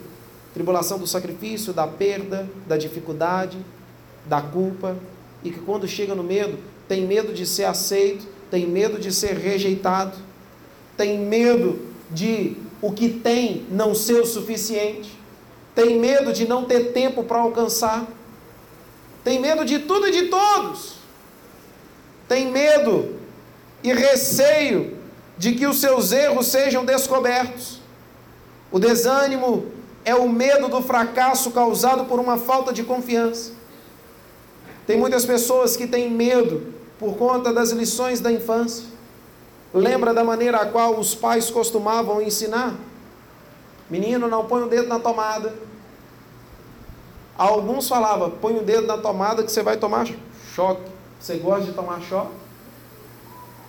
tribulação 0.53 0.99
do 0.99 1.07
sacrifício, 1.07 1.73
da 1.73 1.87
perda, 1.87 2.49
da 2.67 2.77
dificuldade, 2.77 3.59
da 4.29 4.41
culpa 4.41 4.97
e 5.43 5.51
que 5.51 5.61
quando 5.61 5.89
chega 5.89 6.15
no 6.15 6.23
medo, 6.23 6.59
tem 6.87 7.07
medo 7.07 7.33
de 7.33 7.47
ser 7.47 7.65
aceito, 7.65 8.27
tem 8.51 8.67
medo 8.67 8.99
de 8.99 9.13
ser 9.13 9.37
rejeitado, 9.37 10.17
tem 10.97 11.19
medo 11.19 11.81
de 12.11 12.57
o 12.81 12.93
que 12.93 13.09
tem 13.09 13.67
não 13.71 13.95
ser 13.95 14.21
o 14.21 14.27
suficiente, 14.27 15.19
tem 15.75 15.99
medo 15.99 16.33
de 16.33 16.47
não 16.47 16.65
ter 16.65 16.93
tempo 16.93 17.25
para 17.25 17.39
alcançar, 17.39 18.07
tem 19.25 19.41
medo 19.41 19.65
de 19.65 19.81
tudo 19.81 20.09
e 20.09 20.11
de 20.11 20.23
todos, 20.27 20.95
tem 22.29 22.51
medo 22.51 23.17
e 23.83 23.93
receio 23.93 24.97
de 25.37 25.53
que 25.53 25.67
os 25.67 25.81
seus 25.81 26.11
erros 26.13 26.49
sejam 26.49 26.85
descobertos. 26.85 27.81
O 28.71 28.79
desânimo 28.79 29.67
é 30.05 30.15
o 30.15 30.29
medo 30.29 30.69
do 30.69 30.83
fracasso 30.83 31.51
causado 31.53 32.05
por 32.07 32.19
uma 32.19 32.37
falta 32.37 32.73
de 32.73 32.83
confiança. 32.83 33.58
Tem 34.89 34.97
muitas 34.97 35.27
pessoas 35.27 35.77
que 35.77 35.87
têm 35.87 36.11
medo 36.11 36.73
por 36.99 37.19
conta 37.19 37.53
das 37.53 37.73
lições 37.73 38.21
da 38.21 38.33
infância. 38.33 38.87
Lembra 39.75 40.15
da 40.15 40.25
maneira 40.25 40.63
a 40.63 40.67
qual 40.67 40.99
os 40.99 41.15
pais 41.15 41.51
costumavam 41.51 42.23
ensinar? 42.23 42.75
Menino, 43.91 44.29
não 44.29 44.47
põe 44.47 44.63
o 44.63 44.67
dedo 44.67 44.89
na 44.89 44.99
tomada. 44.99 45.55
Alguns 47.37 47.87
falavam, 47.87 48.31
põe 48.31 48.57
o 48.57 48.63
dedo 48.63 48.87
na 48.87 48.97
tomada 48.97 49.43
que 49.43 49.53
você 49.53 49.63
vai 49.63 49.77
tomar 49.77 50.07
choque. 50.55 50.91
Você 51.21 51.37
gosta 51.37 51.67
de 51.67 51.73
tomar 51.73 52.01
choque? 52.01 52.33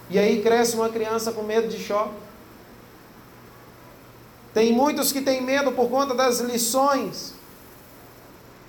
E 0.10 0.18
aí 0.18 0.42
cresce 0.42 0.78
uma 0.78 0.88
criança 0.88 1.34
com 1.34 1.44
medo 1.44 1.68
de 1.68 1.84
choque. 1.84 2.16
Tem 4.54 4.72
muitos 4.72 5.12
que 5.12 5.20
têm 5.20 5.42
medo 5.42 5.74
por 5.74 5.90
conta 5.90 6.16
das 6.16 6.40
lições 6.40 7.34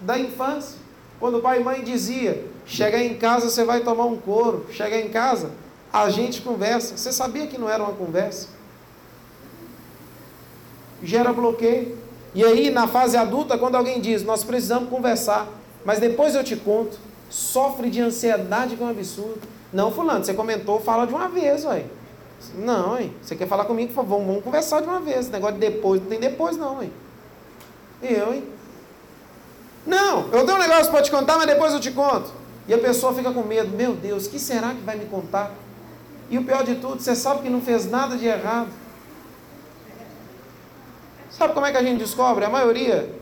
da 0.01 0.19
infância. 0.19 0.90
Quando 1.21 1.41
pai 1.41 1.61
e 1.61 1.65
mãe 1.65 1.85
dizia: 1.85 2.45
chegar 2.67 3.01
em 3.01 3.15
casa 3.15 3.49
você 3.49 3.63
vai 3.63 3.81
tomar 3.81 4.07
um 4.07 4.17
couro, 4.17 4.67
chegar 4.73 4.99
em 4.99 5.11
casa 5.11 5.51
a 5.93 6.09
gente 6.09 6.41
conversa. 6.41 6.97
Você 6.97 7.13
sabia 7.13 7.47
que 7.47 7.59
não 7.59 7.69
era 7.69 7.83
uma 7.83 7.93
conversa? 7.93 8.49
Gera 11.03 11.33
bloqueio. 11.33 11.99
E 12.35 12.45
aí, 12.45 12.71
na 12.71 12.87
fase 12.87 13.17
adulta, 13.17 13.59
quando 13.59 13.75
alguém 13.75 14.01
diz, 14.01 14.23
nós 14.23 14.45
precisamos 14.45 14.89
conversar, 14.89 15.49
mas 15.85 15.99
depois 15.99 16.35
eu 16.37 16.45
te 16.45 16.55
conto, 16.55 16.97
sofre 17.29 17.91
de 17.91 18.01
ansiedade 18.01 18.77
que 18.77 18.83
é 18.83 18.87
um 18.87 18.91
absurdo. 18.91 19.41
Não, 19.73 19.91
fulano, 19.91 20.25
você 20.25 20.33
comentou, 20.33 20.81
fala 20.81 21.07
de 21.07 21.13
uma 21.13 21.29
vez, 21.29 21.65
ué. 21.65 21.87
Não, 22.55 22.99
hein? 22.99 23.13
Você 23.21 23.35
quer 23.35 23.49
falar 23.49 23.65
comigo? 23.65 23.93
Vamos, 23.93 24.27
vamos 24.27 24.45
conversar 24.45 24.81
de 24.81 24.87
uma 24.87 25.01
vez. 25.01 25.21
Esse 25.21 25.31
negócio 25.31 25.57
de 25.57 25.61
depois, 25.61 26.01
não 26.01 26.09
tem 26.09 26.21
depois, 26.21 26.57
não, 26.57 26.83
hein? 26.83 26.93
Eu, 28.03 28.33
hein? 28.33 28.45
Não, 29.91 30.29
eu 30.31 30.47
tenho 30.47 30.57
um 30.57 30.61
negócio 30.61 30.89
para 30.93 31.03
te 31.03 31.11
contar, 31.11 31.37
mas 31.37 31.49
depois 31.49 31.73
eu 31.73 31.81
te 31.81 31.91
conto. 31.91 32.31
E 32.69 32.73
a 32.73 32.79
pessoa 32.79 33.13
fica 33.13 33.33
com 33.33 33.43
medo. 33.43 33.77
Meu 33.77 33.93
Deus, 33.93 34.29
que 34.29 34.39
será 34.39 34.69
que 34.69 34.81
vai 34.83 34.95
me 34.97 35.07
contar? 35.07 35.51
E 36.31 36.39
o 36.39 36.45
pior 36.45 36.63
de 36.63 36.77
tudo, 36.77 37.03
você 37.03 37.17
sabe 37.17 37.43
que 37.43 37.51
não 37.51 37.61
fez 37.61 37.91
nada 37.91 38.17
de 38.17 38.25
errado. 38.25 38.69
Sabe 41.29 41.55
como 41.55 41.67
é 41.67 41.73
que 41.73 41.77
a 41.77 41.83
gente 41.83 41.99
descobre? 41.99 42.45
A 42.45 42.49
maioria 42.49 43.13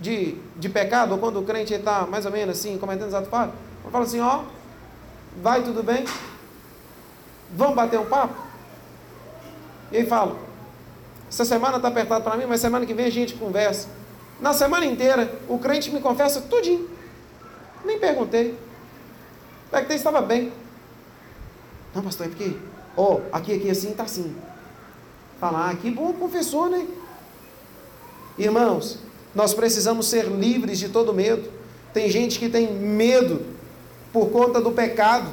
de, 0.00 0.36
de 0.56 0.68
pecado, 0.68 1.12
ou 1.12 1.18
quando 1.18 1.38
o 1.38 1.44
crente 1.44 1.72
está 1.72 2.04
mais 2.04 2.26
ou 2.26 2.32
menos 2.32 2.58
assim, 2.58 2.76
cometendo 2.78 3.14
atos 3.14 3.30
falhos, 3.30 3.54
fala 3.92 4.04
assim, 4.04 4.20
ó, 4.20 4.42
vai 5.40 5.62
tudo 5.62 5.84
bem? 5.84 6.04
Vamos 7.54 7.76
bater 7.76 8.00
um 8.00 8.06
papo? 8.06 8.34
E 9.92 9.98
aí 9.98 10.06
fala, 10.06 10.36
essa 11.30 11.44
semana 11.44 11.76
está 11.76 11.86
apertado 11.86 12.24
para 12.24 12.36
mim, 12.36 12.46
mas 12.48 12.60
semana 12.60 12.84
que 12.84 12.92
vem 12.92 13.06
a 13.06 13.10
gente 13.10 13.34
conversa. 13.34 13.86
Na 14.40 14.52
semana 14.52 14.86
inteira, 14.86 15.32
o 15.48 15.58
crente 15.58 15.90
me 15.90 16.00
confessa 16.00 16.40
tudinho. 16.42 16.88
Nem 17.84 17.98
perguntei. 17.98 18.56
Perguntei 19.70 19.96
se 19.96 20.00
estava 20.00 20.20
bem. 20.20 20.52
Não, 21.94 22.02
pastor, 22.02 22.26
é 22.26 22.28
porque, 22.28 22.56
ó, 22.96 23.14
oh, 23.14 23.20
aqui, 23.32 23.54
aqui, 23.54 23.70
assim, 23.70 23.90
está 23.90 24.04
assim. 24.04 24.34
Falar, 25.40 25.70
ah, 25.70 25.74
que 25.74 25.90
bom 25.90 26.12
confessor, 26.12 26.68
né? 26.68 26.86
Irmãos, 28.36 28.98
nós 29.34 29.54
precisamos 29.54 30.06
ser 30.06 30.26
livres 30.26 30.78
de 30.78 30.88
todo 30.88 31.12
medo. 31.12 31.50
Tem 31.92 32.10
gente 32.10 32.38
que 32.38 32.48
tem 32.48 32.72
medo 32.72 33.44
por 34.12 34.30
conta 34.30 34.60
do 34.60 34.70
pecado. 34.70 35.30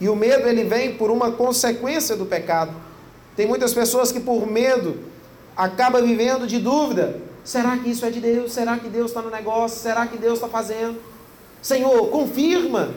E 0.00 0.08
o 0.08 0.16
medo 0.16 0.48
ele 0.48 0.64
vem 0.64 0.94
por 0.94 1.10
uma 1.10 1.32
consequência 1.32 2.16
do 2.16 2.24
pecado. 2.24 2.74
Tem 3.36 3.46
muitas 3.46 3.74
pessoas 3.74 4.10
que 4.10 4.20
por 4.20 4.46
medo 4.46 4.98
acabam 5.56 6.02
vivendo 6.02 6.46
de 6.46 6.58
dúvida. 6.58 7.20
Será 7.50 7.76
que 7.76 7.90
isso 7.90 8.06
é 8.06 8.10
de 8.10 8.20
Deus? 8.20 8.52
Será 8.52 8.78
que 8.78 8.88
Deus 8.88 9.10
está 9.10 9.20
no 9.20 9.28
negócio? 9.28 9.80
Será 9.80 10.06
que 10.06 10.16
Deus 10.16 10.34
está 10.34 10.46
fazendo? 10.46 11.02
Senhor, 11.60 12.08
confirma. 12.08 12.94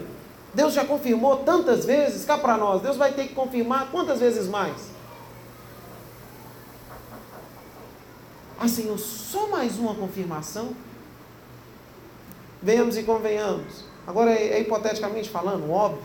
Deus 0.54 0.76
já 0.76 0.86
confirmou 0.86 1.38
tantas 1.38 1.86
vezes, 1.86 2.24
cá 2.24 2.38
para 2.38 2.56
nós. 2.56 2.80
Deus 2.80 2.96
vai 2.96 3.12
ter 3.14 3.30
que 3.30 3.34
confirmar 3.34 3.90
quantas 3.90 4.20
vezes 4.20 4.48
mais? 4.48 4.76
Ah, 8.60 8.68
Senhor, 8.68 8.96
só 9.00 9.48
mais 9.48 9.80
uma 9.80 9.96
confirmação? 9.96 10.76
Venhamos 12.62 12.96
e 12.96 13.02
convenhamos. 13.02 13.86
Agora, 14.06 14.30
é, 14.30 14.50
é 14.50 14.62
hipoteticamente 14.62 15.32
falando, 15.32 15.68
óbvio. 15.72 16.04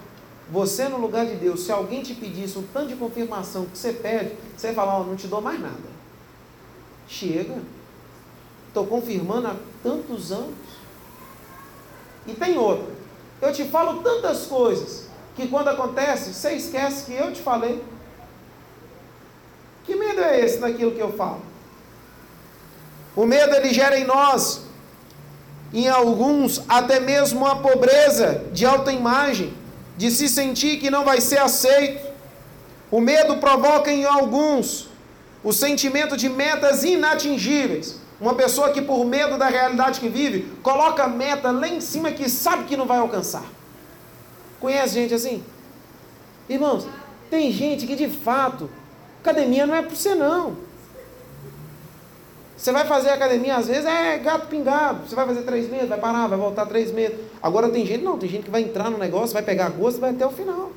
Você, 0.50 0.88
no 0.88 0.96
lugar 0.96 1.26
de 1.26 1.34
Deus, 1.34 1.64
se 1.64 1.70
alguém 1.70 2.02
te 2.02 2.14
pedisse 2.14 2.58
um 2.58 2.64
tanto 2.72 2.88
de 2.88 2.96
confirmação 2.96 3.66
que 3.66 3.76
você 3.76 3.92
pede, 3.92 4.34
você 4.56 4.68
vai 4.68 4.74
falar: 4.74 5.00
oh, 5.00 5.04
não 5.04 5.16
te 5.16 5.26
dou 5.26 5.42
mais 5.42 5.60
nada. 5.60 5.98
Chega. 7.06 7.76
Estou 8.78 8.86
confirmando 8.86 9.48
há 9.48 9.56
tantos 9.82 10.30
anos. 10.30 10.54
E 12.28 12.32
tem 12.32 12.56
outra. 12.56 12.86
Eu 13.42 13.52
te 13.52 13.64
falo 13.64 14.04
tantas 14.04 14.46
coisas 14.46 15.08
que 15.34 15.48
quando 15.48 15.66
acontece, 15.66 16.32
você 16.32 16.52
esquece 16.52 17.06
que 17.06 17.12
eu 17.12 17.32
te 17.32 17.40
falei. 17.40 17.82
Que 19.84 19.96
medo 19.96 20.20
é 20.20 20.38
esse 20.38 20.58
daquilo 20.58 20.92
que 20.92 21.00
eu 21.00 21.12
falo? 21.12 21.42
O 23.16 23.26
medo 23.26 23.52
ele 23.56 23.74
gera 23.74 23.98
em 23.98 24.04
nós, 24.04 24.62
em 25.74 25.88
alguns, 25.88 26.62
até 26.68 27.00
mesmo 27.00 27.48
a 27.48 27.56
pobreza 27.56 28.44
de 28.52 28.64
autoimagem, 28.64 29.52
de 29.96 30.08
se 30.12 30.28
sentir 30.28 30.78
que 30.78 30.88
não 30.88 31.04
vai 31.04 31.20
ser 31.20 31.38
aceito. 31.38 32.06
O 32.92 33.00
medo 33.00 33.38
provoca 33.38 33.90
em 33.90 34.04
alguns 34.04 34.88
o 35.42 35.52
sentimento 35.52 36.16
de 36.16 36.28
metas 36.28 36.84
inatingíveis. 36.84 38.06
Uma 38.20 38.34
pessoa 38.34 38.70
que, 38.72 38.82
por 38.82 39.04
medo 39.04 39.38
da 39.38 39.46
realidade 39.46 40.00
que 40.00 40.08
vive, 40.08 40.50
coloca 40.62 41.06
meta 41.06 41.50
lá 41.50 41.68
em 41.68 41.80
cima 41.80 42.10
que 42.10 42.28
sabe 42.28 42.64
que 42.64 42.76
não 42.76 42.86
vai 42.86 42.98
alcançar. 42.98 43.44
Conhece 44.58 44.94
gente 44.94 45.14
assim? 45.14 45.44
Irmãos, 46.48 46.86
tem 47.30 47.52
gente 47.52 47.86
que 47.86 47.94
de 47.94 48.08
fato, 48.08 48.68
academia 49.20 49.66
não 49.66 49.74
é 49.74 49.82
para 49.82 49.94
você 49.94 50.14
não. 50.14 50.56
Você 52.56 52.72
vai 52.72 52.84
fazer 52.84 53.10
academia, 53.10 53.54
às 53.54 53.68
vezes 53.68 53.84
é 53.84 54.18
gato 54.18 54.48
pingado. 54.48 55.08
Você 55.08 55.14
vai 55.14 55.24
fazer 55.24 55.42
três 55.42 55.70
meses, 55.70 55.88
vai 55.88 56.00
parar, 56.00 56.26
vai 56.26 56.36
voltar 56.36 56.66
três 56.66 56.90
meses. 56.90 57.16
Agora 57.40 57.68
tem 57.68 57.86
gente, 57.86 58.02
não, 58.02 58.18
tem 58.18 58.28
gente 58.28 58.46
que 58.46 58.50
vai 58.50 58.62
entrar 58.62 58.90
no 58.90 58.98
negócio, 58.98 59.32
vai 59.32 59.44
pegar 59.44 59.68
gosto 59.68 60.00
vai 60.00 60.10
até 60.10 60.26
o 60.26 60.30
final. 60.30 60.72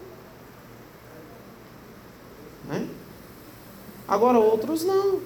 Né? 2.68 2.88
Agora 4.08 4.38
outros 4.38 4.84
não. 4.84 5.22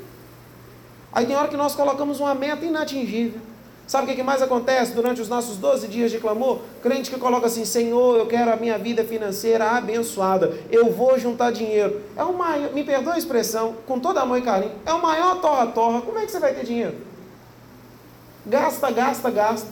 Aí 1.15 1.25
tem 1.25 1.33
hora 1.33 1.47
que 1.47 1.55
nós 1.55 1.73
colocamos 1.73 2.19
uma 2.19 2.35
meta 2.35 2.65
inatingível. 2.65 3.39
Sabe 3.87 4.11
o 4.11 4.15
que 4.15 4.23
mais 4.23 4.41
acontece 4.41 4.93
durante 4.93 5.21
os 5.21 5.29
nossos 5.29 5.57
12 5.57 5.87
dias 5.87 6.11
de 6.11 6.17
clamor? 6.19 6.59
Crente 6.81 7.09
que 7.09 7.17
coloca 7.17 7.45
assim: 7.45 7.63
Senhor, 7.63 8.17
eu 8.17 8.25
quero 8.25 8.51
a 8.51 8.57
minha 8.57 8.77
vida 8.77 9.03
financeira 9.05 9.71
abençoada, 9.71 10.57
eu 10.69 10.91
vou 10.91 11.17
juntar 11.17 11.51
dinheiro. 11.51 12.01
É 12.17 12.23
o 12.23 12.33
maior, 12.33 12.73
me 12.73 12.83
perdoa 12.83 13.13
a 13.13 13.17
expressão, 13.17 13.75
com 13.85 13.97
todo 13.99 14.17
amor 14.17 14.39
e 14.39 14.41
carinho, 14.41 14.73
é 14.85 14.91
o 14.91 15.01
maior 15.01 15.39
torra-torra. 15.39 16.01
Como 16.01 16.17
é 16.17 16.25
que 16.25 16.31
você 16.31 16.39
vai 16.39 16.53
ter 16.53 16.65
dinheiro? 16.65 16.95
Gasta, 18.45 18.91
gasta, 18.91 19.29
gasta. 19.29 19.67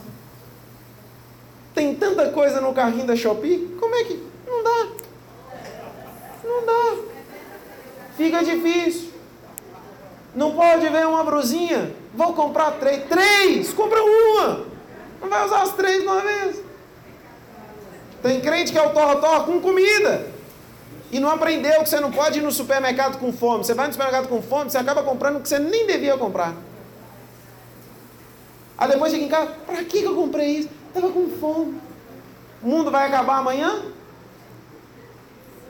Tem 1.74 1.94
tanta 1.94 2.30
coisa 2.30 2.60
no 2.60 2.72
carrinho 2.72 3.06
da 3.06 3.16
Shopee, 3.16 3.76
como 3.80 3.94
é 3.96 4.04
que. 4.04 4.22
Não 4.46 4.62
dá. 4.62 4.86
Não 6.44 6.64
dá. 6.64 6.96
Fica 8.16 8.44
difícil. 8.44 9.13
Não 10.34 10.52
pode 10.52 10.88
ver 10.88 11.06
uma 11.06 11.22
brusinha 11.22 11.94
Vou 12.14 12.32
comprar 12.32 12.72
três. 12.72 13.04
Três! 13.08 13.72
Compra 13.72 14.00
uma! 14.02 14.64
Não 15.20 15.28
vai 15.28 15.44
usar 15.44 15.62
as 15.62 15.72
três 15.72 16.00
de 16.00 16.06
uma 16.06 16.20
vez. 16.20 16.60
Tem 18.22 18.40
crente 18.40 18.72
que 18.72 18.78
é 18.78 18.82
o 18.82 18.90
torra-torra 18.90 19.44
com 19.44 19.60
comida. 19.60 20.26
E 21.10 21.18
não 21.18 21.30
aprendeu 21.30 21.82
que 21.82 21.88
você 21.88 22.00
não 22.00 22.10
pode 22.10 22.38
ir 22.38 22.42
no 22.42 22.52
supermercado 22.52 23.18
com 23.18 23.32
fome. 23.32 23.64
Você 23.64 23.74
vai 23.74 23.86
no 23.86 23.92
supermercado 23.92 24.28
com 24.28 24.40
fome, 24.40 24.70
você 24.70 24.78
acaba 24.78 25.02
comprando 25.02 25.36
o 25.36 25.40
que 25.40 25.48
você 25.48 25.58
nem 25.58 25.86
devia 25.86 26.16
comprar. 26.16 26.54
Aí 28.78 28.88
depois 28.88 29.12
chega 29.12 29.24
em 29.24 29.28
casa, 29.28 29.52
para 29.66 29.84
que 29.84 30.02
eu 30.02 30.14
comprei 30.14 30.58
isso? 30.58 30.70
Estava 30.88 31.12
com 31.12 31.28
fome. 31.40 31.80
O 32.62 32.68
mundo 32.68 32.90
vai 32.90 33.06
acabar 33.06 33.38
amanhã? 33.38 33.82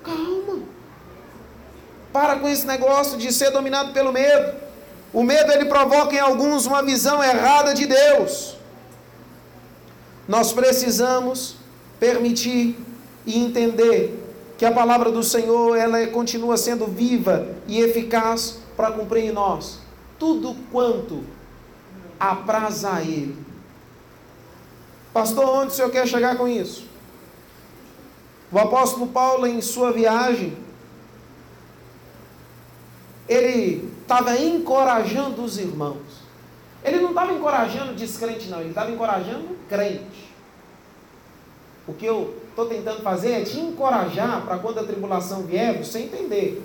Calma. 0.02 0.73
Para 2.14 2.36
com 2.36 2.48
esse 2.48 2.64
negócio 2.64 3.18
de 3.18 3.32
ser 3.32 3.50
dominado 3.50 3.92
pelo 3.92 4.12
medo. 4.12 4.54
O 5.12 5.24
medo 5.24 5.50
ele 5.50 5.64
provoca 5.64 6.14
em 6.14 6.20
alguns 6.20 6.64
uma 6.64 6.80
visão 6.80 7.20
errada 7.20 7.74
de 7.74 7.86
Deus. 7.86 8.56
Nós 10.28 10.52
precisamos 10.52 11.56
permitir 11.98 12.78
e 13.26 13.36
entender 13.36 14.24
que 14.56 14.64
a 14.64 14.70
palavra 14.70 15.10
do 15.10 15.24
Senhor 15.24 15.76
ela 15.76 15.98
é, 15.98 16.06
continua 16.06 16.56
sendo 16.56 16.86
viva 16.86 17.48
e 17.66 17.80
eficaz 17.80 18.58
para 18.76 18.92
cumprir 18.92 19.24
em 19.24 19.32
nós 19.32 19.80
tudo 20.20 20.54
quanto 20.70 21.24
apraz 22.18 22.84
a 22.84 23.02
Ele. 23.02 23.36
Pastor, 25.12 25.48
onde 25.48 25.72
o 25.72 25.74
senhor 25.74 25.90
quer 25.90 26.06
chegar 26.06 26.36
com 26.36 26.46
isso? 26.46 26.86
O 28.52 28.58
apóstolo 28.58 29.08
Paulo, 29.08 29.48
em 29.48 29.60
sua 29.60 29.92
viagem, 29.92 30.56
ele 33.28 33.92
estava 34.02 34.36
encorajando 34.36 35.42
os 35.42 35.58
irmãos. 35.58 36.24
Ele 36.82 37.00
não 37.00 37.10
estava 37.10 37.32
encorajando 37.32 37.94
descrente, 37.94 38.48
não, 38.48 38.60
ele 38.60 38.70
estava 38.70 38.90
encorajando 38.90 39.56
crente. 39.68 40.34
O 41.86 41.94
que 41.94 42.04
eu 42.04 42.42
estou 42.50 42.66
tentando 42.66 43.02
fazer 43.02 43.32
é 43.32 43.44
te 43.44 43.58
encorajar 43.58 44.42
para 44.42 44.58
quando 44.58 44.80
a 44.80 44.84
tribulação 44.84 45.42
vier, 45.42 45.82
você 45.82 46.00
entender 46.00 46.62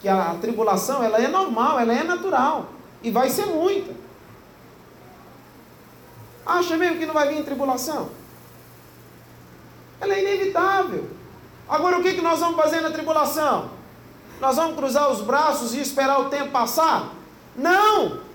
que 0.00 0.08
a 0.08 0.36
tribulação 0.40 1.02
ela 1.02 1.22
é 1.22 1.28
normal, 1.28 1.78
ela 1.78 1.92
é 1.92 2.04
natural 2.04 2.70
e 3.02 3.10
vai 3.10 3.28
ser 3.28 3.46
muita. 3.46 3.92
Acha 6.44 6.76
mesmo 6.76 6.98
que 6.98 7.06
não 7.06 7.14
vai 7.14 7.28
vir 7.28 7.44
tribulação? 7.44 8.10
Ela 10.00 10.14
é 10.14 10.20
inevitável. 10.20 11.06
Agora 11.68 11.98
o 11.98 12.02
que, 12.02 12.14
que 12.14 12.22
nós 12.22 12.40
vamos 12.40 12.56
fazer 12.56 12.80
na 12.80 12.90
tribulação? 12.90 13.77
Nós 14.40 14.56
vamos 14.56 14.76
cruzar 14.76 15.10
os 15.10 15.20
braços 15.20 15.74
e 15.74 15.80
esperar 15.80 16.20
o 16.20 16.26
tempo 16.26 16.50
passar? 16.50 17.12
Não! 17.56 18.28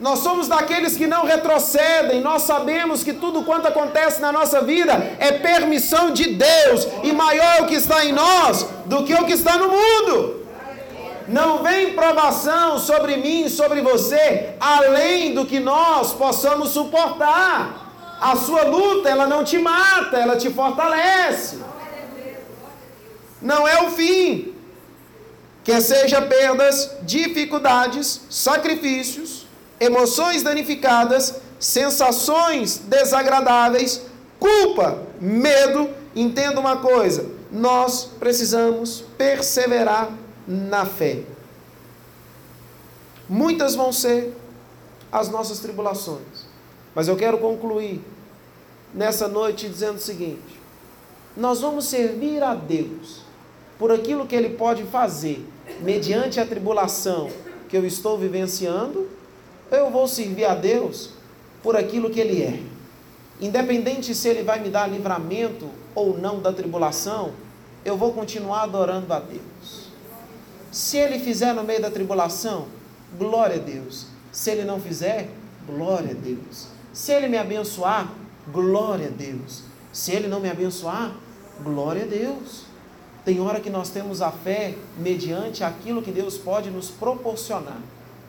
Nós 0.00 0.18
somos 0.18 0.48
daqueles 0.48 0.96
que 0.96 1.06
não 1.06 1.24
retrocedem, 1.24 2.20
nós 2.20 2.42
sabemos 2.42 3.04
que 3.04 3.12
tudo 3.12 3.44
quanto 3.44 3.68
acontece 3.68 4.20
na 4.20 4.32
nossa 4.32 4.60
vida 4.60 4.94
é 5.20 5.30
permissão 5.30 6.10
de 6.10 6.30
Deus, 6.30 6.88
e 7.04 7.12
maior 7.12 7.58
é 7.58 7.62
o 7.62 7.66
que 7.66 7.76
está 7.76 8.04
em 8.04 8.10
nós 8.10 8.66
do 8.86 9.04
que 9.04 9.14
o 9.14 9.24
que 9.24 9.32
está 9.32 9.56
no 9.56 9.68
mundo. 9.68 10.42
Não 11.28 11.62
vem 11.62 11.94
provação 11.94 12.80
sobre 12.80 13.16
mim, 13.16 13.48
sobre 13.48 13.80
você, 13.80 14.54
além 14.58 15.34
do 15.34 15.46
que 15.46 15.60
nós 15.60 16.12
possamos 16.12 16.70
suportar. 16.70 17.80
A 18.20 18.36
sua 18.36 18.62
luta, 18.62 19.08
ela 19.08 19.26
não 19.26 19.44
te 19.44 19.58
mata, 19.58 20.16
ela 20.16 20.36
te 20.36 20.50
fortalece. 20.50 21.58
Não 23.40 23.66
é 23.66 23.82
o 23.82 23.90
fim. 23.90 24.51
Quer 25.64 25.80
seja 25.80 26.20
perdas, 26.20 26.90
dificuldades, 27.02 28.22
sacrifícios, 28.28 29.46
emoções 29.78 30.42
danificadas, 30.42 31.36
sensações 31.58 32.78
desagradáveis, 32.78 34.02
culpa, 34.40 35.02
medo. 35.20 35.88
Entenda 36.16 36.58
uma 36.58 36.78
coisa: 36.78 37.30
nós 37.50 38.08
precisamos 38.18 39.04
perseverar 39.16 40.10
na 40.46 40.84
fé. 40.84 41.22
Muitas 43.28 43.76
vão 43.76 43.92
ser 43.92 44.36
as 45.12 45.28
nossas 45.28 45.60
tribulações, 45.60 46.46
mas 46.94 47.06
eu 47.06 47.16
quero 47.16 47.38
concluir 47.38 48.02
nessa 48.92 49.28
noite 49.28 49.68
dizendo 49.68 49.98
o 49.98 50.02
seguinte: 50.02 50.60
nós 51.36 51.60
vamos 51.60 51.86
servir 51.86 52.42
a 52.42 52.52
Deus 52.52 53.21
por 53.82 53.90
aquilo 53.90 54.28
que 54.28 54.36
Ele 54.36 54.50
pode 54.50 54.84
fazer 54.84 55.44
mediante 55.80 56.38
a 56.38 56.46
tribulação 56.46 57.28
que 57.68 57.76
eu 57.76 57.84
estou 57.84 58.16
vivenciando 58.16 59.08
eu 59.72 59.90
vou 59.90 60.06
servir 60.06 60.44
a 60.44 60.54
Deus 60.54 61.10
por 61.64 61.74
aquilo 61.74 62.08
que 62.08 62.20
Ele 62.20 62.44
é. 62.44 62.62
Independente 63.40 64.14
se 64.14 64.28
Ele 64.28 64.44
vai 64.44 64.60
me 64.60 64.68
dar 64.68 64.88
livramento 64.88 65.68
ou 65.96 66.16
não 66.16 66.38
da 66.38 66.52
tribulação, 66.52 67.32
eu 67.84 67.96
vou 67.96 68.12
continuar 68.12 68.62
adorando 68.62 69.12
a 69.12 69.18
Deus. 69.18 69.88
Se 70.70 70.96
Ele 70.96 71.18
fizer 71.18 71.52
no 71.52 71.64
meio 71.64 71.82
da 71.82 71.90
tribulação, 71.90 72.66
glória 73.18 73.56
a 73.56 73.58
Deus. 73.58 74.06
Se 74.30 74.52
Ele 74.52 74.62
não 74.62 74.80
fizer, 74.80 75.28
glória 75.66 76.12
a 76.12 76.14
Deus. 76.14 76.68
Se 76.92 77.10
Ele 77.10 77.26
me 77.26 77.36
abençoar, 77.36 78.14
glória 78.46 79.08
a 79.08 79.10
Deus. 79.10 79.64
Se 79.92 80.12
Ele 80.12 80.28
não 80.28 80.38
me 80.38 80.48
abençoar, 80.48 81.16
glória 81.64 82.04
a 82.04 82.06
Deus. 82.06 82.70
Tem 83.24 83.40
hora 83.40 83.60
que 83.60 83.70
nós 83.70 83.88
temos 83.90 84.20
a 84.20 84.32
fé 84.32 84.74
mediante 84.98 85.62
aquilo 85.62 86.02
que 86.02 86.10
Deus 86.10 86.36
pode 86.36 86.70
nos 86.70 86.90
proporcionar. 86.90 87.78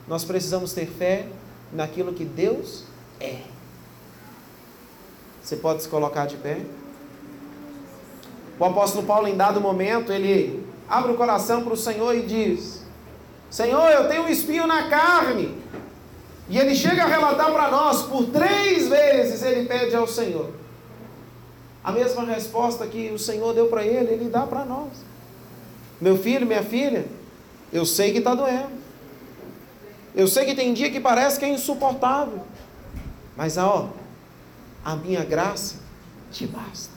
Nós 0.07 0.23
precisamos 0.23 0.73
ter 0.73 0.85
fé 0.85 1.27
naquilo 1.71 2.13
que 2.13 2.23
Deus 2.23 2.83
é. 3.19 3.39
Você 5.41 5.55
pode 5.55 5.83
se 5.83 5.89
colocar 5.89 6.27
de 6.27 6.37
pé? 6.37 6.61
O 8.59 8.65
apóstolo 8.65 9.05
Paulo, 9.05 9.27
em 9.27 9.35
dado 9.35 9.59
momento, 9.59 10.11
ele 10.11 10.65
abre 10.87 11.11
o 11.11 11.15
coração 11.15 11.63
para 11.63 11.73
o 11.73 11.77
Senhor 11.77 12.15
e 12.15 12.21
diz: 12.21 12.83
Senhor, 13.49 13.89
eu 13.89 14.07
tenho 14.07 14.23
um 14.23 14.29
espinho 14.29 14.67
na 14.67 14.89
carne. 14.89 15.57
E 16.49 16.57
ele 16.57 16.75
chega 16.75 17.03
a 17.03 17.07
relatar 17.07 17.51
para 17.51 17.71
nós, 17.71 18.03
por 18.03 18.25
três 18.27 18.87
vezes 18.87 19.41
ele 19.41 19.67
pede 19.67 19.95
ao 19.95 20.07
Senhor. 20.07 20.51
A 21.83 21.91
mesma 21.91 22.23
resposta 22.23 22.87
que 22.87 23.09
o 23.11 23.19
Senhor 23.19 23.53
deu 23.53 23.67
para 23.67 23.85
ele, 23.85 24.13
ele 24.13 24.29
dá 24.29 24.47
para 24.47 24.63
nós. 24.63 24.89
Meu 25.99 26.17
filho, 26.17 26.45
minha 26.45 26.63
filha, 26.63 27.05
eu 27.71 27.85
sei 27.85 28.11
que 28.11 28.19
está 28.19 28.33
doendo. 28.33 28.83
Eu 30.15 30.27
sei 30.27 30.45
que 30.45 30.55
tem 30.55 30.73
dia 30.73 30.91
que 30.91 30.99
parece 30.99 31.39
que 31.39 31.45
é 31.45 31.49
insuportável. 31.49 32.41
Mas 33.35 33.57
ó, 33.57 33.89
a 34.85 34.95
minha 34.95 35.25
graça 35.25 35.75
te 36.31 36.45
basta. 36.47 36.93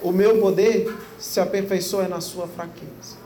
O 0.00 0.12
meu 0.12 0.40
poder 0.40 0.96
se 1.18 1.40
aperfeiçoa 1.40 2.06
na 2.06 2.20
sua 2.20 2.46
fraqueza. 2.46 3.16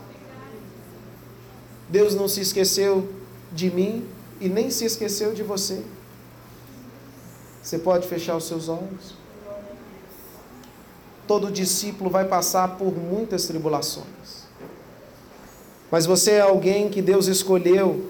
Deus 1.87 2.15
não 2.15 2.27
se 2.27 2.41
esqueceu 2.41 3.07
de 3.51 3.69
mim 3.69 4.07
e 4.41 4.49
nem 4.49 4.71
se 4.71 4.83
esqueceu 4.83 5.33
de 5.33 5.43
você. 5.43 5.83
Você 7.61 7.77
pode 7.77 8.07
fechar 8.07 8.35
os 8.35 8.45
seus 8.45 8.67
olhos. 8.67 9.22
Todo 11.33 11.49
discípulo 11.49 12.11
vai 12.11 12.25
passar 12.25 12.77
por 12.77 12.95
muitas 12.95 13.47
tribulações. 13.47 14.45
Mas 15.89 16.05
você 16.05 16.33
é 16.33 16.41
alguém 16.41 16.89
que 16.89 17.01
Deus 17.01 17.25
escolheu 17.25 18.05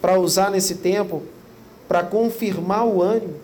para 0.00 0.18
usar 0.18 0.50
nesse 0.50 0.76
tempo 0.76 1.24
para 1.86 2.02
confirmar 2.02 2.86
o 2.86 3.02
ânimo. 3.02 3.38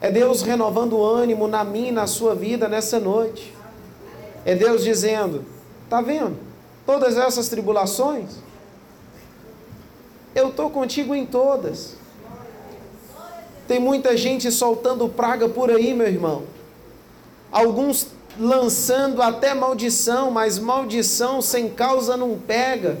É 0.00 0.10
Deus 0.10 0.40
renovando 0.40 0.94
o 0.94 1.04
ânimo 1.04 1.46
na 1.46 1.62
minha 1.62 1.92
na 1.92 2.06
sua 2.06 2.34
vida 2.34 2.70
nessa 2.70 2.98
noite. 2.98 3.54
É 4.42 4.54
Deus 4.54 4.82
dizendo: 4.82 5.44
tá 5.90 6.00
vendo? 6.00 6.38
Todas 6.86 7.18
essas 7.18 7.50
tribulações, 7.50 8.30
eu 10.34 10.48
estou 10.48 10.70
contigo 10.70 11.14
em 11.14 11.26
todas. 11.26 11.98
Tem 13.68 13.78
muita 13.78 14.16
gente 14.16 14.50
soltando 14.50 15.06
praga 15.06 15.46
por 15.50 15.70
aí, 15.70 15.92
meu 15.92 16.06
irmão. 16.06 16.55
Alguns 17.56 18.08
lançando 18.38 19.22
até 19.22 19.54
maldição, 19.54 20.30
mas 20.30 20.58
maldição 20.58 21.40
sem 21.40 21.70
causa 21.70 22.14
não 22.14 22.38
pega. 22.38 22.98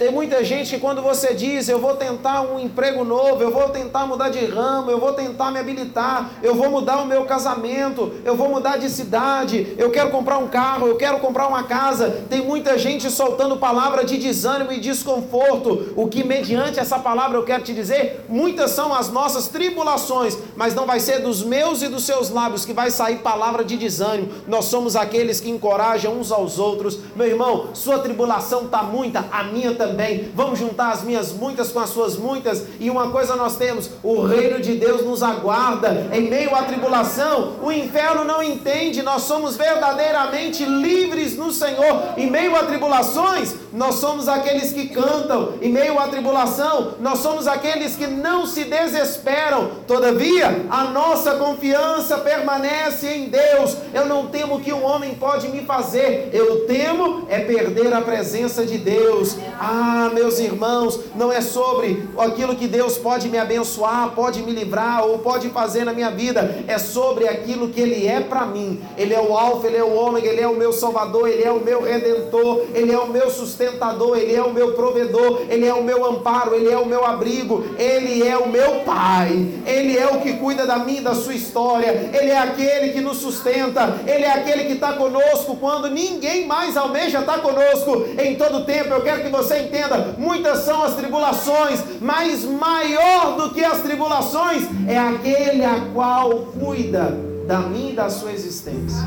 Tem 0.00 0.10
muita 0.10 0.42
gente 0.42 0.70
que 0.70 0.80
quando 0.80 1.02
você 1.02 1.34
diz, 1.34 1.68
eu 1.68 1.78
vou 1.78 1.94
tentar 1.94 2.40
um 2.40 2.58
emprego 2.58 3.04
novo, 3.04 3.42
eu 3.42 3.50
vou 3.50 3.68
tentar 3.68 4.06
mudar 4.06 4.30
de 4.30 4.42
ramo, 4.46 4.90
eu 4.90 4.98
vou 4.98 5.12
tentar 5.12 5.50
me 5.50 5.58
habilitar, 5.58 6.30
eu 6.42 6.54
vou 6.54 6.70
mudar 6.70 7.02
o 7.02 7.06
meu 7.06 7.26
casamento, 7.26 8.10
eu 8.24 8.34
vou 8.34 8.48
mudar 8.48 8.78
de 8.78 8.88
cidade, 8.88 9.74
eu 9.76 9.90
quero 9.90 10.08
comprar 10.08 10.38
um 10.38 10.48
carro, 10.48 10.86
eu 10.86 10.96
quero 10.96 11.18
comprar 11.18 11.46
uma 11.48 11.64
casa. 11.64 12.24
Tem 12.30 12.40
muita 12.40 12.78
gente 12.78 13.10
soltando 13.10 13.58
palavra 13.58 14.02
de 14.02 14.16
desânimo 14.16 14.72
e 14.72 14.80
desconforto. 14.80 15.92
O 15.94 16.08
que 16.08 16.24
mediante 16.24 16.80
essa 16.80 16.98
palavra 16.98 17.36
eu 17.36 17.44
quero 17.44 17.62
te 17.62 17.74
dizer, 17.74 18.24
muitas 18.26 18.70
são 18.70 18.94
as 18.94 19.10
nossas 19.10 19.48
tribulações, 19.48 20.38
mas 20.56 20.74
não 20.74 20.86
vai 20.86 20.98
ser 20.98 21.18
dos 21.18 21.42
meus 21.42 21.82
e 21.82 21.88
dos 21.88 22.04
seus 22.04 22.30
lábios 22.30 22.64
que 22.64 22.72
vai 22.72 22.90
sair 22.90 23.16
palavra 23.16 23.62
de 23.62 23.76
desânimo. 23.76 24.30
Nós 24.48 24.64
somos 24.64 24.96
aqueles 24.96 25.40
que 25.40 25.50
encorajam 25.50 26.18
uns 26.18 26.32
aos 26.32 26.58
outros. 26.58 26.98
Meu 27.14 27.26
irmão, 27.26 27.74
sua 27.74 27.98
tribulação 27.98 28.62
está 28.62 28.82
muita, 28.82 29.26
a 29.30 29.42
minha 29.42 29.74
também 29.74 29.89
também. 29.90 30.30
Vamos 30.34 30.58
juntar 30.58 30.92
as 30.92 31.02
minhas 31.02 31.32
muitas 31.32 31.70
com 31.70 31.80
as 31.80 31.90
suas 31.90 32.16
muitas. 32.16 32.64
E 32.78 32.88
uma 32.88 33.10
coisa 33.10 33.36
nós 33.36 33.56
temos: 33.56 33.90
o 34.02 34.22
reino 34.22 34.60
de 34.60 34.74
Deus 34.74 35.04
nos 35.04 35.22
aguarda 35.22 36.08
em 36.12 36.28
meio 36.28 36.54
à 36.54 36.62
tribulação. 36.62 37.56
O 37.62 37.70
inferno 37.72 38.24
não 38.24 38.42
entende. 38.42 39.02
Nós 39.02 39.22
somos 39.22 39.56
verdadeiramente 39.56 40.64
livres 40.64 41.36
no 41.36 41.52
Senhor. 41.52 42.14
Em 42.16 42.30
meio 42.30 42.56
a 42.56 42.64
tribulações, 42.64 43.54
nós 43.72 43.96
somos 43.96 44.28
aqueles 44.28 44.72
que 44.72 44.88
cantam. 44.88 45.54
Em 45.60 45.72
meio 45.72 45.98
à 45.98 46.08
tribulação, 46.08 46.94
nós 47.00 47.18
somos 47.18 47.46
aqueles 47.46 47.96
que 47.96 48.06
não 48.06 48.46
se 48.46 48.64
desesperam. 48.64 49.70
Todavia, 49.86 50.66
a 50.70 50.84
nossa 50.84 51.32
confiança 51.34 52.18
permanece 52.18 53.06
em 53.08 53.28
Deus. 53.28 53.76
Eu 53.92 54.06
não 54.06 54.26
temo 54.26 54.56
o 54.56 54.60
que 54.60 54.72
um 54.72 54.84
homem 54.84 55.14
pode 55.14 55.48
me 55.48 55.64
fazer. 55.64 56.30
Eu 56.32 56.66
temo 56.66 57.26
é 57.28 57.40
perder 57.40 57.92
a 57.92 58.00
presença 58.00 58.64
de 58.64 58.78
Deus. 58.78 59.36
Ah, 59.58 59.79
ah, 59.80 60.10
meus 60.12 60.38
irmãos, 60.38 61.00
não 61.14 61.32
é 61.32 61.40
sobre 61.40 62.06
aquilo 62.18 62.54
que 62.54 62.68
Deus 62.68 62.98
pode 62.98 63.30
me 63.30 63.38
abençoar, 63.38 64.10
pode 64.10 64.42
me 64.42 64.52
livrar 64.52 65.06
ou 65.06 65.18
pode 65.20 65.48
fazer 65.48 65.84
na 65.84 65.94
minha 65.94 66.10
vida, 66.10 66.62
é 66.68 66.76
sobre 66.76 67.26
aquilo 67.26 67.70
que 67.70 67.80
Ele 67.80 68.06
é 68.06 68.20
para 68.20 68.44
mim. 68.44 68.80
Ele 68.98 69.14
é 69.14 69.20
o 69.20 69.34
Alfa, 69.36 69.66
Ele 69.66 69.78
é 69.78 69.82
o 69.82 69.94
Ômega, 69.94 70.28
Ele 70.28 70.42
é 70.42 70.46
o 70.46 70.54
meu 70.54 70.72
Salvador, 70.72 71.28
Ele 71.28 71.42
é 71.42 71.50
o 71.50 71.60
meu 71.60 71.82
Redentor, 71.82 72.66
Ele 72.74 72.92
é 72.92 72.98
o 72.98 73.08
meu 73.08 73.30
sustentador, 73.30 74.18
Ele 74.18 74.34
é 74.34 74.42
o 74.42 74.52
meu 74.52 74.72
provedor, 74.72 75.42
Ele 75.48 75.66
é 75.66 75.72
o 75.72 75.82
meu 75.82 76.04
amparo, 76.04 76.54
Ele 76.54 76.70
é 76.70 76.76
o 76.76 76.84
meu 76.84 77.04
abrigo, 77.06 77.64
Ele 77.78 78.26
é 78.26 78.36
o 78.36 78.48
meu 78.48 78.80
Pai, 78.80 79.30
Ele 79.66 79.96
é 79.96 80.06
o 80.06 80.20
que 80.20 80.34
cuida 80.34 80.66
da 80.66 80.80
e 80.88 81.00
da 81.00 81.14
sua 81.14 81.34
história, 81.34 82.10
Ele 82.12 82.30
é 82.30 82.38
aquele 82.38 82.92
que 82.92 83.00
nos 83.00 83.18
sustenta, 83.18 84.00
Ele 84.06 84.24
é 84.24 84.32
aquele 84.32 84.64
que 84.64 84.72
está 84.72 84.92
conosco 84.94 85.56
quando 85.56 85.88
ninguém 85.88 86.46
mais 86.46 86.76
almeja 86.76 87.20
estar 87.20 87.40
conosco 87.40 88.06
em 88.18 88.34
todo 88.34 88.64
tempo. 88.64 88.92
Eu 88.92 89.02
quero 89.02 89.22
que 89.22 89.28
você 89.28 89.69
entenda, 89.70 90.16
muitas 90.18 90.58
são 90.64 90.82
as 90.82 90.94
tribulações, 90.96 91.80
mas 92.00 92.44
maior 92.44 93.36
do 93.36 93.50
que 93.50 93.64
as 93.64 93.78
tribulações 93.78 94.64
é 94.88 94.98
aquele 94.98 95.64
a 95.64 95.80
qual 95.94 96.30
cuida 96.58 97.16
da 97.46 97.60
minha 97.60 97.92
e 97.92 97.94
da 97.94 98.10
sua 98.10 98.32
existência. 98.32 99.06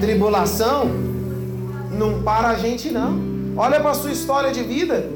Tribulação 0.00 0.90
não 1.92 2.22
para 2.22 2.48
a 2.48 2.54
gente 2.56 2.90
não. 2.90 3.18
Olha 3.56 3.80
para 3.80 3.90
a 3.90 3.94
sua 3.94 4.10
história 4.10 4.50
de 4.50 4.62
vida. 4.62 5.08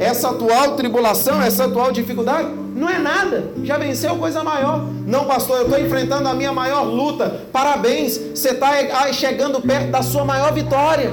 Essa 0.00 0.30
atual 0.30 0.76
tribulação, 0.76 1.42
essa 1.42 1.64
atual 1.64 1.90
dificuldade, 1.90 2.48
não 2.74 2.88
é 2.88 2.98
nada. 2.98 3.52
Já 3.64 3.76
venceu 3.76 4.16
coisa 4.16 4.44
maior. 4.44 4.84
Não, 5.06 5.24
pastor, 5.24 5.58
eu 5.58 5.64
estou 5.64 5.80
enfrentando 5.80 6.28
a 6.28 6.34
minha 6.34 6.52
maior 6.52 6.82
luta. 6.82 7.46
Parabéns, 7.52 8.16
você 8.16 8.50
está 8.50 9.12
chegando 9.12 9.60
perto 9.60 9.90
da 9.90 10.02
sua 10.02 10.24
maior 10.24 10.52
vitória. 10.52 11.12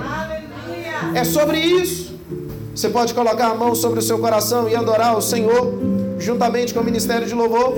É 1.16 1.24
sobre 1.24 1.60
isso. 1.60 2.05
Você 2.76 2.90
pode 2.90 3.14
colocar 3.14 3.52
a 3.52 3.56
mão 3.56 3.74
sobre 3.74 4.00
o 4.00 4.02
seu 4.02 4.20
coração 4.20 4.68
e 4.68 4.76
adorar 4.76 5.18
o 5.18 5.22
Senhor, 5.22 5.74
juntamente 6.20 6.74
com 6.74 6.82
o 6.82 6.84
ministério 6.84 7.26
de 7.26 7.34
louvor. 7.34 7.74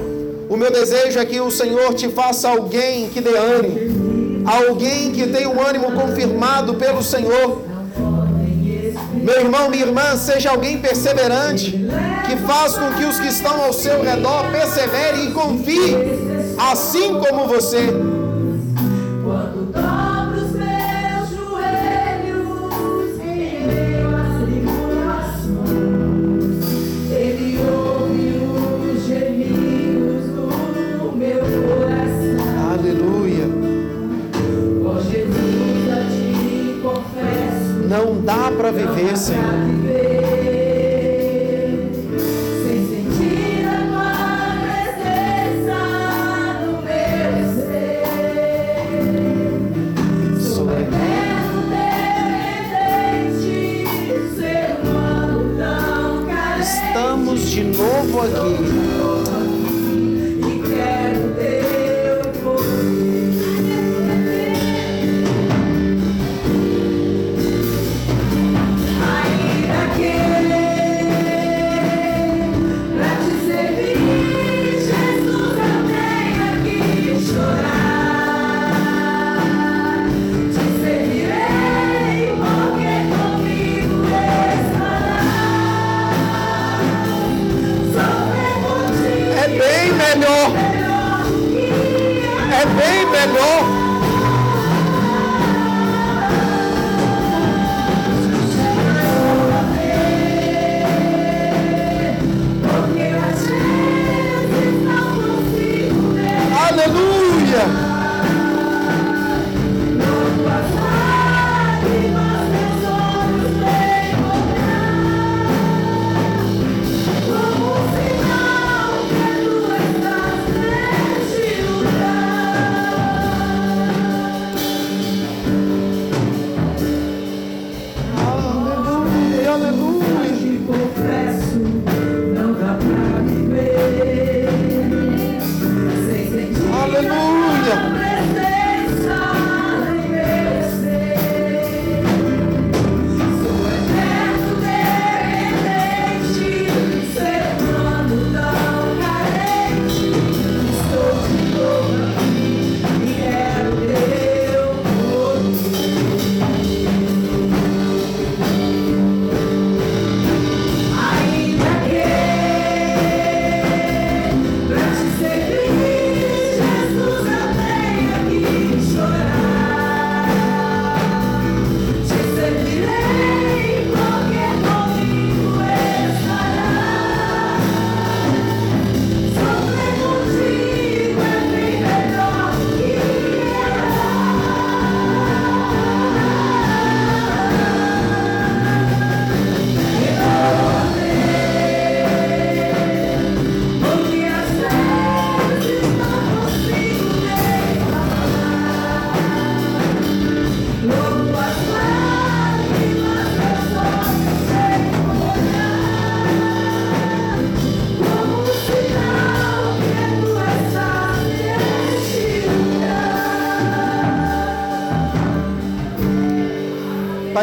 O 0.49 0.57
meu 0.57 0.71
desejo 0.71 1.19
é 1.19 1.25
que 1.25 1.39
o 1.39 1.51
Senhor 1.51 1.93
te 1.93 2.09
faça 2.09 2.49
alguém 2.49 3.07
que 3.07 3.21
dê 3.21 3.37
ânimo, 3.37 4.49
alguém 4.49 5.11
que 5.11 5.27
tenha 5.27 5.47
um 5.49 5.63
ânimo 5.63 5.91
confirmado 5.91 6.73
pelo 6.73 7.03
Senhor. 7.03 7.61
Meu 9.13 9.39
irmão, 9.39 9.69
minha 9.69 9.85
irmã, 9.85 10.17
seja 10.17 10.49
alguém 10.49 10.79
perseverante, 10.79 11.71
que 12.25 12.35
faça 12.37 12.79
com 12.79 12.95
que 12.95 13.05
os 13.05 13.19
que 13.19 13.27
estão 13.27 13.65
ao 13.65 13.73
seu 13.73 14.01
redor 14.01 14.49
perseverem 14.51 15.27
e 15.27 15.31
confiem, 15.31 15.95
assim 16.57 17.19
como 17.19 17.47
você. 17.47 18.16
Para 38.71 38.71
viver, 38.71 39.17
Senhor. 39.17 39.76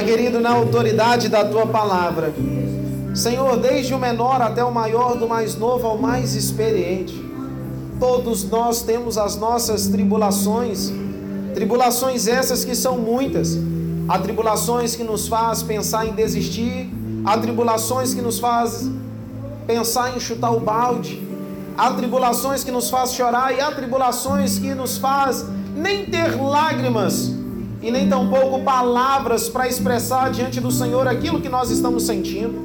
Querido, 0.05 0.39
na 0.39 0.51
autoridade 0.51 1.31
da 1.31 1.47
tua 1.47 1.67
palavra. 1.67 2.35
Senhor, 3.15 3.57
desde 3.57 3.95
o 3.95 3.99
menor 3.99 4.43
até 4.43 4.63
o 4.63 4.71
maior, 4.71 5.17
do 5.17 5.27
mais 5.27 5.57
novo 5.57 5.87
ao 5.87 5.97
mais 5.97 6.35
experiente. 6.35 7.15
Todos 7.99 8.45
nós 8.45 8.83
temos 8.83 9.17
as 9.17 9.35
nossas 9.37 9.89
tribulações, 9.89 10.93
tribulações 11.55 12.27
essas 12.27 12.67
que 12.67 12.75
são 12.75 12.99
muitas. 12.99 13.57
Há 14.07 14.19
tribulações 14.19 14.95
que 14.95 15.03
nos 15.03 15.27
faz 15.27 15.63
pensar 15.63 16.07
em 16.07 16.13
desistir, 16.13 16.93
há 17.25 17.39
tribulações 17.39 18.13
que 18.13 18.21
nos 18.21 18.39
faz 18.39 18.91
pensar 19.67 20.15
em 20.15 20.21
chutar 20.21 20.51
o 20.51 20.61
balde, 20.61 21.27
há 21.79 21.91
tribulações 21.95 22.63
que 22.63 22.71
nos 22.71 22.91
faz 22.91 23.15
chorar 23.15 23.57
e 23.57 23.61
há 23.61 23.73
tribulações 23.73 24.59
que 24.59 24.75
nos 24.75 24.99
faz 24.99 25.47
nem 25.75 26.05
ter 26.05 26.39
lágrimas 26.39 27.34
e 27.85 27.91
nem 27.91 28.09
tampouco 28.09 28.61
palavras 28.61 29.51
para 29.51 29.68
expressar 29.68 30.30
diante 30.30 30.59
do 30.59 30.70
Senhor 30.70 31.07
aquilo 31.07 31.39
que 31.39 31.51
nós 31.51 31.70
estamos 31.70 32.05
sentindo. 32.05 32.59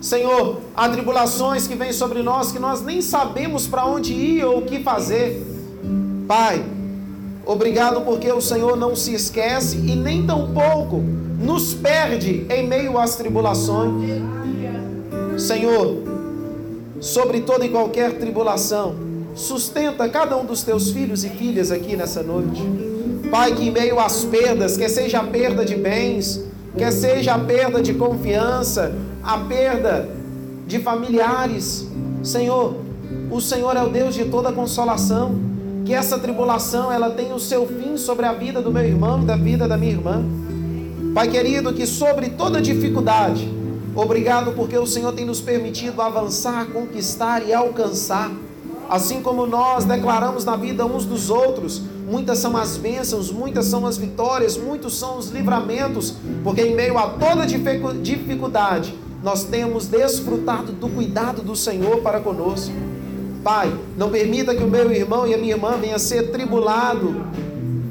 Senhor, 0.00 0.58
há 0.74 0.88
tribulações 0.88 1.68
que 1.68 1.76
vêm 1.76 1.92
sobre 1.92 2.20
nós 2.20 2.50
que 2.50 2.58
nós 2.58 2.82
nem 2.82 3.00
sabemos 3.00 3.68
para 3.68 3.86
onde 3.86 4.12
ir 4.12 4.44
ou 4.44 4.58
o 4.58 4.62
que 4.62 4.82
fazer. 4.82 5.40
Pai, 6.26 6.64
obrigado 7.46 8.00
porque 8.00 8.30
o 8.32 8.40
Senhor 8.40 8.76
não 8.76 8.96
se 8.96 9.14
esquece 9.14 9.76
e 9.76 9.94
nem 9.94 10.26
tampouco 10.26 10.96
nos 11.40 11.72
perde 11.72 12.44
em 12.50 12.66
meio 12.66 12.98
às 12.98 13.14
tribulações. 13.14 14.20
Senhor, 15.38 16.02
sobre 17.00 17.42
toda 17.42 17.64
e 17.64 17.68
qualquer 17.68 18.18
tribulação, 18.18 18.96
sustenta 19.32 20.08
cada 20.08 20.36
um 20.36 20.44
dos 20.44 20.64
teus 20.64 20.90
filhos 20.90 21.24
e 21.24 21.28
filhas 21.28 21.70
aqui 21.70 21.94
nessa 21.96 22.20
noite. 22.20 22.95
Pai, 23.30 23.54
que 23.54 23.68
em 23.68 23.70
meio 23.70 23.98
às 23.98 24.24
perdas, 24.24 24.76
quer 24.76 24.88
seja 24.88 25.20
a 25.20 25.24
perda 25.24 25.64
de 25.64 25.74
bens, 25.74 26.42
quer 26.76 26.90
seja 26.92 27.34
a 27.34 27.38
perda 27.38 27.82
de 27.82 27.94
confiança, 27.94 28.94
a 29.22 29.38
perda 29.38 30.08
de 30.66 30.78
familiares, 30.78 31.86
Senhor, 32.22 32.76
o 33.30 33.40
Senhor 33.40 33.76
é 33.76 33.82
o 33.82 33.88
Deus 33.88 34.14
de 34.14 34.24
toda 34.26 34.52
consolação. 34.52 35.46
Que 35.84 35.94
essa 35.94 36.18
tribulação 36.18 36.90
ela 36.90 37.10
tenha 37.10 37.32
o 37.32 37.38
seu 37.38 37.64
fim 37.64 37.96
sobre 37.96 38.26
a 38.26 38.32
vida 38.32 38.60
do 38.60 38.72
meu 38.72 38.84
irmão 38.84 39.22
e 39.22 39.24
da 39.24 39.36
vida 39.36 39.68
da 39.68 39.76
minha 39.76 39.92
irmã. 39.92 40.24
Pai 41.14 41.28
querido, 41.28 41.72
que 41.72 41.86
sobre 41.86 42.30
toda 42.30 42.60
dificuldade 42.60 43.48
Obrigado 43.96 44.52
porque 44.52 44.76
o 44.76 44.86
Senhor 44.86 45.10
tem 45.12 45.24
nos 45.24 45.40
permitido 45.40 46.02
avançar, 46.02 46.66
conquistar 46.66 47.42
e 47.42 47.54
alcançar. 47.54 48.30
Assim 48.90 49.22
como 49.22 49.46
nós 49.46 49.86
declaramos 49.86 50.44
na 50.44 50.54
vida 50.54 50.84
uns 50.84 51.06
dos 51.06 51.30
outros, 51.30 51.80
muitas 52.06 52.38
são 52.38 52.56
as 52.56 52.76
bênçãos, 52.76 53.32
muitas 53.32 53.66
são 53.66 53.84
as 53.84 53.98
vitórias, 53.98 54.56
muitos 54.56 54.96
são 54.96 55.18
os 55.18 55.30
livramentos, 55.30 56.14
porque 56.44 56.62
em 56.62 56.74
meio 56.74 56.96
a 56.96 57.08
toda 57.08 57.44
dificuldade, 57.44 58.94
nós 59.22 59.44
temos 59.44 59.88
desfrutado 59.88 60.72
do 60.72 60.88
cuidado 60.88 61.42
do 61.42 61.56
Senhor 61.56 61.98
para 61.98 62.20
conosco. 62.20 62.72
Pai, 63.42 63.72
não 63.96 64.08
permita 64.08 64.54
que 64.54 64.62
o 64.62 64.68
meu 64.68 64.90
irmão 64.92 65.26
e 65.26 65.34
a 65.34 65.38
minha 65.38 65.54
irmã 65.54 65.76
venha 65.80 65.98
ser 65.98 66.30
tribulado 66.30 67.26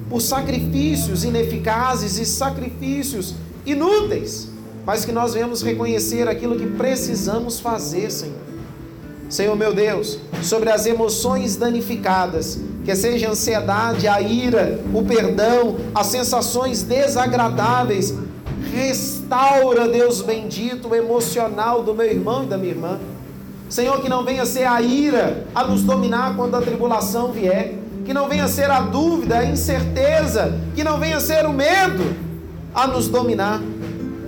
por 0.09 0.21
sacrifícios 0.21 1.25
ineficazes 1.25 2.17
e 2.17 2.25
sacrifícios 2.25 3.35
inúteis, 3.65 4.49
mas 4.85 5.03
que 5.03 5.11
nós 5.11 5.33
venhamos 5.33 5.61
reconhecer 5.61 6.27
aquilo 6.27 6.55
que 6.55 6.67
precisamos 6.67 7.59
fazer, 7.59 8.09
Senhor. 8.11 8.54
Senhor 9.29 9.55
meu 9.55 9.73
Deus, 9.73 10.19
sobre 10.43 10.69
as 10.69 10.85
emoções 10.85 11.55
danificadas, 11.55 12.59
que 12.83 12.95
seja 12.95 13.27
a 13.27 13.31
ansiedade, 13.31 14.07
a 14.07 14.21
ira, 14.21 14.79
o 14.93 15.03
perdão, 15.03 15.77
as 15.93 16.07
sensações 16.07 16.83
desagradáveis, 16.83 18.13
restaura, 18.73 19.87
Deus 19.87 20.21
bendito, 20.21 20.89
o 20.89 20.95
emocional 20.95 21.81
do 21.81 21.93
meu 21.93 22.05
irmão 22.05 22.43
e 22.43 22.47
da 22.47 22.57
minha 22.57 22.71
irmã. 22.71 22.99
Senhor, 23.67 23.99
que 24.01 24.07
não 24.07 24.23
venha 24.23 24.45
ser 24.45 24.65
a 24.65 24.79
ira 24.81 25.45
a 25.55 25.63
nos 25.63 25.81
dominar 25.81 26.35
quando 26.35 26.55
a 26.55 26.61
tribulação 26.61 27.31
vier, 27.31 27.73
que 28.05 28.13
não 28.13 28.29
venha 28.29 28.47
ser 28.47 28.69
a 28.69 28.81
dúvida, 28.81 29.39
a 29.39 29.45
incerteza, 29.45 30.59
que 30.75 30.83
não 30.83 30.99
venha 30.99 31.19
ser 31.19 31.45
o 31.47 31.51
medo 31.51 32.03
a 32.73 32.85
nos 32.85 33.07
dominar. 33.07 33.59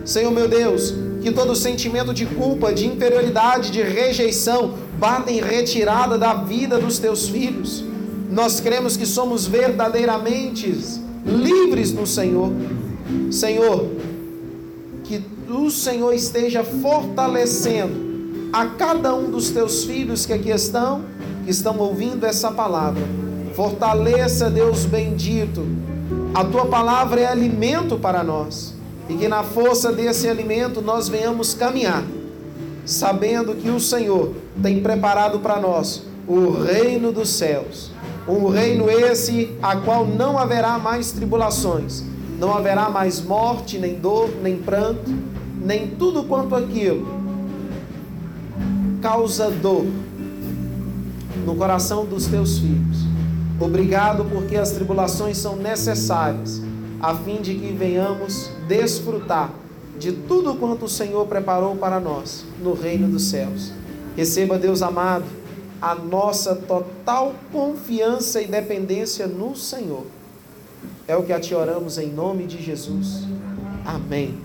Senhor 0.04 0.32
meu 0.32 0.48
Deus, 0.48 0.94
que 1.28 1.34
todo 1.34 1.54
sentimento 1.58 2.14
de 2.14 2.26
culpa, 2.26 2.74
de 2.74 2.88
inferioridade, 2.88 3.70
de 3.70 3.82
rejeição, 3.82 4.76
bata 4.98 5.30
em 5.30 5.42
retirada 5.42 6.18
da 6.18 6.34
vida 6.34 6.80
dos 6.80 7.00
teus 7.00 7.28
filhos. 7.28 7.84
Nós 8.32 8.62
cremos 8.62 8.96
que 8.96 9.06
somos 9.06 9.46
verdadeiramente 9.46 10.74
livres 11.26 11.92
no 11.92 12.08
Senhor. 12.08 12.50
Senhor, 13.30 13.90
que 15.04 15.22
o 15.50 15.70
Senhor 15.70 16.14
esteja 16.14 16.64
fortalecendo 16.64 18.08
a 18.54 18.66
cada 18.68 19.14
um 19.14 19.30
dos 19.30 19.50
teus 19.50 19.84
filhos 19.84 20.26
que 20.26 20.32
aqui 20.32 20.50
estão, 20.50 21.04
que 21.44 21.52
estão 21.52 21.78
ouvindo 21.78 22.26
essa 22.26 22.52
palavra. 22.52 23.04
Fortaleça, 23.54 24.50
Deus 24.50 24.86
bendito. 24.86 25.66
A 26.34 26.46
tua 26.46 26.68
palavra 26.68 27.20
é 27.20 27.26
alimento 27.26 27.98
para 28.00 28.24
nós. 28.24 28.77
E 29.10 29.16
que 29.16 29.28
na 29.28 29.44
força 29.44 29.92
desse 29.92 30.28
alimento 30.28 30.82
nós 30.82 31.08
venhamos 31.08 31.54
caminhar, 31.54 32.04
sabendo 32.86 33.56
que 33.56 33.70
o 33.70 33.80
Senhor 33.80 34.34
tem 34.62 34.82
preparado 34.82 35.40
para 35.40 35.60
nós 35.60 36.04
o 36.28 36.52
reino 36.52 37.12
dos 37.12 37.30
céus. 37.30 37.92
Um 38.28 38.50
reino 38.50 38.90
esse 38.90 39.56
a 39.62 39.78
qual 39.78 40.06
não 40.06 40.38
haverá 40.38 40.78
mais 40.78 41.14
tribulações, 41.14 42.04
não 42.38 42.54
haverá 42.54 42.90
mais 42.90 43.22
morte, 43.22 43.78
nem 43.78 43.96
dor, 43.96 44.30
nem 44.44 44.58
pranto, 44.58 45.10
nem 45.62 45.88
tudo 45.88 46.24
quanto 46.24 46.54
aquilo 46.54 47.18
causa 49.02 49.50
dor 49.50 49.86
no 51.46 51.56
coração 51.56 52.06
dos 52.06 52.28
teus 52.28 52.60
filhos. 52.60 53.06
Obrigado 53.60 54.26
porque 54.26 54.56
as 54.56 54.72
tribulações 54.72 55.38
são 55.38 55.56
necessárias, 55.56 56.62
a 57.00 57.16
fim 57.16 57.42
de 57.42 57.56
que 57.56 57.74
venhamos 57.74 58.52
desfrutar 58.68 59.52
de 59.98 60.12
tudo 60.12 60.56
quanto 60.56 60.86
o 60.86 60.90
Senhor 60.90 61.26
preparou 61.26 61.76
para 61.76 62.00
nós 62.00 62.46
no 62.62 62.74
reino 62.74 63.08
dos 63.08 63.30
céus. 63.30 63.72
Receba, 64.16 64.58
Deus 64.58 64.82
amado, 64.82 65.26
a 65.82 65.96
nossa 65.96 66.56
total 66.56 67.34
confiança 67.52 68.42
e 68.42 68.48
dependência 68.48 69.28
no 69.28 69.56
Senhor. 69.56 70.06
É 71.08 71.16
o 71.16 71.24
que 71.24 71.34
a 71.34 71.40
ti 71.40 71.56
oramos 71.56 71.98
em 71.98 72.12
nome 72.12 72.46
de 72.46 72.62
Jesus. 72.62 73.24
Amém. 73.86 74.38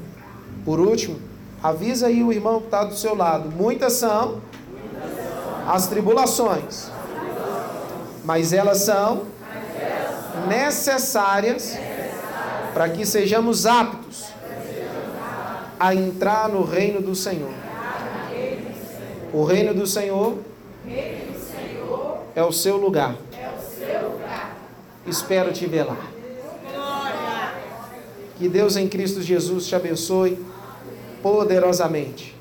Por 0.65 0.79
último, 0.79 1.17
avisa 1.63 2.07
aí 2.07 2.23
o 2.23 2.33
irmão 2.33 2.61
que 2.61 2.67
está 2.67 2.85
do 2.85 2.97
seu 2.97 3.15
lado. 3.15 3.51
Muitas 3.51 3.95
são 3.95 4.41
as 5.67 5.87
tribulações, 5.87 6.89
mas 8.25 8.53
elas 8.53 8.79
são 8.79 9.23
necessárias 10.49 11.77
para 12.73 12.89
que 12.89 13.05
sejamos 13.05 13.67
aptos 13.67 14.02
a 15.83 15.93
entrar 15.97 16.49
no 16.49 16.63
reino 16.63 17.01
do 17.01 17.13
Senhor. 17.13 17.51
O 19.33 19.43
reino 19.43 19.75
do 19.75 19.85
Senhor 19.85 20.39
é 22.37 22.43
o 22.45 22.53
seu 22.53 22.77
lugar. 22.77 23.17
Espero 25.05 25.53
te 25.53 25.67
ver 25.67 25.83
lá. 25.83 25.97
Que 28.39 28.49
Deus 28.49 28.77
em 28.77 28.87
Cristo 28.89 29.21
Jesus 29.21 29.67
te 29.67 29.75
abençoe 29.75 30.39
poderosamente. 31.21 32.31